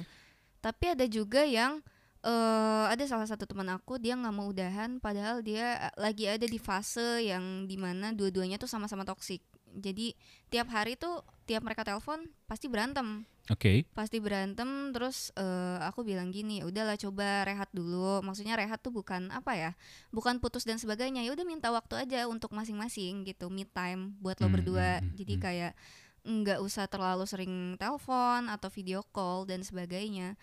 Tapi 0.59 0.85
ada 0.91 1.05
juga 1.07 1.41
yang 1.47 1.79
eh 2.21 2.85
ada 2.93 3.03
salah 3.09 3.25
satu 3.25 3.49
teman 3.49 3.65
aku 3.73 3.97
dia 3.97 4.13
nggak 4.13 4.35
mau 4.35 4.45
udahan 4.45 5.01
padahal 5.01 5.41
dia 5.41 5.89
eh, 5.89 5.93
lagi 5.97 6.29
ada 6.29 6.45
di 6.45 6.59
fase 6.61 7.25
yang 7.25 7.65
di 7.65 7.75
mana 7.81 8.13
dua-duanya 8.13 8.61
tuh 8.61 8.69
sama-sama 8.69 9.01
toksik. 9.01 9.41
Jadi 9.71 10.13
tiap 10.51 10.67
hari 10.69 10.99
tuh 10.99 11.23
tiap 11.47 11.63
mereka 11.63 11.81
telepon 11.87 12.27
pasti 12.45 12.67
berantem, 12.67 13.23
Oke. 13.47 13.87
pasti 13.95 14.19
berantem. 14.19 14.91
Terus 14.91 15.31
eh, 15.33 15.79
aku 15.81 16.03
bilang 16.03 16.29
gini, 16.29 16.59
"Ya 16.61 16.67
udahlah 16.69 16.99
coba 16.99 17.47
rehat 17.47 17.71
dulu. 17.71 18.19
Maksudnya 18.21 18.53
rehat 18.59 18.83
tuh 18.83 18.91
bukan 18.91 19.31
apa 19.31 19.55
ya, 19.55 19.71
bukan 20.11 20.37
putus 20.43 20.67
dan 20.67 20.75
sebagainya. 20.77 21.23
Ya 21.23 21.31
udah 21.33 21.47
minta 21.47 21.71
waktu 21.71 22.03
aja 22.05 22.27
untuk 22.27 22.51
masing-masing 22.51 23.23
gitu, 23.25 23.47
me 23.49 23.63
time 23.65 24.13
buat 24.19 24.37
lo 24.43 24.51
Hmm, 24.51 24.55
berdua. 24.59 24.99
hmm, 24.99 25.07
hmm, 25.07 25.15
Jadi 25.17 25.33
hmm. 25.39 25.43
kayak 25.43 25.73
nggak 26.21 26.59
usah 26.61 26.85
terlalu 26.85 27.25
sering 27.25 27.53
telepon 27.81 28.45
atau 28.51 28.69
video 28.69 29.01
call 29.09 29.47
dan 29.49 29.65
sebagainya. 29.65 30.37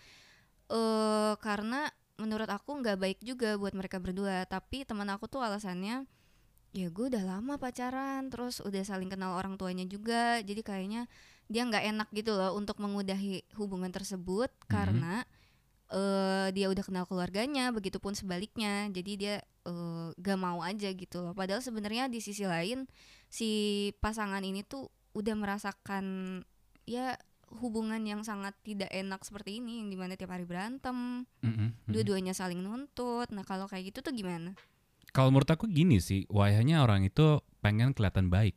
Eh 0.69 1.33
karena 1.41 1.89
menurut 2.19 2.49
aku 2.51 2.83
nggak 2.83 2.97
baik 2.99 3.19
juga 3.25 3.57
buat 3.57 3.73
mereka 3.73 3.97
berdua. 3.97 4.45
Tapi 4.45 4.85
teman 4.85 5.09
aku 5.09 5.25
tuh 5.25 5.41
alasannya 5.41 6.05
ya 6.69 6.87
gue 6.93 7.05
udah 7.09 7.23
lama 7.25 7.57
pacaran, 7.57 8.29
terus 8.29 8.61
udah 8.61 8.85
saling 8.85 9.09
kenal 9.09 9.33
orang 9.33 9.57
tuanya 9.57 9.85
juga. 9.89 10.37
Jadi 10.45 10.61
kayaknya 10.61 11.09
dia 11.49 11.65
nggak 11.65 11.83
enak 11.95 12.09
gitu 12.13 12.37
loh 12.37 12.53
untuk 12.53 12.77
mengudahi 12.77 13.41
hubungan 13.57 13.89
tersebut 13.89 14.53
karena 14.69 15.25
eh 15.89 16.53
dia 16.53 16.69
udah 16.69 16.83
kenal 16.85 17.05
keluarganya, 17.09 17.73
begitupun 17.73 18.13
sebaliknya. 18.13 18.85
Jadi 18.93 19.11
dia 19.17 19.35
eh, 19.65 20.07
gak 20.21 20.37
mau 20.37 20.61
aja 20.61 20.93
gitu 20.93 21.17
loh. 21.25 21.33
Padahal 21.33 21.65
sebenarnya 21.65 22.05
di 22.13 22.21
sisi 22.21 22.45
lain 22.45 22.85
si 23.29 23.49
pasangan 23.97 24.41
ini 24.45 24.61
tuh 24.61 24.89
udah 25.17 25.33
merasakan 25.33 26.05
ya 26.85 27.17
hubungan 27.57 28.01
yang 28.05 28.21
sangat 28.21 28.53
tidak 28.61 28.93
enak 28.93 29.25
seperti 29.25 29.57
ini 29.57 29.81
yang 29.81 29.89
di 29.89 29.97
mana 29.97 30.13
tiap 30.13 30.29
hari 30.29 30.45
berantem, 30.45 31.25
Mm-mm, 31.41 31.49
mm-mm. 31.49 31.69
dua-duanya 31.89 32.37
saling 32.37 32.61
nuntut. 32.61 33.33
Nah 33.33 33.41
kalau 33.41 33.65
kayak 33.65 33.89
gitu 33.89 34.05
tuh 34.05 34.13
gimana? 34.13 34.53
Kalau 35.09 35.33
menurut 35.33 35.49
aku 35.49 35.65
gini 35.65 35.97
sih, 35.97 36.29
wayahnya 36.29 36.85
orang 36.85 37.01
itu 37.01 37.41
pengen 37.65 37.97
kelihatan 37.97 38.29
baik, 38.29 38.53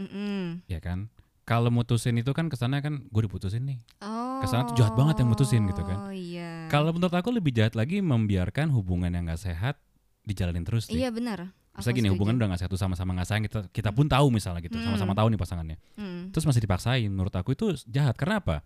Mm-mm. 0.00 0.64
ya 0.64 0.80
kan? 0.80 1.12
Kalau 1.44 1.68
mutusin 1.68 2.16
itu 2.16 2.32
kan 2.32 2.48
kesannya 2.48 2.80
kan 2.80 2.94
gue 3.04 3.22
diputusin 3.28 3.66
nih. 3.66 3.78
Oh. 4.00 4.40
Kesannya 4.40 4.72
tuh 4.72 4.76
jahat 4.78 4.94
banget 4.96 5.20
yang 5.20 5.28
mutusin 5.28 5.66
gitu 5.68 5.82
kan. 5.84 6.08
Oh 6.08 6.14
iya. 6.14 6.70
Kalau 6.70 6.94
menurut 6.94 7.12
aku 7.12 7.34
lebih 7.34 7.52
jahat 7.52 7.74
lagi 7.74 7.98
membiarkan 8.00 8.70
hubungan 8.72 9.10
yang 9.12 9.28
gak 9.28 9.42
sehat 9.42 9.76
dijalanin 10.22 10.62
terus 10.62 10.86
sih. 10.86 11.02
iya 11.02 11.10
benar. 11.10 11.50
Misalnya 11.72 11.96
gini 11.96 12.04
setuju. 12.04 12.14
hubungan 12.20 12.34
udah 12.36 12.46
gak 12.52 12.60
sehat 12.60 12.70
tuh 12.70 12.80
sama-sama 12.80 13.10
gak 13.16 13.28
sayang 13.28 13.44
kita 13.48 13.60
kita 13.72 13.90
pun 13.90 14.04
tahu 14.04 14.28
misalnya 14.28 14.60
gitu, 14.60 14.76
Hmm. 14.76 14.92
sama-sama 14.92 15.16
tahu 15.16 15.32
nih 15.32 15.40
pasangannya. 15.40 15.76
Mm. 15.96 16.28
Terus 16.28 16.44
masih 16.44 16.60
dipaksain, 16.60 17.08
menurut 17.08 17.32
aku 17.32 17.56
itu 17.56 17.72
jahat. 17.88 18.12
Karena 18.20 18.44
apa? 18.44 18.60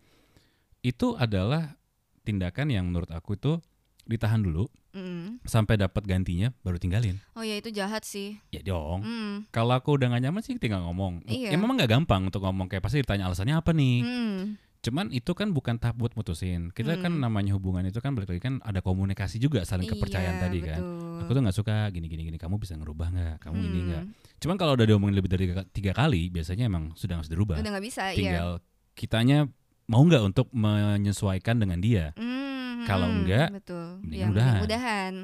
Itu 0.82 1.14
adalah 1.14 1.78
tindakan 2.22 2.66
yang 2.70 2.90
menurut 2.90 3.10
aku 3.10 3.38
itu 3.38 3.62
ditahan 4.06 4.42
dulu 4.42 4.66
Mm. 4.90 5.44
sampai 5.44 5.76
dapat 5.76 6.02
gantinya 6.02 6.50
baru 6.64 6.80
tinggalin. 6.80 7.20
Oh 7.36 7.44
ya 7.44 7.60
itu 7.60 7.68
jahat 7.70 8.02
sih. 8.02 8.40
Ya 8.50 8.64
dong. 8.64 9.04
Mm. 9.04 9.34
Kalau 9.52 9.76
aku 9.76 9.94
udah 9.94 10.08
gak 10.10 10.22
nyaman 10.24 10.42
sih 10.42 10.58
tinggal 10.58 10.82
ngomong. 10.82 11.22
Iya. 11.28 11.52
Ya 11.52 11.56
memang 11.60 11.76
gak 11.76 11.90
gampang 11.92 12.26
untuk 12.26 12.42
ngomong 12.42 12.66
kayak 12.66 12.82
pasti 12.82 13.04
ditanya 13.04 13.28
alasannya 13.28 13.54
apa 13.54 13.70
nih. 13.70 14.02
Mm. 14.02 14.42
Cuman 14.78 15.10
itu 15.10 15.32
kan 15.32 15.50
bukan 15.50 15.76
tahap 15.76 15.96
buat 15.96 16.12
mutusin. 16.12 16.70
Kita 16.70 16.94
kan 16.96 17.10
Hmm. 17.10 17.22
namanya 17.22 17.52
hubungan 17.52 17.82
itu 17.82 17.98
kan 17.98 18.12
balik 18.12 18.30
lagi 18.30 18.40
kan 18.40 18.60
ada 18.60 18.78
komunikasi 18.78 19.36
juga 19.36 19.62
saling 19.62 19.88
kepercayaan 19.88 20.36
Iya, 20.36 20.42
tadi 20.42 20.58
kan. 20.60 20.78
betul. 20.78 21.18
Aku 21.18 21.30
tuh 21.30 21.42
nggak 21.42 21.56
suka 21.56 21.74
gini 21.90 22.06
gini 22.06 22.22
gini. 22.24 22.36
Kamu 22.36 22.56
bisa 22.56 22.74
ngerubah 22.74 23.08
nggak? 23.08 23.36
Kamu 23.40 23.56
ini 23.58 23.68
Hmm. 23.72 23.86
nggak? 23.88 24.04
Cuman 24.38 24.56
kalau 24.56 24.72
udah 24.74 24.86
diomongin 24.86 25.14
lebih 25.14 25.28
dari 25.28 25.44
tiga, 25.70 25.90
kali, 25.90 26.28
biasanya 26.28 26.66
emang 26.66 26.92
sudah 26.92 27.18
harus 27.18 27.26
dirubah. 27.26 27.56
Udah 27.56 27.70
nggak 27.72 27.84
bisa, 27.84 28.02
iya. 28.08 28.16
Tinggal 28.16 28.48
kitanya 28.92 29.38
mau 29.86 30.02
nggak 30.02 30.22
untuk 30.24 30.46
menyesuaikan 30.50 31.56
dengan 31.56 31.78
dia. 31.78 32.12
Mm, 32.14 32.84
Kalau 32.84 33.08
mm, 33.08 33.16
enggak, 33.18 33.48
betul. 33.54 33.86
Ya, 34.06 34.26
udahan. 34.26 34.30
mending 34.30 34.66
udahan. 34.66 35.14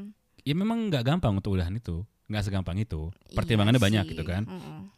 Ya 0.42 0.54
memang 0.56 0.78
nggak 0.88 1.04
gampang 1.04 1.32
untuk 1.34 1.54
udahan 1.54 1.70
itu. 1.72 2.02
Nggak 2.26 2.42
segampang 2.44 2.74
itu. 2.76 3.12
Iya 3.28 3.36
Pertimbangannya 3.36 3.78
banyak 3.78 4.04
sih, 4.04 4.10
gitu 4.10 4.24
kan. 4.24 4.42
mm-mm. 4.42 4.90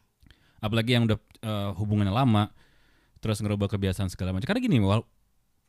Apalagi 0.58 0.96
yang 0.96 1.04
udah 1.04 1.18
eh, 1.42 1.70
hubungannya 1.76 2.08
lama, 2.10 2.48
terus 3.24 3.40
ngerubah 3.40 3.72
kebiasaan 3.72 4.12
segala 4.12 4.36
macam. 4.36 4.44
Karena 4.44 4.60
gini, 4.60 4.76
wal- 4.84 5.08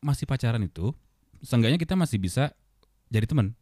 masih 0.04 0.28
pacaran 0.28 0.60
itu, 0.60 0.92
seenggaknya 1.40 1.80
kita 1.80 1.96
masih 1.96 2.20
bisa 2.20 2.52
jadi 3.08 3.24
teman. 3.24 3.56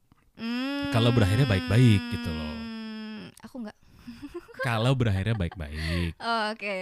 Kalau 0.90 1.14
berakhirnya 1.14 1.46
baik-baik 1.46 2.02
gitu 2.10 2.30
loh. 2.30 2.54
Aku 3.46 3.62
nggak. 3.62 3.78
Kalau 4.66 4.98
berakhirnya 4.98 5.38
baik-baik. 5.38 6.18
Oh, 6.18 6.50
Oke. 6.50 6.78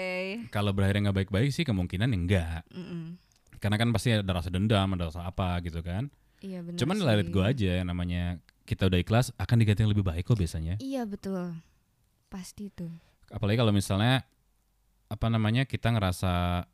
Kalau 0.48 0.72
berakhirnya 0.72 1.12
nggak 1.12 1.18
baik-baik 1.24 1.52
sih 1.52 1.68
kemungkinan 1.68 2.08
enggak. 2.08 2.64
Mm-mm. 2.72 3.20
Karena 3.60 3.76
kan 3.76 3.92
pasti 3.92 4.16
ada 4.16 4.32
rasa 4.32 4.48
dendam, 4.48 4.88
ada 4.96 5.12
rasa 5.12 5.28
apa 5.28 5.60
gitu 5.60 5.84
kan. 5.84 6.08
Iya 6.40 6.64
benar. 6.64 6.78
Cuman 6.80 6.96
sih. 6.98 7.04
let 7.04 7.20
it 7.22 7.28
go 7.30 7.44
aja 7.44 7.84
yang 7.84 7.88
namanya 7.92 8.40
kita 8.64 8.88
udah 8.88 8.98
ikhlas 8.98 9.30
akan 9.36 9.56
diganti 9.60 9.84
yang 9.84 9.92
lebih 9.92 10.06
baik 10.06 10.24
kok 10.26 10.38
biasanya. 10.38 10.80
Iya 10.80 11.04
betul. 11.06 11.54
Pasti 12.32 12.72
tuh. 12.72 12.90
Apalagi 13.30 13.58
kalau 13.60 13.70
misalnya 13.74 14.24
apa 15.12 15.26
namanya 15.28 15.68
kita 15.68 15.92
ngerasa 15.92 16.64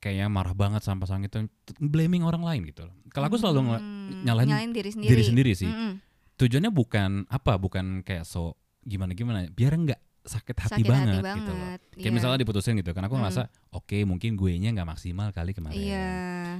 kayaknya 0.00 0.26
marah 0.26 0.52
banget 0.52 0.80
sama 0.80 1.04
pasangan 1.04 1.22
itu 1.22 1.44
blaming 1.76 2.24
orang 2.24 2.40
lain 2.40 2.62
gitu 2.66 2.88
loh. 2.88 2.94
Kalau 3.08 3.28
aku 3.28 3.36
selalu 3.36 3.76
Hmm, 3.76 4.24
nyalahin 4.24 4.72
diri 4.72 4.90
sendiri. 4.90 5.10
diri 5.12 5.22
sendiri 5.22 5.52
sih. 5.54 5.68
Mm-mm. 5.68 6.00
Tujuannya 6.34 6.72
bukan 6.72 7.10
apa, 7.28 7.54
bukan 7.54 8.00
kayak 8.00 8.24
so 8.24 8.56
gimana 8.80 9.12
gimana, 9.12 9.44
biar 9.46 9.76
nggak 9.76 10.00
sakit 10.20 10.56
hati 10.58 10.72
Sakit 10.80 10.88
banget, 10.88 11.20
hati 11.20 11.36
gitu 11.36 11.52
loh. 11.52 11.60
banget. 11.60 11.80
Kayak 11.92 12.04
iya. 12.04 12.16
misalnya 12.16 12.38
diputusin 12.40 12.74
gitu 12.76 12.90
kan 12.90 13.04
aku 13.04 13.14
Mm. 13.14 13.20
ngerasa 13.20 13.42
oke 13.70 13.98
mungkin 14.04 14.30
gue 14.34 14.52
nya 14.56 14.68
nggak 14.70 14.88
maksimal 14.88 15.28
kali 15.30 15.52
kemarin. 15.52 15.76
Iya. 15.76 16.10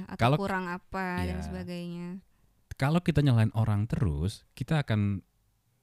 Atau 0.07 0.17
Kalau- 0.17 0.37
kurang 0.37 0.65
apa 0.65 1.25
dan 1.25 1.41
Iya. 1.41 1.45
sebagainya. 1.45 2.07
Kalau 2.73 2.97
kita 2.99 3.21
nyalain 3.21 3.53
orang 3.53 3.85
terus, 3.85 4.45
kita 4.51 4.81
akan 4.81 5.21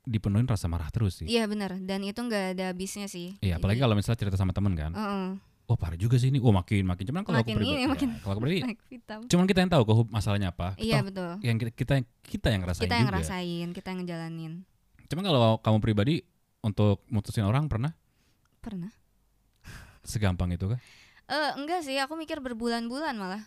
dipenuhin 0.03 0.47
rasa 0.47 0.67
marah 0.67 0.89
terus 0.89 1.21
sih. 1.21 1.27
Iya 1.27 1.45
benar. 1.45 1.77
Dan 1.79 2.01
itu 2.01 2.19
nggak 2.19 2.57
ada 2.57 2.73
habisnya 2.73 3.07
sih. 3.07 3.37
Iya, 3.39 3.59
apalagi 3.59 3.79
kalau 3.79 3.93
misalnya 3.93 4.19
cerita 4.19 4.35
sama 4.35 4.51
temen 4.51 4.73
kan. 4.73 4.91
Heeh. 4.95 5.29
Wah 5.69 5.77
parah 5.77 6.01
juga 6.01 6.17
sih 6.17 6.33
ini. 6.33 6.41
Wah 6.41 6.65
makin 6.65 6.89
makin. 6.89 7.05
Cuman 7.13 7.23
kalau 7.29 7.45
aku 7.45 7.53
Makin 7.53 7.57
pribadi, 7.61 7.77
ini, 7.77 7.85
ya, 7.85 7.89
makin- 7.93 8.17
kalau 8.25 8.33
aku 8.33 8.41
pribadi, 8.41 8.61
cuman 9.29 9.45
kita 9.45 9.59
yang 9.61 9.71
tahu 9.71 9.83
kok 9.85 9.97
masalahnya 10.09 10.49
apa. 10.49 10.73
Iya 10.81 11.05
Toh, 11.05 11.13
betul. 11.13 11.31
yang 11.45 11.57
kita 11.61 11.71
kita 11.77 11.95
kita 12.25 12.47
yang 12.49 12.61
ngerasain 12.65 12.85
Kita 12.89 12.97
yang 12.97 13.05
juga. 13.05 13.13
ngerasain, 13.21 13.69
kita 13.77 13.87
yang 13.93 13.99
ngejalanin. 14.01 14.53
Cuman 15.13 15.23
kalau 15.29 15.61
kamu 15.61 15.79
pribadi 15.85 16.15
untuk 16.65 17.05
mutusin 17.13 17.45
orang 17.45 17.69
pernah 17.69 17.93
Pernah? 18.65 18.91
segampang 20.03 20.49
itu 20.57 20.73
kah? 20.73 20.81
Eh 21.29 21.51
enggak 21.61 21.85
sih, 21.85 22.01
aku 22.01 22.17
mikir 22.17 22.41
berbulan-bulan 22.41 23.13
malah. 23.21 23.45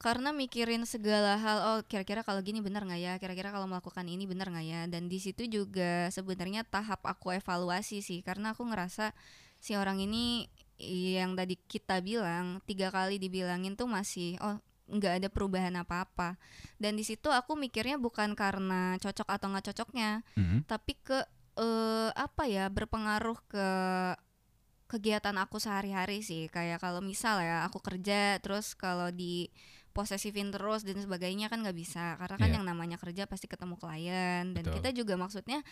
Karena 0.00 0.32
mikirin 0.36 0.84
segala 0.84 1.36
hal, 1.40 1.58
oh 1.64 1.78
kira-kira 1.84 2.20
kalau 2.24 2.40
gini 2.44 2.60
benar 2.60 2.84
nggak 2.84 3.00
ya? 3.00 3.12
Kira-kira 3.20 3.52
kalau 3.52 3.64
melakukan 3.64 4.04
ini 4.04 4.24
benar 4.24 4.48
nggak 4.52 4.66
ya? 4.66 4.80
Dan 4.88 5.08
di 5.08 5.16
situ 5.16 5.48
juga 5.48 6.08
sebenarnya 6.12 6.64
tahap 6.64 7.04
aku 7.04 7.32
evaluasi 7.32 8.00
sih, 8.04 8.20
karena 8.20 8.52
aku 8.52 8.64
ngerasa 8.68 9.12
si 9.60 9.76
orang 9.76 10.00
ini 10.00 10.44
yang 10.78 11.34
tadi 11.34 11.54
kita 11.56 12.02
bilang 12.02 12.58
tiga 12.66 12.90
kali 12.90 13.16
dibilangin 13.16 13.74
tuh 13.74 13.86
masih 13.86 14.34
oh 14.42 14.58
nggak 14.84 15.22
ada 15.22 15.28
perubahan 15.32 15.72
apa-apa. 15.80 16.36
Dan 16.76 16.94
di 16.94 17.04
situ 17.06 17.32
aku 17.32 17.56
mikirnya 17.56 17.96
bukan 17.96 18.36
karena 18.36 19.00
cocok 19.00 19.28
atau 19.32 19.48
nggak 19.48 19.72
cocoknya, 19.72 20.20
Mhm. 20.36 20.68
tapi 20.68 20.92
ke 21.00 21.24
eh, 21.54 22.10
apa 22.12 22.50
ya 22.50 22.66
berpengaruh 22.66 23.38
ke 23.46 23.66
kegiatan 24.84 25.34
aku 25.40 25.56
sehari-hari 25.58 26.20
sih 26.20 26.46
kayak 26.52 26.78
kalau 26.78 27.00
misal 27.00 27.40
ya 27.40 27.64
aku 27.66 27.80
kerja 27.80 28.36
terus 28.38 28.76
kalau 28.76 29.08
di 29.10 29.48
posesifin 29.94 30.50
terus 30.50 30.82
dan 30.82 30.98
sebagainya 31.00 31.46
kan 31.48 31.62
nggak 31.64 31.74
bisa 31.74 32.18
karena 32.20 32.36
kan 32.36 32.50
Iya. 32.50 32.54
yang 32.60 32.66
namanya 32.66 32.98
kerja 33.00 33.24
pasti 33.24 33.46
ketemu 33.46 33.78
klien 33.78 34.50
dan 34.52 34.62
Betul. 34.66 34.74
kita 34.78 34.90
juga 34.92 35.14
maksudnya 35.16 35.62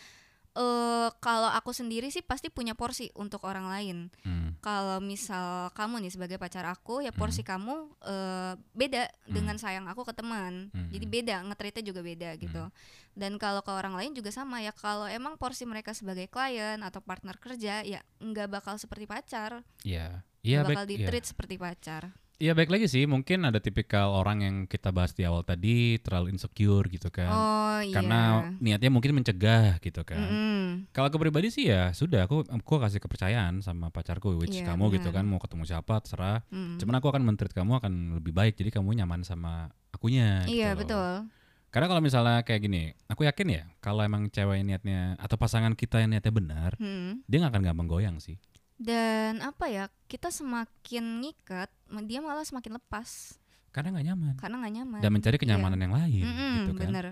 eh 0.52 1.08
kalau 1.18 1.48
aku 1.48 1.70
sendiri 1.70 2.06
sih 2.06 2.20
pasti 2.20 2.46
punya 2.46 2.72
porsi 2.72 3.08
untuk 3.14 3.40
orang 3.42 3.66
lain 3.66 3.98
Hmm. 4.20 4.52
kalau 4.60 5.00
misal 5.00 5.72
kamu 5.72 5.98
nih 5.98 6.12
sebagai 6.12 6.36
pacar 6.36 6.62
aku 6.66 7.00
ya 7.00 7.08
porsi 7.10 7.40
kamu 7.42 7.72
eh, 8.02 8.52
beda 8.70 9.02
dengan 9.24 9.56
sayang 9.56 9.86
aku 9.86 10.04
ke 10.04 10.12
teman 10.12 10.68
Hmm. 10.68 10.88
jadi 10.88 11.06
beda 11.06 11.36
ngetritnya 11.42 11.82
juga 11.82 12.00
beda 12.00 12.36
gitu 12.36 12.68
dan 13.12 13.36
kalau 13.36 13.60
ke 13.60 13.68
orang 13.68 13.92
lain 13.94 14.12
juga 14.12 14.28
sama 14.28 14.60
ya 14.60 14.70
kalau 14.70 15.04
emang 15.06 15.34
porsi 15.34 15.64
mereka 15.64 15.92
sebagai 15.92 16.28
klien 16.28 16.78
atau 16.78 17.00
partner 17.00 17.36
kerja 17.36 17.80
ya 17.80 18.00
nggak 18.18 18.48
bakal 18.50 18.76
seperti 18.76 19.04
pacar 19.04 19.64
Iya. 19.82 20.20
nggak 20.20 20.44
Iya 20.44 20.58
bakal 20.62 20.84
baik. 20.84 20.90
di 20.90 20.96
Iya. 20.96 21.06
treat 21.08 21.24
seperti 21.24 21.54
pacar 21.56 22.12
Iya 22.42 22.59
baik 22.59 22.74
lagi 22.74 22.90
sih. 22.90 23.07
Mungkin 23.07 23.46
ada 23.46 23.62
tipikal 23.62 24.18
orang 24.18 24.42
yang 24.42 24.57
kita 24.66 24.90
bahas 24.90 25.14
di 25.14 25.22
awal 25.22 25.46
tadi 25.46 26.02
terlalu 26.02 26.35
insecure 26.35 26.90
gitu 26.90 27.07
kan. 27.07 27.31
oh 27.31 27.78
iya 27.78 27.94
Karena 27.94 28.20
niatnya 28.59 28.90
mungkin 28.90 29.14
mencegah 29.14 29.78
gitu 29.78 30.02
kan. 30.02 30.18
Mm-mm. 30.18 30.90
Kalau 30.90 31.07
aku 31.07 31.22
pribadi 31.22 31.55
sih 31.55 31.70
ya 31.70 31.94
sudah 31.94 32.26
aku 32.26 32.42
aku 32.42 32.83
kasih 32.83 32.98
kepercayaan 32.98 33.62
sama 33.62 33.94
pacarku 33.94 34.35
which 34.35 34.59
Iya, 34.59 34.74
kamu 34.74 34.90
gitu 34.98 35.14
benar. 35.14 35.22
kan 35.22 35.31
mau 35.31 35.38
ketemu 35.38 35.62
siapa 35.70 36.02
terserah. 36.02 36.42
Mm. 36.50 36.83
Cuman 36.83 36.94
aku 36.98 37.07
akan 37.14 37.22
mentreat 37.22 37.55
kamu 37.55 37.78
akan 37.78 37.92
lebih 38.18 38.35
baik 38.35 38.59
jadi 38.59 38.74
kamu 38.74 38.98
nyaman 38.98 39.22
sama 39.22 39.70
akunya 39.94 40.42
gitu 40.42 40.59
iya 40.59 40.74
loh. 40.74 40.83
betul 40.83 41.12
Karena 41.72 41.87
kalau 41.88 42.02
misalnya 42.05 42.44
kayak 42.44 42.61
gini, 42.61 42.83
aku 43.07 43.24
yakin 43.24 43.48
ya 43.48 43.64
kalau 43.78 44.02
emang 44.02 44.28
cewek 44.28 44.61
niatnya 44.61 45.16
atau 45.16 45.40
pasangan 45.40 45.72
kita 45.72 46.02
yang 46.02 46.12
niatnya 46.12 46.28
benar, 46.28 46.76
Mm. 46.76 47.22
dia 47.24 47.38
nggak 47.38 47.48
akan 47.55 47.62
gampang 47.64 47.88
goyang 47.88 48.16
sih. 48.18 48.37
Dan 48.83 49.38
apa 49.40 49.71
ya 49.71 49.85
kita 50.11 50.35
semakin 50.35 51.23
ngikat 51.23 51.71
dia 52.03 52.18
malah 52.18 52.42
semakin 52.42 52.83
lepas 52.83 53.38
Karena 53.71 53.95
nggak 53.95 54.07
nyaman 54.11 54.35
karena 54.37 54.57
nggak 54.59 54.75
nyaman 54.83 55.01
dan 55.01 55.11
mencari 55.14 55.37
kenyamanan 55.38 55.79
yang 55.81 55.95
lain 55.95 56.25
Mm-mm, 56.27 56.53
gitu 56.59 56.73
kan. 56.77 56.90
bener 56.90 57.07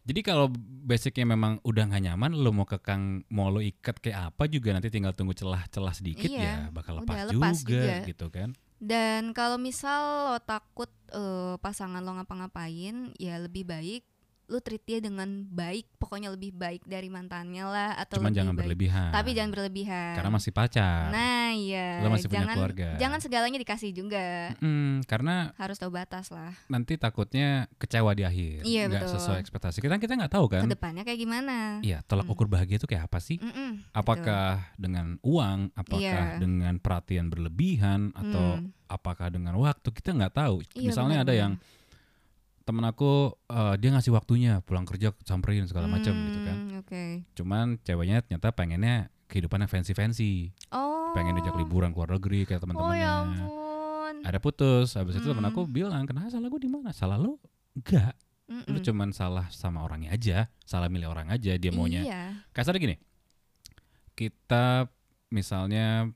Jadi 0.00 0.20
kalau 0.24 0.48
basicnya 0.88 1.28
memang 1.28 1.60
udah 1.60 1.84
nggak 1.92 2.02
nyaman, 2.08 2.32
lo 2.32 2.50
mau 2.56 2.64
kekang, 2.64 3.20
mau 3.28 3.52
lo 3.52 3.60
ikat 3.60 4.00
kayak 4.00 4.32
apa 4.32 4.48
juga 4.48 4.72
nanti 4.72 4.88
tinggal 4.88 5.12
tunggu 5.12 5.36
celah-celah 5.36 5.92
sedikit 5.92 6.24
Iya, 6.24 6.40
ya 6.40 6.54
bakal 6.72 7.04
udah 7.04 7.28
lepas, 7.28 7.28
lepas 7.36 7.56
juga, 7.62 7.78
juga. 7.84 7.94
gitu 8.08 8.26
kan. 8.32 8.48
Dan 8.80 9.36
kalau 9.36 9.60
misal 9.60 10.00
lo 10.32 10.38
takut 10.40 10.88
eh, 11.12 11.54
pasangan 11.60 12.00
lo 12.00 12.16
ngapa-ngapain, 12.16 13.12
ya 13.20 13.36
lebih 13.44 13.68
baik 13.68 14.02
lo 14.50 14.58
treat 14.58 14.82
dia 14.82 14.98
dengan 14.98 15.46
baik, 15.46 15.86
pokoknya 15.96 16.34
lebih 16.34 16.50
baik 16.50 16.82
dari 16.82 17.06
mantannya 17.06 17.62
lah 17.62 17.94
atau 17.94 18.18
Cuman 18.18 18.28
lebih 18.28 18.38
jangan 18.42 18.52
baik. 18.52 18.60
berlebihan. 18.66 19.10
Tapi 19.14 19.30
jangan 19.30 19.50
berlebihan. 19.54 20.14
Karena 20.18 20.30
masih 20.34 20.50
pacar. 20.50 21.06
Nah, 21.08 21.48
iya. 21.54 22.02
Lo 22.02 22.10
masih 22.10 22.26
punya 22.26 22.42
jangan, 22.42 22.56
keluarga. 22.58 22.88
Jangan 22.98 23.18
segalanya 23.22 23.58
dikasih 23.58 23.90
juga. 23.90 24.50
Mm, 24.58 25.06
karena 25.06 25.54
Harus 25.54 25.78
tahu 25.78 25.94
batas 25.94 26.28
lah. 26.28 26.50
nanti 26.66 26.98
takutnya 26.98 27.70
kecewa 27.78 28.10
di 28.10 28.26
akhir, 28.26 28.66
Iya, 28.66 28.90
nggak 28.90 29.06
betul. 29.06 29.14
sesuai 29.16 29.38
ekspektasi. 29.38 29.78
Kita 29.78 29.94
kita 29.96 30.18
nggak 30.18 30.34
tahu 30.34 30.46
kan. 30.50 30.66
Ke 30.66 30.74
depannya 30.74 31.02
kayak 31.02 31.20
gimana? 31.20 31.78
Iya, 31.80 32.02
tolak 32.04 32.26
Hmm. 32.26 32.34
ukur 32.34 32.46
bahagia 32.46 32.76
itu 32.76 32.84
kayak 32.84 33.06
apa 33.06 33.22
sih? 33.22 33.38
Mm-mm, 33.38 33.86
Apakah 33.92 34.74
dengan 34.74 35.14
uang, 35.22 35.70
apakah 35.72 36.02
Iya. 36.02 36.42
dengan 36.42 36.74
perhatian 36.76 37.30
berlebihan, 37.30 38.10
atau 38.12 38.58
Hmm. 38.58 38.74
apakah 38.86 39.30
dengan 39.30 39.54
waktu? 39.54 39.88
Kita 39.88 40.10
nggak 40.10 40.34
tahu. 40.34 40.66
Iya, 40.74 40.90
Misalnya 40.90 41.22
ada 41.22 41.30
benar-benar. 41.30 41.38
yang 41.38 41.52
temen 42.70 42.86
aku 42.86 43.10
eh, 43.46 43.74
dia 43.76 43.90
ngasih 43.90 44.14
waktunya 44.14 44.62
pulang 44.62 44.86
kerja 44.86 45.10
samperin 45.22 45.66
segala 45.66 45.90
macam 45.90 46.14
gitu 46.14 46.38
kan. 46.40 46.56
Hmm, 46.56 46.78
Oke. 46.78 47.02
Cuman 47.34 47.66
ceweknya 47.82 48.22
ternyata 48.22 48.48
pengennya 48.50 48.96
kehidupan 49.26 49.58
yang 49.58 49.70
fancy-fancy, 49.70 50.54
Oh. 50.70 51.10
pengen 51.12 51.34
diajak 51.34 51.54
liburan 51.54 51.90
ke 51.90 51.98
luar 51.98 52.14
negeri 52.14 52.40
kayak 52.44 52.58
Oh 52.58 52.64
teman-temannya. 52.64 52.98
ya 53.00 53.12
ampun. 53.20 54.14
Ada 54.22 54.38
putus, 54.38 54.94
habis 54.94 55.14
itu 55.14 55.26
temen 55.26 55.42
Hmm. 55.42 55.50
aku 55.50 55.66
bilang, 55.66 56.02
"Kenapa 56.04 56.30
salah 56.30 56.46
gue 56.46 56.60
di 56.60 56.66
mana?" 56.66 56.90
Salah 56.90 57.14
lu 57.14 57.34
enggak. 57.72 58.14
Lu 58.50 58.74
Mm-mm. 58.74 58.82
cuman 58.82 59.10
salah 59.10 59.46
sama 59.48 59.78
orangnya 59.80 60.10
aja, 60.10 60.50
salah 60.64 60.86
milih 60.86 61.06
orang 61.06 61.30
aja 61.30 61.54
dia 61.54 61.70
maunya. 61.70 62.02
Iya. 62.02 62.22
Kasarnya 62.50 62.82
gini. 62.82 62.96
Kita 64.12 64.90
misalnya 65.30 66.10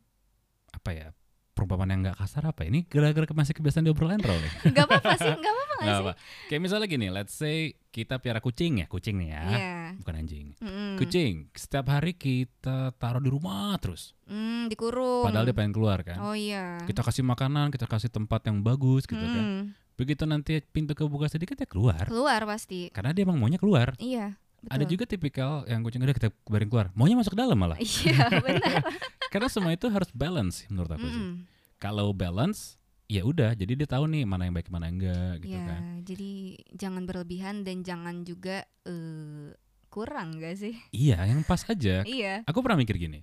apa 0.70 0.90
ya? 0.90 1.08
Perumpamaan 1.54 1.86
yang 1.86 2.00
nggak 2.02 2.18
kasar 2.18 2.50
apa? 2.50 2.66
Ini 2.66 2.82
gara-gara 2.90 3.30
masih 3.30 3.54
kebiasaan 3.54 3.86
di 3.86 3.94
obrolan 3.94 4.18
Rol 4.18 4.42
nih. 4.42 4.52
Gak 4.74 4.90
apa-apa 4.90 5.14
sih, 5.14 5.30
gak 5.30 5.52
apa-apa 5.54 5.74
gak 5.78 5.84
Nggak 5.86 5.98
apa. 6.02 6.12
Kayak 6.50 6.60
misalnya 6.66 6.86
gini, 6.90 7.06
let's 7.14 7.34
say 7.34 7.78
kita 7.94 8.18
piara 8.18 8.42
kucing 8.42 8.82
ya, 8.82 8.86
kucing 8.90 9.22
nih 9.22 9.28
ya, 9.30 9.42
Iya. 9.46 9.78
bukan 10.02 10.14
anjing. 10.18 10.46
Mm-mm. 10.58 10.98
Kucing, 10.98 11.54
setiap 11.54 11.86
hari 11.94 12.18
kita 12.18 12.90
taruh 12.98 13.22
di 13.22 13.30
rumah 13.30 13.78
terus. 13.78 14.18
Hmm, 14.26 14.66
dikurung. 14.66 15.30
Padahal 15.30 15.46
dia 15.46 15.54
pengen 15.54 15.70
keluar 15.70 16.02
kan. 16.02 16.18
Oh 16.26 16.34
iya. 16.34 16.82
Kita 16.90 17.06
kasih 17.06 17.22
makanan, 17.22 17.70
kita 17.70 17.86
kasih 17.86 18.10
tempat 18.10 18.42
yang 18.50 18.58
bagus 18.66 19.06
gitu 19.06 19.22
kan. 19.22 19.44
Mm. 19.46 19.62
Begitu 19.94 20.26
nanti 20.26 20.58
pintu 20.58 20.98
kebuka 20.98 21.30
sedikit 21.30 21.54
ya 21.54 21.70
keluar. 21.70 22.10
Keluar 22.10 22.42
pasti. 22.50 22.90
Karena 22.90 23.14
dia 23.14 23.22
emang 23.22 23.38
maunya 23.38 23.62
keluar. 23.62 23.94
Iya. 24.02 24.34
Betul. 24.64 24.74
Ada 24.80 24.84
juga 24.88 25.04
tipikal 25.04 25.52
yang 25.68 25.84
kucing 25.84 26.00
udah 26.00 26.16
kita 26.16 26.28
kebarin 26.44 26.68
keluar, 26.72 26.86
maunya 26.96 27.16
masuk 27.20 27.36
ke 27.36 27.40
dalam 27.40 27.56
malah. 27.56 27.76
Iya 27.84 28.32
benar. 28.40 28.80
Karena 29.32 29.48
semua 29.52 29.76
itu 29.76 29.86
harus 29.92 30.08
balance 30.16 30.64
menurut 30.72 30.96
aku 30.96 31.04
sih. 31.04 31.20
Mm-mm. 31.20 31.34
Kalau 31.76 32.16
balance, 32.16 32.80
ya 33.10 33.26
udah. 33.28 33.52
Jadi 33.52 33.76
dia 33.84 33.88
tahu 33.88 34.08
nih 34.08 34.24
mana 34.24 34.48
yang 34.48 34.54
baik 34.56 34.72
mana 34.72 34.88
yang 34.88 34.96
enggak 34.96 35.32
gitu 35.44 35.52
Iya, 35.58 35.64
kan. 35.68 35.82
jadi 36.06 36.32
jangan 36.72 37.02
berlebihan 37.04 37.56
dan 37.66 37.84
jangan 37.84 38.24
juga 38.24 38.64
eh 38.88 39.52
kurang 39.92 40.42
gak 40.42 40.58
sih? 40.58 40.74
Iya, 40.90 41.22
yang 41.22 41.46
pas 41.46 41.62
aja. 41.70 42.02
Iya. 42.08 42.42
Aku 42.50 42.64
pernah 42.64 42.74
mikir 42.80 42.98
gini. 42.98 43.22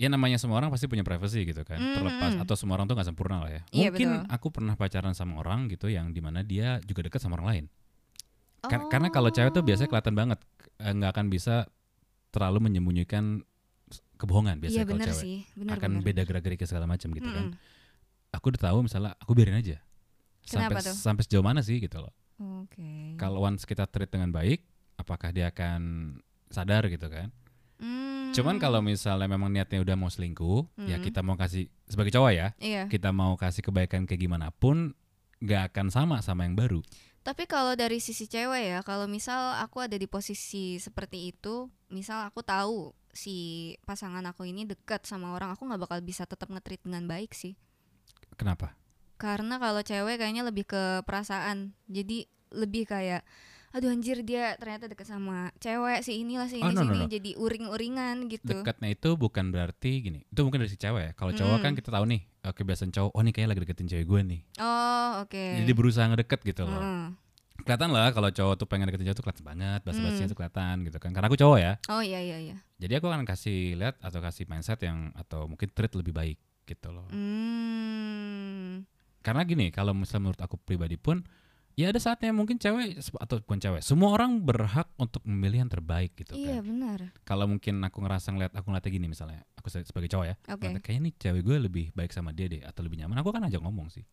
Ya 0.00 0.08
namanya 0.08 0.40
semua 0.40 0.56
orang 0.56 0.72
pasti 0.72 0.88
punya 0.88 1.04
privacy 1.04 1.44
gitu 1.44 1.62
kan. 1.68 1.76
Mm, 1.76 1.94
Terlepas 2.00 2.32
mm. 2.40 2.42
atau 2.48 2.54
semua 2.56 2.80
orang 2.80 2.88
tuh 2.88 2.96
gak 2.96 3.08
sempurna 3.12 3.44
lah 3.44 3.50
ya. 3.52 3.62
Iya, 3.70 3.88
Mungkin 3.92 4.08
betul. 4.08 4.32
aku 4.32 4.46
pernah 4.48 4.74
pacaran 4.78 5.12
sama 5.12 5.36
orang 5.44 5.68
gitu 5.68 5.92
yang 5.92 6.16
di 6.16 6.24
mana 6.24 6.40
dia 6.40 6.80
juga 6.88 7.04
dekat 7.04 7.20
sama 7.20 7.36
orang 7.36 7.48
lain. 7.52 7.64
Kar- 8.62 8.78
Oh. 8.78 8.88
Karena 8.88 9.08
kalau 9.08 9.28
cewek 9.28 9.50
tuh 9.50 9.60
biasanya 9.60 9.88
kelihatan 9.88 10.14
banget 10.14 10.38
eh, 10.78 10.92
nggak 10.92 11.10
akan 11.10 11.26
bisa 11.28 11.66
terlalu 12.30 12.58
menyembunyikan 12.62 13.42
kebohongan 14.16 14.56
biasanya 14.56 14.78
Iya 14.78 14.88
kalau 14.88 15.02
cewek. 15.04 15.18
sih, 15.18 15.36
benar 15.52 15.74
akan 15.76 15.90
benar. 15.92 16.04
beda 16.04 16.22
gerak-gerik 16.22 16.62
segala 16.62 16.86
macam 16.86 17.10
gitu 17.10 17.26
kan. 17.26 17.46
Mm-mm. 17.50 18.32
Aku 18.32 18.48
udah 18.48 18.62
tahu 18.62 18.78
misalnya 18.82 19.12
aku 19.14 19.32
biarin 19.32 19.56
aja. 19.56 19.82
Sampai 20.40 20.72
Kenapa 20.72 20.80
tuh? 20.80 20.94
sampai 20.96 21.22
sejauh 21.22 21.44
mana 21.44 21.60
sih 21.60 21.78
gitu 21.78 21.98
loh. 21.98 22.14
Oke. 22.62 23.14
Kalau 23.14 23.38
once 23.40 23.62
kita 23.62 23.84
treat 23.84 24.08
dengan 24.08 24.30
baik, 24.30 24.62
apakah 24.96 25.30
dia 25.30 25.46
akan 25.48 26.14
sadar 26.48 26.86
gitu 26.86 27.06
kan? 27.06 27.30
Hmm. 27.76 28.30
Cuman 28.32 28.56
kalau 28.56 28.80
misalnya 28.80 29.26
memang 29.28 29.50
niatnya 29.50 29.78
udah 29.78 29.94
mau 29.94 30.08
selingkuh, 30.08 30.64
ya 30.80 30.96
Mm. 30.96 31.04
kita 31.04 31.20
mau 31.20 31.34
kasih 31.34 31.66
sebagai 31.84 32.10
cowok 32.10 32.32
ya, 32.32 32.46
Iya. 32.56 32.82
kita 32.86 33.10
mau 33.10 33.34
kasih 33.34 33.60
kebaikan 33.60 34.02
kayak 34.02 34.18
gimana 34.20 34.48
pun 34.50 34.94
nggak 35.38 35.68
akan 35.68 35.86
sama 35.88 36.16
sama 36.20 36.42
yang 36.42 36.54
baru. 36.54 36.80
Tapi 37.22 37.46
kalau 37.46 37.78
dari 37.78 38.02
sisi 38.02 38.26
cewek 38.26 38.62
ya, 38.74 38.80
kalau 38.82 39.06
misal 39.06 39.54
aku 39.62 39.78
ada 39.78 39.94
di 39.94 40.10
posisi 40.10 40.82
seperti 40.82 41.30
itu, 41.30 41.70
misal 41.86 42.26
aku 42.26 42.42
tahu 42.42 42.90
si 43.14 43.70
pasangan 43.86 44.26
aku 44.26 44.42
ini 44.42 44.66
dekat 44.66 45.06
sama 45.06 45.30
orang, 45.38 45.54
aku 45.54 45.62
nggak 45.62 45.82
bakal 45.86 45.98
bisa 46.02 46.26
tetap 46.26 46.50
ngetrit 46.50 46.82
dengan 46.82 47.06
baik 47.06 47.30
sih. 47.30 47.54
Kenapa? 48.34 48.74
Karena 49.22 49.62
kalau 49.62 49.86
cewek 49.86 50.18
kayaknya 50.18 50.42
lebih 50.42 50.66
ke 50.66 51.06
perasaan. 51.06 51.78
Jadi 51.86 52.26
lebih 52.50 52.90
kayak 52.90 53.22
aduh 53.72 53.88
anjir 53.88 54.20
dia 54.20 54.52
ternyata 54.54 54.84
deket 54.84 55.04
sama 55.04 55.48
cewek 55.56 56.00
si 56.00 56.20
inilah 56.20 56.44
si 56.44 56.60
Oh, 56.60 56.68
ini 56.68 56.76
no, 56.76 56.80
si 56.80 56.86
no, 56.86 56.92
ini 56.92 57.04
no. 57.04 57.08
jadi 57.08 57.30
uring-uringan 57.34 58.16
gitu. 58.28 58.52
Dekatnya 58.60 58.88
itu 58.90 59.10
bukan 59.14 59.48
berarti 59.48 59.92
gini. 60.00 60.20
Itu 60.28 60.44
mungkin 60.44 60.60
dari 60.60 60.68
si 60.68 60.76
cewek. 60.76 61.02
ya. 61.02 61.10
Kalau 61.12 61.32
cowok 61.32 61.56
Mm. 61.56 61.64
kan 61.64 61.72
kita 61.72 61.88
tahu 61.88 62.04
nih 62.04 62.20
eh, 62.22 62.52
kebiasaan 62.52 62.90
cowok. 62.90 63.10
Oh 63.10 63.22
nih 63.22 63.32
kayak 63.32 63.48
lagi 63.48 63.60
deketin 63.60 63.88
cewek 63.88 64.04
gue 64.04 64.20
nih. 64.22 64.40
Oh, 64.58 65.24
oke. 65.24 65.44
Jadi 65.58 65.72
berusaha 65.72 66.04
ngedeket 66.06 66.40
gitu 66.44 66.62
loh. 66.62 66.76
Heeh. 66.76 67.04
Kelihatan 67.62 67.90
lah 67.90 68.10
kalau 68.10 68.28
cowok 68.28 68.54
tuh 68.56 68.66
pengen 68.66 68.86
deketin 68.86 69.06
cewek 69.06 69.16
tuh 69.16 69.24
kelihatan 69.24 69.46
banget. 69.46 69.80
Basa-basinya 69.82 70.24
Mm. 70.24 70.30
tuh 70.30 70.36
kelihatan 70.36 70.74
gitu 70.84 70.98
kan. 70.98 71.10
Karena 71.10 71.26
aku 71.26 71.38
cowok 71.38 71.58
ya. 71.58 71.72
Oh 71.88 72.02
iya 72.02 72.20
iya 72.20 72.38
iya. 72.38 72.56
Jadi 72.76 72.92
aku 72.94 73.08
akan 73.08 73.24
kasih 73.24 73.74
lihat 73.74 73.96
atau 73.98 74.18
kasih 74.18 74.44
mindset 74.44 74.78
yang 74.80 75.10
atau 75.14 75.46
mungkin 75.46 75.66
treat 75.68 75.92
lebih 75.92 76.12
baik 76.12 76.36
gitu 76.62 76.92
loh. 76.92 77.08
Hmm. 77.12 78.84
Karena 79.22 79.42
gini, 79.42 79.70
kalau 79.70 79.94
misalnya 79.94 80.28
menurut 80.28 80.42
aku 80.42 80.58
pribadi 80.58 80.98
pun 80.98 81.22
ya 81.72 81.88
ada 81.88 81.96
saatnya 81.96 82.30
mungkin 82.30 82.56
cewek 82.56 82.96
atau 83.16 83.40
bukan 83.40 83.58
cewek, 83.58 83.80
semua 83.80 84.12
orang 84.12 84.38
berhak 84.38 84.88
untuk 84.96 85.24
memilih 85.24 85.64
yang 85.64 85.70
terbaik 85.70 86.12
gitu 86.14 86.32
Iya 86.32 86.60
kan. 86.60 86.68
benar. 86.68 86.98
Kalau 87.22 87.44
mungkin 87.46 87.80
aku 87.80 87.98
ngerasa 87.98 88.28
ngeliat 88.30 88.52
aku 88.52 88.68
ngeliatnya 88.68 88.92
gini 88.92 89.06
misalnya, 89.06 89.40
aku 89.54 89.68
se- 89.68 89.82
sebagai 89.82 90.08
cowok 90.08 90.26
ya, 90.26 90.34
Oke. 90.46 90.68
ngeliatnya, 90.68 90.80
kayaknya 90.80 91.02
nih 91.02 91.14
cewek 91.16 91.42
gue 91.42 91.56
lebih 91.58 91.86
baik 91.92 92.10
sama 92.10 92.30
dia 92.30 92.46
deh 92.46 92.60
atau 92.60 92.80
lebih 92.80 92.98
nyaman, 92.98 93.16
aku 93.18 93.30
kan 93.30 93.42
ajak 93.42 93.58
ngomong 93.58 93.88
sih 93.88 94.04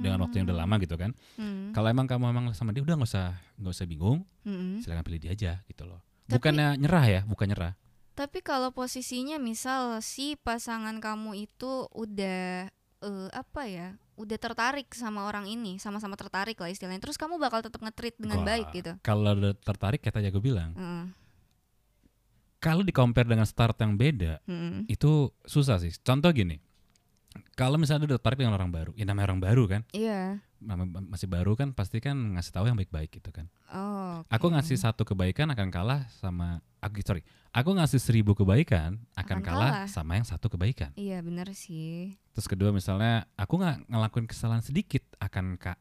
dengan 0.00 0.18
waktu 0.20 0.38
yang 0.38 0.46
udah 0.50 0.58
lama 0.60 0.74
gitu 0.78 0.94
kan. 0.94 1.14
Hmm. 1.34 1.70
Kalau 1.70 1.86
emang 1.86 2.06
kamu 2.06 2.24
emang 2.28 2.46
sama 2.52 2.70
dia 2.70 2.82
udah 2.82 2.98
nggak 2.98 3.10
usah 3.10 3.38
nggak 3.56 3.72
usah 3.72 3.86
bingung, 3.86 4.26
Hmm. 4.42 4.78
silakan 4.78 5.02
pilih 5.02 5.20
dia 5.20 5.30
aja 5.30 5.52
gitu 5.64 5.86
loh. 5.86 6.02
Tapi- 6.26 6.38
Bukannya 6.38 6.78
nyerah 6.78 7.04
ya, 7.06 7.20
bukan 7.22 7.46
nyerah. 7.50 7.74
Tapi 8.10 8.38
kalau 8.40 8.68
posisinya 8.70 9.38
misal 9.38 9.98
si 10.00 10.34
pasangan 10.36 10.98
kamu 10.98 11.46
itu 11.46 11.86
udah 11.90 12.68
eh, 13.00 13.28
apa 13.32 13.64
ya, 13.64 13.96
udah 14.20 14.36
tertarik 14.36 14.92
sama 14.92 15.24
orang 15.24 15.48
ini, 15.48 15.80
sama-sama 15.80 16.12
tertarik 16.14 16.60
lah 16.60 16.68
istilahnya. 16.68 17.00
Terus 17.00 17.16
kamu 17.16 17.40
bakal 17.40 17.64
tetap 17.64 17.80
nge-treat 17.80 18.20
dengan 18.20 18.44
Wah, 18.44 18.46
baik 18.52 18.66
gitu. 18.76 18.92
Kalau 19.00 19.32
udah 19.32 19.56
tertarik, 19.56 20.04
kayak 20.04 20.20
tadi 20.20 20.28
aku 20.28 20.44
bilang, 20.44 20.76
Heeh. 20.76 21.04
kalau 22.60 22.84
di 22.84 22.92
compare 22.92 23.24
dengan 23.24 23.48
start 23.48 23.80
yang 23.80 23.96
beda, 23.96 24.44
Hmm. 24.44 24.84
itu 24.84 25.32
susah 25.48 25.80
sih. 25.80 25.96
Contoh 26.04 26.28
gini, 26.30 26.60
kalau 27.54 27.78
misalnya 27.78 28.10
udah 28.10 28.18
tertarik 28.18 28.42
dengan 28.42 28.58
orang 28.58 28.70
baru, 28.70 28.90
ya 28.98 29.04
namanya 29.06 29.30
orang 29.30 29.42
baru 29.42 29.64
kan, 29.70 29.80
Iya. 29.94 30.42
nama- 30.58 30.88
masih 31.06 31.30
baru 31.30 31.54
kan 31.54 31.70
pasti 31.70 32.02
kan 32.02 32.16
ngasih 32.34 32.50
tahu 32.50 32.66
yang 32.66 32.74
baik-baik 32.76 33.10
gitu 33.14 33.30
kan. 33.30 33.46
Oh. 33.70 34.26
Aku 34.26 34.50
oke. 34.50 34.54
ngasih 34.58 34.76
satu 34.76 35.06
kebaikan 35.06 35.46
akan 35.54 35.70
kalah 35.70 36.10
sama, 36.10 36.58
aku 36.82 36.98
sorry, 37.06 37.22
aku 37.54 37.70
ngasih 37.70 38.02
seribu 38.02 38.34
kebaikan 38.34 38.98
akan, 39.14 39.38
Akan 39.38 39.46
kalah, 39.46 39.70
kalah. 39.84 39.88
sama 39.88 40.18
yang 40.18 40.26
satu 40.26 40.50
kebaikan. 40.50 40.90
Iya 40.98 41.22
benar 41.22 41.48
sih. 41.54 42.18
Terus 42.34 42.50
kedua 42.50 42.74
misalnya 42.74 43.30
aku 43.38 43.62
nggak 43.62 43.86
ngelakuin 43.86 44.26
kesalahan 44.26 44.62
sedikit 44.62 45.06
akan 45.22 45.54
ka- 45.54 45.78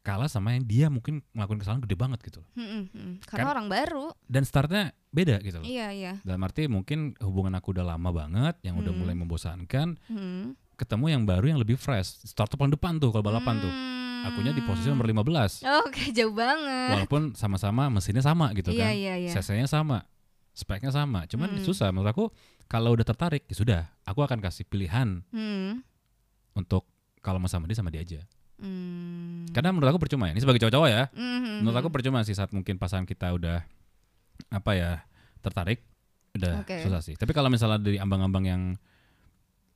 kalah 0.00 0.26
sama 0.26 0.52
yang 0.52 0.64
dia 0.64 0.86
mungkin 0.88 1.20
ngelakuin 1.32 1.60
kesalahan 1.60 1.82
gede 1.84 1.92
banget 1.92 2.18
gitu. 2.22 2.40
loh. 2.40 2.48
Mm-mm, 2.56 2.82
mm. 2.88 3.14
Karena 3.24 3.44
Kan- 3.44 3.52
orang 3.52 3.66
baru. 3.68 4.06
Dan 4.24 4.42
startnya 4.42 4.82
beda 5.10 5.36
gitu 5.40 5.60
loh. 5.60 5.66
Iya 5.66 5.86
iya. 5.92 6.12
Dalam 6.22 6.40
arti 6.40 6.64
mungkin 6.66 7.12
hubungan 7.20 7.52
aku 7.52 7.72
udah 7.72 7.84
lama 7.84 8.08
banget, 8.08 8.56
yang 8.62 8.76
udah 8.76 8.88
Hmm. 8.88 8.98
mulai 8.98 9.14
membosankan, 9.14 10.00
Hmm. 10.06 10.56
ketemu 10.74 11.06
yang 11.10 11.22
baru 11.24 11.46
yang 11.46 11.60
lebih 11.60 11.76
fresh. 11.76 12.24
Start 12.24 12.48
paling 12.54 12.72
depan 12.72 12.96
tuh 12.96 13.10
kalau 13.10 13.20
balapan 13.22 13.60
tuh. 13.60 13.72
Akunya 14.20 14.52
di 14.52 14.60
posisi 14.60 14.84
nomor 14.86 15.04
15. 15.04 15.64
Oke 15.84 16.08
jauh 16.10 16.32
banget. 16.32 16.92
Walaupun 16.92 17.32
sama-sama 17.32 17.88
mesinnya 17.88 18.20
sama 18.20 18.52
gitu 18.52 18.68
Iya 18.68 18.80
kan. 18.82 18.92
iya 18.92 19.14
iya. 19.18 19.30
CC-nya 19.30 19.64
sama. 19.64 20.04
Speknya 20.52 20.88
sama. 20.90 21.24
Cuman 21.24 21.56
Hmm. 21.56 21.62
susah 21.62 21.88
menurut 21.88 22.10
aku 22.10 22.24
kalau 22.66 22.92
udah 22.92 23.02
tertarik 23.02 23.44
ya 23.44 23.54
sudah, 23.54 23.80
aku 24.02 24.20
akan 24.20 24.40
kasih 24.40 24.64
pilihan 24.64 25.24
Hmm. 25.28 25.80
untuk 26.52 26.84
kalau 27.20 27.36
mau 27.36 27.48
sama 27.48 27.64
dia 27.64 27.76
sama 27.76 27.88
dia 27.88 28.00
aja. 28.00 28.20
Hmm. 28.60 29.48
Karena 29.50 29.72
menurut 29.72 29.90
aku 29.90 29.98
percuma 29.98 30.28
ya. 30.28 30.32
Ini 30.32 30.40
sebagai 30.40 30.60
cowok-cowok 30.60 30.88
ya. 30.88 31.02
Mhm. 31.10 31.64
Menurut 31.64 31.78
aku 31.78 31.88
percuma 31.88 32.20
sih 32.22 32.32
saat 32.32 32.52
mungkin 32.52 32.76
pasangan 32.76 33.02
kita 33.02 33.32
udah 33.32 33.64
apa 34.48 34.70
ya 34.72 34.92
tertarik 35.40 35.82
udah 36.32 36.62
Oke. 36.62 36.78
susah 36.80 37.00
sih. 37.00 37.16
Tapi 37.16 37.32
kalau 37.32 37.48
misalnya 37.48 37.80
dari 37.80 37.96
ambang-ambang 37.96 38.44
yang 38.44 38.62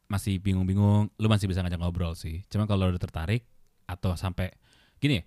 masih 0.06 0.38
bingung-bingung, 0.38 1.10
lu 1.10 1.26
masih 1.26 1.48
bisa 1.48 1.60
ngajak 1.60 1.80
ngobrol 1.80 2.14
sih. 2.14 2.44
Cuma 2.46 2.64
kalau 2.64 2.86
udah 2.86 3.00
tertarik 3.00 3.42
atau 3.84 4.14
sampai 4.14 4.52
gini, 4.96 5.24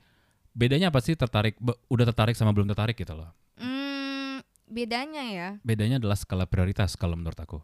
bedanya 0.53 0.89
apa 0.89 1.01
sih 1.01 1.13
tertarik 1.13 1.57
be- 1.57 1.75
udah 1.89 2.05
tertarik 2.07 2.33
sama 2.33 2.53
belum 2.53 2.69
tertarik 2.69 2.95
gitu 2.95 3.13
loh. 3.13 3.33
Hmm, 3.57 4.39
bedanya 4.65 5.23
ya 5.25 5.49
Bedanya 5.59 5.97
adalah 5.97 6.15
skala 6.15 6.45
prioritas 6.45 6.93
kalau 6.93 7.17
menurut 7.17 7.37
aku. 7.37 7.59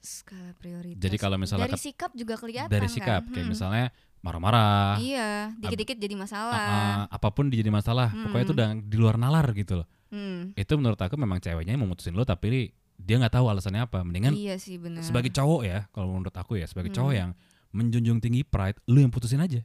skala 0.00 0.52
prioritas. 0.52 1.00
Jadi 1.00 1.16
kalau 1.16 1.40
misalnya 1.40 1.64
dari 1.64 1.80
sikap 1.80 2.12
juga 2.12 2.36
kelihatan 2.36 2.68
dari 2.68 2.84
kan? 2.84 2.92
sikap 2.92 3.22
kayak 3.24 3.40
Hmm. 3.40 3.48
misalnya 3.48 3.86
marah-marah, 4.24 4.96
Iya, 4.96 5.52
dikit-dikit 5.54 6.00
jadi 6.00 6.14
ah, 6.14 6.20
masalah. 6.20 6.56
ah, 6.56 7.02
apa 7.06 7.28
pun 7.28 7.52
jadi 7.52 7.68
masalah, 7.68 8.08
pokoknya 8.10 8.40
itu 8.40 8.50
Hmm. 8.50 8.58
udah 8.58 8.68
di 8.82 8.96
luar 8.96 9.16
nalar 9.16 9.46
gitu 9.52 9.84
loh. 9.84 9.88
Hmm. 10.08 10.56
Itu 10.56 10.74
menurut 10.74 10.96
aku 10.96 11.14
memang 11.14 11.38
ceweknya 11.38 11.76
yang 11.76 11.84
memutusin 11.84 12.16
lo 12.16 12.24
tapi 12.24 12.72
dia 12.96 13.20
nggak 13.20 13.34
tahu 13.34 13.46
alasannya 13.46 13.84
apa. 13.84 14.00
Mendingan 14.00 14.32
Iya 14.32 14.56
sih 14.56 14.80
benar. 14.80 15.04
sebagai 15.04 15.28
cowok 15.28 15.60
ya 15.62 15.84
kalau 15.90 16.08
menurut 16.10 16.32
aku 16.32 16.56
ya 16.56 16.64
sebagai 16.64 16.88
cowok 16.88 17.12
Hmm. 17.12 17.20
yang 17.20 17.30
menjunjung 17.70 18.18
tinggi 18.18 18.42
pride 18.42 18.78
lu 18.86 19.02
yang 19.02 19.10
putusin 19.10 19.42
aja 19.42 19.60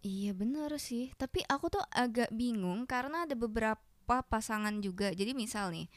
Iya 0.00 0.36
benar 0.36 0.68
sih. 0.76 1.16
Tapi 1.16 1.40
aku 1.48 1.72
tuh 1.72 1.80
agak 1.88 2.28
bingung 2.30 2.84
karena 2.84 3.24
ada 3.24 3.32
beberapa 3.32 3.80
pasangan 4.22 4.76
juga. 4.78 5.08
Jadi 5.10 5.32
misal 5.32 5.72
nih, 5.72 5.88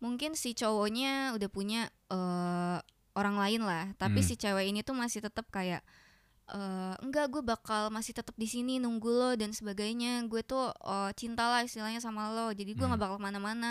mungkin 0.00 0.32
si 0.32 0.56
cowoknya 0.56 1.36
udah 1.36 1.48
punya 1.48 1.92
eh, 2.08 2.78
orang 3.12 3.36
lain 3.36 3.62
lah, 3.62 3.92
tapi 3.94 4.18
Hmm. 4.18 4.26
si 4.26 4.34
cewek 4.34 4.64
ini 4.64 4.80
tuh 4.80 4.96
masih 4.96 5.20
tetap 5.20 5.44
kayak 5.52 5.84
eh, 6.46 6.94
enggak 6.98 7.28
gue 7.28 7.42
bakal 7.42 7.88
masih 7.88 8.12
tetap 8.12 8.34
di 8.34 8.44
sini 8.44 8.76
nunggu 8.76 9.08
lo 9.08 9.30
dan 9.34 9.50
sebagainya. 9.50 10.24
Gue 10.26 10.40
tuh 10.40 10.68
eh, 10.70 11.10
cinta 11.14 11.46
lah 11.46 11.62
istilahnya 11.62 11.98
sama 11.98 12.28
lo. 12.30 12.50
Jadi 12.50 12.72
gue 12.72 12.82
nggak 12.82 12.94
Hmm. 12.94 13.04
bakal 13.06 13.16
ke 13.16 13.24
mana-mana. 13.24 13.70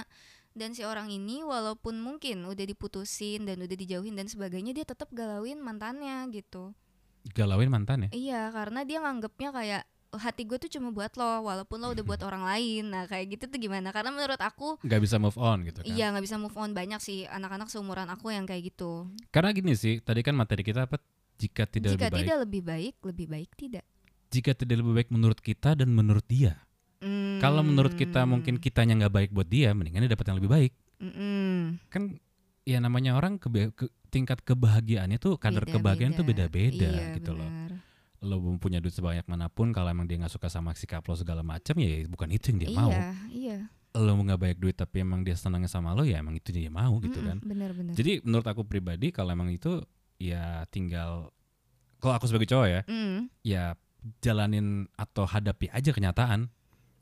Dan 0.51 0.71
si 0.71 0.81
orang 0.81 1.09
ini 1.09 1.41
walaupun 1.41 1.97
mungkin 1.97 2.45
udah 2.45 2.62
diputusin 2.63 3.41
dan 3.43 3.57
udah 3.57 3.73
dijauhin 3.73 4.13
dan 4.13 4.25
sebagainya, 4.25 4.69
dia 4.71 4.86
tetap 4.86 5.09
galauin 5.09 5.57
mantannya 5.57 6.29
gitu. 6.29 6.73
galauin 7.33 7.71
mantan 7.71 8.05
ya 8.05 8.09
Iya, 8.12 8.41
karena 8.51 8.83
dia 8.83 8.99
nganggepnya 8.99 9.49
kayak 9.49 9.83
hati 10.13 10.43
gue 10.43 10.59
tuh 10.59 10.69
cuma 10.69 10.91
buat 10.91 11.09
lo, 11.15 11.41
walaupun 11.41 11.79
lo 11.79 11.89
udah 11.89 12.03
buat 12.03 12.21
orang 12.27 12.43
lain. 12.43 12.91
Nah, 12.91 13.07
kayak 13.07 13.33
gitu 13.33 13.49
tuh 13.49 13.57
gimana? 13.57 13.89
Karena 13.89 14.12
menurut 14.12 14.38
aku, 14.38 14.77
nggak 14.77 15.01
bisa 15.01 15.17
move 15.17 15.39
on 15.39 15.63
gitu 15.63 15.81
kan 15.81 15.88
iya 15.88 16.12
nggak 16.12 16.21
bisa 16.21 16.38
move 16.38 16.53
on 16.53 16.69
banyak 16.71 16.99
sih 16.99 17.25
anak-anak 17.25 17.65
seumuran 17.67 18.05
aku 18.07 18.29
yang 18.29 18.45
kayak 18.45 18.69
gitu. 18.69 19.07
karena 19.31 19.49
gini 19.49 19.73
sih 19.73 19.97
tadi 19.99 20.21
kan 20.21 20.36
materi 20.36 20.62
kita 20.62 20.86
apa 20.86 21.01
jika 21.36 21.63
tidak 21.65 21.91
Jika 21.91 22.04
lebih 22.04 22.12
baik 22.12 22.24
tidak 22.24 22.39
lebih 22.39 22.62
baik, 22.63 22.93
lebih 23.04 23.28
baik 23.28 23.50
tidak. 23.54 23.86
jika 24.30 24.52
tidak 24.52 24.76
lebih 24.80 24.93
baik 24.93 25.10
menurut 25.10 25.38
kita 25.38 25.74
dan 25.74 25.89
menurut 25.89 26.26
dia 26.26 26.58
Hmm. 26.98 27.36
kalau 27.38 27.60
menurut 27.60 27.91
kita 27.91 28.24
mungkin 28.24 28.56
kitanya 28.56 28.96
nggak 28.98 29.12
baik 29.13 29.30
buat 29.30 29.43
dia 29.46 29.72
mendingan 29.72 30.02
dia 30.02 30.13
dapat 30.13 30.24
yang 30.26 30.39
lebih 30.39 30.48
baik 30.50 30.74
Mm-mm. 30.98 31.76
kan 31.88 32.15
ya 32.63 32.80
namanya 32.80 33.13
orang 33.13 33.36
kebe- 33.36 33.69
ke- 33.72 33.91
tingkat 34.08 34.39
kebahagiaannya 34.39 35.17
tuh 35.17 35.36
kadar 35.36 35.62
Beda-beda. 35.62 35.76
kebahagiaan 35.76 36.13
tuh 36.13 36.24
beda-beda 36.24 36.88
Iya, 36.88 37.13
gitu 37.13 37.34
loh 37.34 37.43
benar. 37.43 37.76
lo 38.24 38.39
mau 38.39 38.56
punya 38.56 38.80
duit 38.80 38.89
sebanyak 38.89 39.28
mana 39.28 39.46
pun 39.48 39.69
kalau 39.69 39.91
emang 39.91 40.08
dia 40.08 40.15
nggak 40.15 40.32
suka 40.32 40.48
sama 40.48 40.72
sikap 40.72 41.04
lo 41.04 41.12
segala 41.13 41.43
macam 41.43 41.76
ya 41.76 42.08
bukan 42.08 42.32
itu 42.32 42.46
yang 42.50 42.60
dia 42.62 42.69
iya, 42.69 42.78
mau 42.78 42.91
iya. 43.28 43.58
lo 43.93 44.12
nggak 44.15 44.39
banyak 44.39 44.58
duit 44.58 44.76
tapi 44.76 44.96
emang 44.98 45.22
dia 45.22 45.36
senangnya 45.36 45.67
sama 45.67 45.91
lo 45.91 46.02
ya 46.02 46.17
emang 46.17 46.34
itu 46.34 46.50
dia 46.50 46.72
mau 46.72 46.98
gitu 47.00 47.19
Mm-mm, 47.19 47.28
kan 47.28 47.38
Benar-benar. 47.43 47.93
jadi 47.93 48.24
menurut 48.24 48.48
aku 48.48 48.63
pribadi 48.63 49.12
kalau 49.12 49.28
emang 49.30 49.52
itu 49.52 49.84
ya 50.15 50.43
tinggal 50.67 51.32
kalau 51.97 52.13
aku 52.13 52.26
sebagai 52.26 52.45
cowok 52.45 52.67
ya 52.67 52.82
Mm, 52.86 53.17
ya 53.41 53.63
jalanin 54.19 54.67
atau 54.93 55.23
hadapi 55.23 55.69
aja 55.69 55.89
kenyataan 55.89 56.52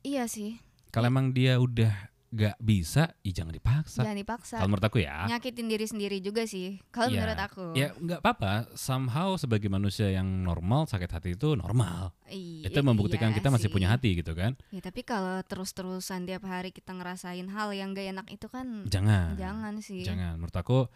iya 0.02 0.26
sih. 0.26 0.62
kalau 0.90 1.08
emang 1.08 1.32
dia 1.32 1.58
udah 1.58 1.90
nggak 2.30 2.56
bisa 2.60 3.12
ya 3.20 3.32
jangan 3.34 3.52
dipaksa 3.52 4.02
Jangan 4.02 4.16
dipaksa. 4.18 4.56
kalau 4.56 4.70
menurut 4.70 4.86
aku 4.86 4.98
ya 5.00 5.28
Nyakitin 5.28 5.68
diri 5.68 5.84
sendiri 5.84 6.18
juga 6.18 6.46
sih. 6.46 6.80
Kalau 6.88 7.12
Iya. 7.12 7.18
menurut 7.18 7.40
aku. 7.42 7.66
ya 7.76 7.88
nggak 7.92 8.20
apa-apa 8.20 8.52
somehow 8.74 9.36
sebagai 9.36 9.68
manusia 9.68 10.08
yang 10.08 10.40
normal 10.40 10.88
sakit 10.88 11.12
hati 11.12 11.30
itu 11.34 11.54
normal 11.54 12.16
Iya, 12.26 12.72
itu 12.72 12.80
membuktikan 12.80 13.30
iya 13.30 13.36
kita 13.36 13.50
masih 13.50 13.68
sih. 13.68 13.74
punya 13.74 13.92
hati 13.92 14.16
gitu 14.16 14.32
kan 14.32 14.56
Ya 14.70 14.80
tapi 14.80 15.04
kalau 15.04 15.44
terus-terusan 15.44 16.24
tiap 16.24 16.46
hari 16.46 16.72
kita 16.72 16.94
ngerasain 16.94 17.50
hal 17.50 17.74
yang 17.74 17.92
gak 17.92 18.08
enak 18.10 18.28
itu 18.30 18.48
kan 18.48 18.88
jangan 18.88 19.36
jangan 19.36 19.74
sih. 19.80 20.00
jangan 20.02 20.38
menurut 20.38 20.56
aku 20.56 20.88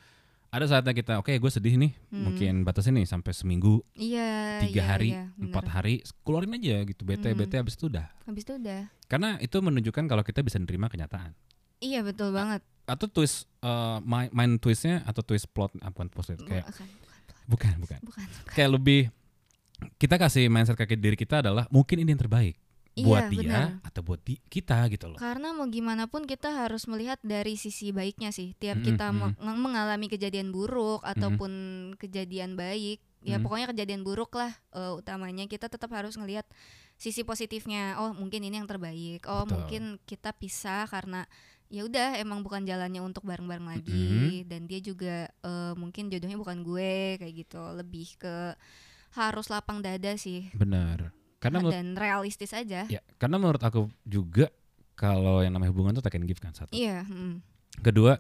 ada 0.56 0.66
saatnya 0.66 0.92
kita 0.92 1.20
oke 1.20 1.30
gue 1.30 1.52
sedih 1.52 1.76
nih 1.76 1.92
Hmm. 2.08 2.24
mungkin 2.26 2.64
batasin 2.64 2.96
nih 2.96 3.04
sampai 3.04 3.32
seminggu 3.32 3.84
Iya. 3.92 4.64
tiga 4.64 4.80
iya, 4.80 4.88
hari 4.88 5.10
iya, 5.12 5.24
empat 5.36 5.66
hari 5.68 5.94
keluarin 6.24 6.56
aja 6.56 6.80
gitu 6.82 7.04
bete 7.04 7.28
Hmm. 7.28 7.38
bete 7.38 7.60
habis 7.60 7.76
itu 7.76 7.86
udah 7.86 8.08
Habis 8.24 8.44
itu 8.44 8.54
udah. 8.56 8.88
karena 9.06 9.36
itu 9.38 9.58
menunjukkan 9.58 10.06
kalau 10.06 10.24
kita 10.24 10.40
bisa 10.40 10.56
nerima 10.56 10.88
kenyataan 10.88 11.36
Iya 11.78 12.02
betul 12.02 12.32
banget. 12.32 12.64
atau 12.86 13.06
twist 13.06 13.52
eh, 13.60 13.98
main, 14.02 14.32
main 14.32 14.56
twistnya 14.56 15.04
atau 15.04 15.20
twist 15.20 15.50
plot 15.50 15.76
apa 15.78 15.92
bukan 15.92 16.08
twist 16.08 16.30
kayak 16.40 16.66
bukan, 16.66 16.88
bukan, 16.96 17.20
bukan 17.46 17.74
bukan 17.76 18.00
bukan, 18.00 18.00
bukan. 18.32 18.54
kayak 18.54 18.72
lebih 18.72 19.02
kita 19.98 20.16
kasih 20.16 20.48
mindset 20.48 20.74
kaki 20.74 20.96
diri 20.96 21.16
kita 21.16 21.44
adalah 21.44 21.68
mungkin 21.68 22.00
ini 22.00 22.10
yang 22.10 22.22
terbaik 22.22 22.56
buat 22.96 23.28
Iya, 23.28 23.30
dia 23.30 23.40
benar. 23.44 23.68
atau 23.84 24.02
buat 24.02 24.24
di, 24.24 24.40
kita 24.42 24.88
gitu 24.88 25.12
loh 25.12 25.20
Karena 25.20 25.52
mau 25.52 25.68
gimana 25.68 26.08
pun 26.08 26.24
kita 26.24 26.64
harus 26.64 26.88
melihat 26.88 27.20
dari 27.20 27.56
sisi 27.56 27.92
baiknya 27.92 28.32
sih. 28.32 28.56
Tiap 28.56 28.80
Mm-mm, 28.80 28.88
kita 28.88 29.12
meng- 29.12 29.36
mengalami 29.60 30.08
kejadian 30.08 30.50
buruk 30.50 31.04
ataupun 31.04 31.52
kejadian 31.96 32.56
baik, 32.56 33.04
ya 33.20 33.36
Mm. 33.36 33.44
pokoknya 33.44 33.68
kejadian 33.70 34.02
buruk 34.02 34.32
lah 34.34 34.56
eh, 34.72 34.94
utamanya 34.94 35.44
kita 35.44 35.68
tetap 35.68 35.92
harus 35.92 36.16
ngelihat 36.16 36.48
sisi 36.96 37.22
positifnya. 37.22 38.00
Oh, 38.00 38.16
mungkin 38.16 38.40
ini 38.42 38.56
yang 38.56 38.66
terbaik. 38.66 39.28
Oh, 39.28 39.44
Betul. 39.44 39.52
mungkin 39.54 39.82
kita 40.02 40.32
pisah 40.32 40.88
karena 40.88 41.28
ya 41.68 41.84
udah 41.84 42.16
emang 42.16 42.40
bukan 42.40 42.64
jalannya 42.64 43.02
untuk 43.02 43.26
bareng-bareng 43.26 43.68
lagi 43.68 43.92
Mm-mm. 43.92 44.48
dan 44.48 44.64
dia 44.66 44.80
juga 44.80 45.16
eh, 45.28 45.74
mungkin 45.76 46.08
jodohnya 46.08 46.40
bukan 46.40 46.64
gue 46.64 47.20
kayak 47.20 47.34
gitu. 47.36 47.60
Lebih 47.76 48.08
ke 48.16 48.56
harus 49.12 49.48
lapang 49.48 49.80
dada 49.80 50.16
sih 50.16 50.48
benar 50.54 51.12
karena 51.38 51.58
menurut 51.60 51.74
dan 51.74 51.88
realistis 51.94 52.52
aja. 52.52 52.86
ya 52.86 53.02
karena 53.16 53.36
menurut 53.36 53.60
aku 53.60 53.88
juga 54.02 54.50
kalau 54.94 55.40
yang 55.40 55.52
namanya 55.52 55.70
hubungan 55.70 55.92
tuh 55.92 56.02
take 56.02 56.16
and 56.16 56.26
give 56.26 56.38
kan 56.38 56.52
satu 56.52 56.72
Iya, 56.72 57.04
mm. 57.04 57.44
kedua 57.80 58.18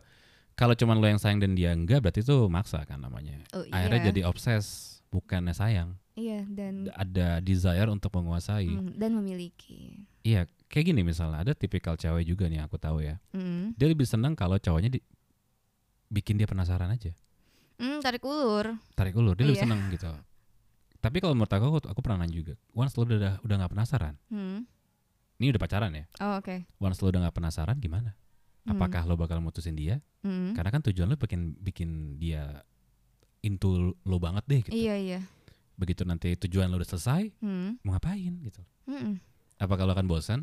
kalau 0.53 0.71
cuman 0.71 0.95
lo 0.95 1.05
yang 1.05 1.17
sayang 1.17 1.37
dan 1.37 1.51
dia 1.51 1.71
enggak 1.71 1.99
berarti 1.99 2.19
itu 2.19 2.47
maksa 2.47 2.83
kan 2.83 2.97
namanya 2.97 3.43
Oh, 3.51 3.63
akhirnya 3.65 3.99
iya. 3.99 4.07
jadi 4.09 4.21
obses 4.25 4.65
bukannya 5.07 5.51
sayang 5.51 5.95
Iya 6.13 6.47
dan 6.47 6.87
ada 6.93 7.39
desire 7.39 7.87
untuk 7.87 8.11
menguasai 8.13 8.67
mm, 8.69 8.95
dan 8.95 9.11
memiliki. 9.13 10.07
iya 10.21 10.47
kayak 10.65 10.89
gini 10.89 11.01
misalnya 11.01 11.41
ada 11.41 11.51
tipikal 11.51 11.93
cewek 11.93 12.23
juga 12.23 12.47
nih 12.47 12.59
aku 12.61 12.75
tahu 12.75 12.99
ya 13.01 13.19
Mm. 13.31 13.73
dia 13.73 13.87
lebih 13.89 14.03
seneng 14.03 14.31
kalau 14.33 14.55
cowoknya 14.55 14.91
di, 14.91 14.99
bikin 16.07 16.35
dia 16.35 16.45
penasaran 16.45 16.87
aja 16.89 17.11
Mm, 17.75 17.99
tarik 17.99 18.23
ulur. 18.23 18.79
tarik 18.93 19.11
ulur 19.13 19.35
dia 19.35 19.43
lebih 19.43 19.59
Iya. 19.59 19.67
seneng 19.67 19.79
gitu 19.89 20.07
tapi 21.05 21.17
kalau 21.19 21.33
menurut 21.33 21.51
aku 21.51 21.65
aku, 21.67 21.79
aku 21.85 21.99
pernah 22.01 22.17
nanya 22.19 22.33
juga 22.35 22.53
once 22.71 22.93
lo 22.93 23.05
udah 23.05 23.37
udah 23.39 23.55
nggak 23.55 23.71
penasaran 23.71 24.17
Mm. 24.27 24.65
ini 25.37 25.45
udah 25.53 25.61
pacaran 25.61 25.91
ya 25.91 26.05
Oh, 26.17 26.39
oke. 26.39 26.65
once 26.77 26.97
lo 26.97 27.07
udah 27.07 27.21
nggak 27.21 27.35
penasaran 27.35 27.77
gimana 27.77 28.17
Hmm. 28.63 28.73
apakah 28.73 29.05
lo 29.05 29.13
bakal 29.13 29.37
mutusin 29.37 29.73
dia 29.73 30.01
Mm. 30.19 30.53
karena 30.53 30.69
kan 30.71 30.81
tujuan 30.83 31.05
lo 31.05 31.15
bikin 31.15 31.53
bikin 31.55 31.89
dia 32.17 32.65
into 33.39 33.69
lo 34.01 34.17
banget 34.17 34.43
deh 34.45 34.59
gitu 34.63 34.73
Iya, 34.73 34.95
iya. 34.97 35.19
begitu 35.75 36.01
nanti 36.01 36.33
tujuan 36.35 36.65
lo 36.67 36.75
udah 36.75 36.89
selesai 36.89 37.29
Mm. 37.37 37.77
mau 37.81 37.93
ngapain 37.93 38.33
gitu 38.41 38.61
Mm-mm. 38.85 39.21
apakah 39.55 39.85
lo 39.85 39.93
akan 39.93 40.07
bosan 40.07 40.39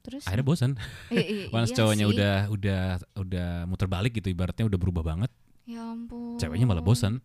Terus 0.00 0.24
akhirnya 0.24 0.46
bosan 0.46 0.70
Iya, 1.08 1.20
iya, 1.20 1.44
once 1.56 1.70
iya 1.70 1.76
cowoknya 1.76 2.06
sih. 2.06 2.12
udah 2.14 2.34
udah 2.48 2.80
udah 3.18 3.48
muter 3.66 3.84
balik 3.86 4.14
gitu 4.14 4.28
ibaratnya 4.28 4.64
udah 4.64 4.78
berubah 4.78 5.02
banget 5.04 5.28
Ya 5.66 5.82
ampun. 5.86 6.38
ceweknya 6.38 6.64
malah 6.64 6.80
bosan 6.80 7.18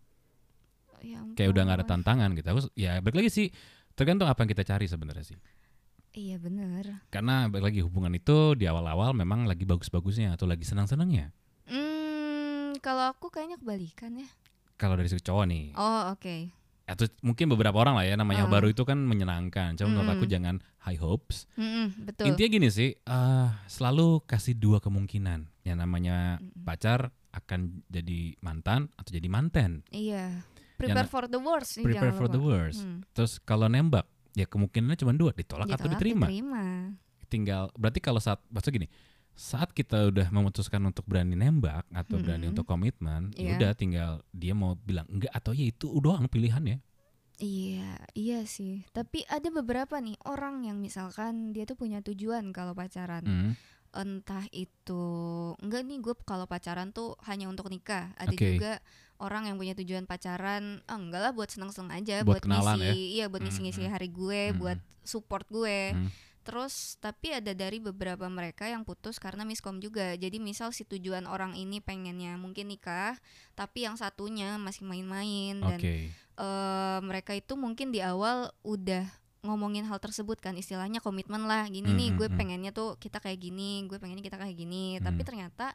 Ya 1.06 1.22
kayak 1.38 1.50
udah 1.54 1.62
nggak 1.64 1.78
ada 1.80 1.88
tantangan 1.88 2.30
gitu. 2.34 2.48
Aku 2.50 2.60
ya 2.74 2.98
balik 3.00 3.22
lagi 3.22 3.30
sih 3.30 3.48
tergantung 3.94 4.26
apa 4.26 4.42
yang 4.42 4.50
kita 4.50 4.66
cari 4.66 4.86
sebenarnya 4.86 5.24
sih. 5.24 5.38
Iya 6.12 6.40
bener. 6.40 7.06
Karena 7.08 7.46
balik 7.46 7.70
lagi 7.70 7.80
hubungan 7.84 8.10
itu 8.12 8.56
di 8.56 8.66
awal-awal 8.66 9.12
memang 9.12 9.46
lagi 9.46 9.64
bagus-bagusnya 9.64 10.34
atau 10.34 10.48
lagi 10.48 10.64
senang-senangnya. 10.64 11.36
Hmm, 11.68 12.80
kalau 12.80 13.12
aku 13.12 13.28
kayaknya 13.28 13.60
kebalikan 13.60 14.16
ya. 14.16 14.28
Kalau 14.76 14.96
dari 14.96 15.08
si 15.08 15.16
cowok 15.16 15.46
nih, 15.48 15.66
Oh 15.76 16.12
oke. 16.12 16.52
atau 16.86 17.08
mungkin 17.20 17.48
beberapa 17.50 17.76
orang 17.76 17.96
lah 17.98 18.06
ya 18.06 18.16
namanya 18.16 18.46
Ah. 18.46 18.52
baru 18.52 18.70
itu 18.70 18.84
kan 18.84 19.00
menyenangkan. 19.00 19.76
Cuma 19.76 19.92
menurut 19.92 20.12
aku 20.14 20.26
Mm. 20.28 20.32
jangan 20.32 20.56
high 20.84 21.00
hopes. 21.00 21.48
Mm-mm, 21.56 22.06
betul. 22.06 22.28
Intinya 22.30 22.50
gini 22.52 22.68
sih, 22.70 22.94
eh, 22.94 23.48
selalu 23.66 24.24
kasih 24.24 24.54
dua 24.54 24.80
kemungkinan. 24.80 25.48
Yang 25.64 25.78
namanya 25.80 26.38
Mm-mm. 26.38 26.64
pacar 26.64 27.10
akan 27.32 27.84
jadi 27.90 28.40
mantan 28.40 28.88
atau 28.96 29.12
jadi 29.12 29.28
manten. 29.28 29.84
Iya. 29.92 30.44
Prepare 30.76 31.04
Yang- 31.04 31.12
for 31.12 31.24
the 31.26 31.40
worst. 31.40 31.72
nih, 31.74 31.86
Prepare 31.86 32.04
jangan 32.06 32.18
for 32.18 32.28
the 32.28 32.38
lupa. 32.38 32.50
worst. 32.54 32.82
Hmm. 32.82 33.00
Terus 33.12 33.34
kalau 33.40 33.66
nembak, 33.66 34.04
ya 34.32 34.46
kemungkinannya 34.46 34.98
cuma 34.98 35.12
dua, 35.12 35.32
ditolak, 35.32 35.68
atau 35.68 35.76
Ditolak, 35.82 35.94
diterima. 35.96 36.26
diterima. 36.28 36.64
Tinggal 37.26 37.64
berarti 37.74 38.00
kalau 38.00 38.20
saat 38.20 38.44
maksud 38.48 38.70
gini, 38.70 38.88
saat 39.32 39.70
kita 39.70 40.08
udah 40.08 40.28
memutuskan 40.30 40.80
untuk 40.82 41.04
berani 41.04 41.34
nembak 41.34 41.84
atau 41.90 42.16
berani 42.16 42.46
Mm-mm. 42.46 42.54
untuk 42.54 42.64
komitmen, 42.64 43.34
ya 43.34 43.42
Iya. 43.42 43.52
udah 43.58 43.72
tinggal 43.74 44.12
dia 44.30 44.52
mau 44.52 44.76
bilang 44.78 45.08
enggak 45.08 45.32
atau 45.32 45.52
ya 45.52 45.66
itu 45.66 45.92
doang 45.98 46.24
pilihannya. 46.26 46.80
Iya, 47.36 48.00
iya 48.16 48.40
sih. 48.46 48.88
Tapi 48.90 49.28
ada 49.28 49.52
beberapa 49.52 50.00
nih 50.00 50.16
orang 50.24 50.64
yang 50.64 50.80
misalkan 50.80 51.52
dia 51.52 51.68
tuh 51.68 51.76
punya 51.76 52.00
tujuan 52.00 52.56
kalau 52.56 52.72
pacaran. 52.72 53.24
Hmm. 53.24 53.52
Entah 53.96 54.44
itu 54.52 55.04
enggak 55.64 55.88
nih 55.88 56.04
gue 56.04 56.14
kalau 56.28 56.44
pacaran 56.46 56.92
tuh 56.92 57.16
hanya 57.26 57.48
untuk 57.48 57.72
nikah. 57.72 58.12
Ada 58.20 58.36
Oke. 58.36 58.46
juga 58.60 58.72
orang 59.24 59.48
yang 59.48 59.56
punya 59.56 59.72
tujuan 59.80 60.04
pacaran, 60.04 60.84
ah, 60.92 61.00
enggak 61.00 61.22
lah 61.24 61.32
buat 61.32 61.48
seneng-seneng 61.48 62.04
aja, 62.04 62.28
Buat 62.28 62.28
buat, 62.28 62.42
kenalan 62.44 62.76
ngisi, 62.76 62.84
ya? 62.84 62.94
iya 62.94 63.26
buat 63.32 63.42
ngisi-ngisi 63.48 63.88
Mm-mm. 63.88 63.96
hari 63.96 64.08
gue, 64.12 64.42
Mm-mm. 64.52 64.60
buat 64.60 64.80
support 65.08 65.48
gue. 65.48 65.96
Hmm. 65.96 66.12
Terus 66.46 67.00
tapi 67.02 67.34
ada 67.34 67.56
dari 67.58 67.82
beberapa 67.82 68.30
mereka 68.30 68.70
yang 68.70 68.86
putus 68.86 69.18
karena 69.18 69.48
miskom 69.48 69.82
juga. 69.82 70.14
Jadi 70.14 70.38
misal 70.38 70.70
si 70.76 70.86
tujuan 70.86 71.26
orang 71.26 71.56
ini 71.58 71.82
pengennya 71.82 72.38
mungkin 72.38 72.70
nikah, 72.70 73.18
tapi 73.58 73.88
yang 73.88 73.96
satunya 73.98 74.60
masih 74.62 74.86
main-main 74.86 75.58
dan 75.64 75.80
Oke. 75.80 76.12
eh, 76.14 77.00
mereka 77.02 77.32
itu 77.34 77.56
mungkin 77.56 77.90
di 77.90 78.04
awal 78.04 78.52
udah 78.62 79.08
ngomongin 79.46 79.86
hal 79.86 79.98
tersebut 79.98 80.38
kan 80.38 80.54
istilahnya 80.54 80.98
komitmen 80.98 81.46
lah 81.46 81.66
gini 81.66 81.88
nih 81.88 82.10
Hmm, 82.10 82.18
gue 82.18 82.24
hmm, 82.24 82.32
hmm. 82.32 82.40
pengennya 82.40 82.72
tuh 82.72 82.98
kita 82.98 83.18
kayak 83.18 83.40
gini 83.40 83.86
gue 83.86 83.96
pengennya 83.96 84.22
kita 84.22 84.36
kayak 84.36 84.56
gini 84.56 84.98
tapi 85.00 85.18
Hmm. 85.18 85.28
ternyata 85.28 85.68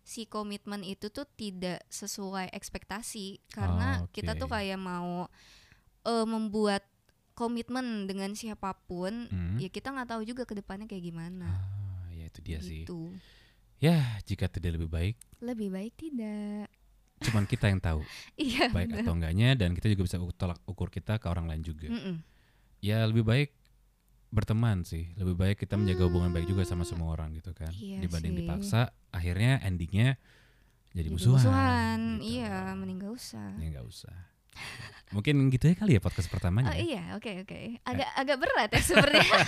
si 0.00 0.24
komitmen 0.24 0.80
itu 0.80 1.08
tuh 1.08 1.24
tidak 1.26 1.80
sesuai 1.88 2.52
ekspektasi 2.52 3.40
karena 3.48 4.00
Oh, 4.00 4.08
kita 4.10 4.32
tuh 4.34 4.46
kayak 4.46 4.76
mau 4.76 5.26
eh, 6.02 6.26
membuat 6.26 6.84
komitmen 7.32 8.04
dengan 8.04 8.30
siapa 8.32 8.76
pun 8.84 9.26
Hmm. 9.26 9.56
ya 9.56 9.66
kita 9.66 9.90
nggak 9.90 10.08
tahu 10.08 10.22
juga 10.22 10.44
ke 10.44 10.54
depannya 10.54 10.84
kayak 10.84 11.04
gimana 11.04 11.48
Ah, 11.48 12.06
ya 12.10 12.24
itu 12.26 12.40
dia 12.40 12.60
sih. 12.60 12.84
gitu 12.84 13.10
Ya, 13.76 14.00
jika 14.22 14.46
tidak 14.46 14.78
lebih 14.78 14.88
baik, 14.88 15.16
lebih 15.40 15.68
baik 15.68 15.92
tidak 15.94 16.70
cuman 17.20 17.44
kita 17.44 17.68
yang 17.68 17.78
tahu 17.78 18.00
iya 18.38 18.68
baik 18.68 18.90
bener. 18.90 19.00
atau 19.00 19.12
enggaknya 19.14 19.48
dan 19.54 19.72
kita 19.72 19.88
juga 19.88 20.02
bisa 20.04 20.16
tolak 20.34 20.60
ukur 20.64 20.88
kita 20.88 21.16
ke 21.16 21.26
orang 21.26 21.46
lain 21.46 21.62
juga. 21.62 21.88
Mm-mm. 21.88 22.16
Ya 22.84 23.00
lebih 23.08 23.24
baik 23.24 23.48
berteman 24.28 24.84
sih. 24.84 25.16
Lebih 25.16 25.32
baik 25.32 25.56
kita 25.56 25.80
menjaga 25.80 26.04
hubungan 26.04 26.28
baik 26.28 26.44
juga 26.44 26.68
sama 26.68 26.84
semua 26.84 27.16
orang 27.16 27.32
gitu 27.32 27.56
kan. 27.56 27.72
Iya 27.72 28.04
Dibanding 28.04 28.32
sih. 28.34 28.40
dipaksa, 28.44 28.80
akhirnya 29.08 29.64
endingnya 29.64 30.20
jadi, 30.92 31.08
Jadi 31.08 31.16
musuhan. 31.16 31.98
gitu. 32.20 32.38
iya 32.38 32.70
mending 32.70 33.02
gak 33.02 33.14
usah 33.18 33.50
Ya 33.58 33.66
nggak 33.74 33.86
usah. 33.88 34.14
Mungkin 35.10 35.50
gitu 35.50 35.66
ya 35.66 35.74
kali 35.74 35.98
ya 35.98 36.00
podcast 36.02 36.30
pertamanya. 36.30 36.70
Oh 36.70 36.76
ya. 36.78 36.82
iya, 36.86 37.02
oke 37.18 37.42
oke. 37.42 37.82
Agak 37.82 38.08
agak 38.14 38.36
berat 38.38 38.70
ya 38.70 38.82
sebenarnya. 38.84 39.26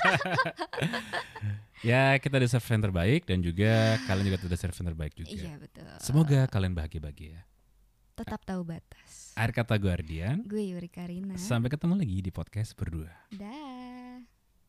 Ya 1.84 2.16
kita 2.16 2.40
deserve 2.40 2.64
yang 2.72 2.82
terbaik 2.88 3.28
dan 3.28 3.44
juga 3.44 4.00
kalian 4.08 4.32
juga 4.32 4.40
deserve 4.48 4.72
yang 4.80 4.88
terbaik 4.96 5.12
juga. 5.12 5.28
iya 5.36 5.54
betul. 5.60 5.84
Semoga 6.00 6.48
kalian 6.48 6.72
bahagia-bahagia. 6.72 7.44
tetap 8.16 8.40
tahu 8.48 8.64
batas. 8.64 9.25
Akhir 9.36 9.52
kata 9.52 9.76
Guardian. 9.76 10.40
Gue 10.48 10.72
Yuri 10.72 10.88
Karina. 10.88 11.36
Sampai 11.36 11.68
ketemu 11.68 12.00
lagi 12.00 12.24
di 12.24 12.32
podcast 12.32 12.72
berdua. 12.72 13.12
Dah. 13.36 13.75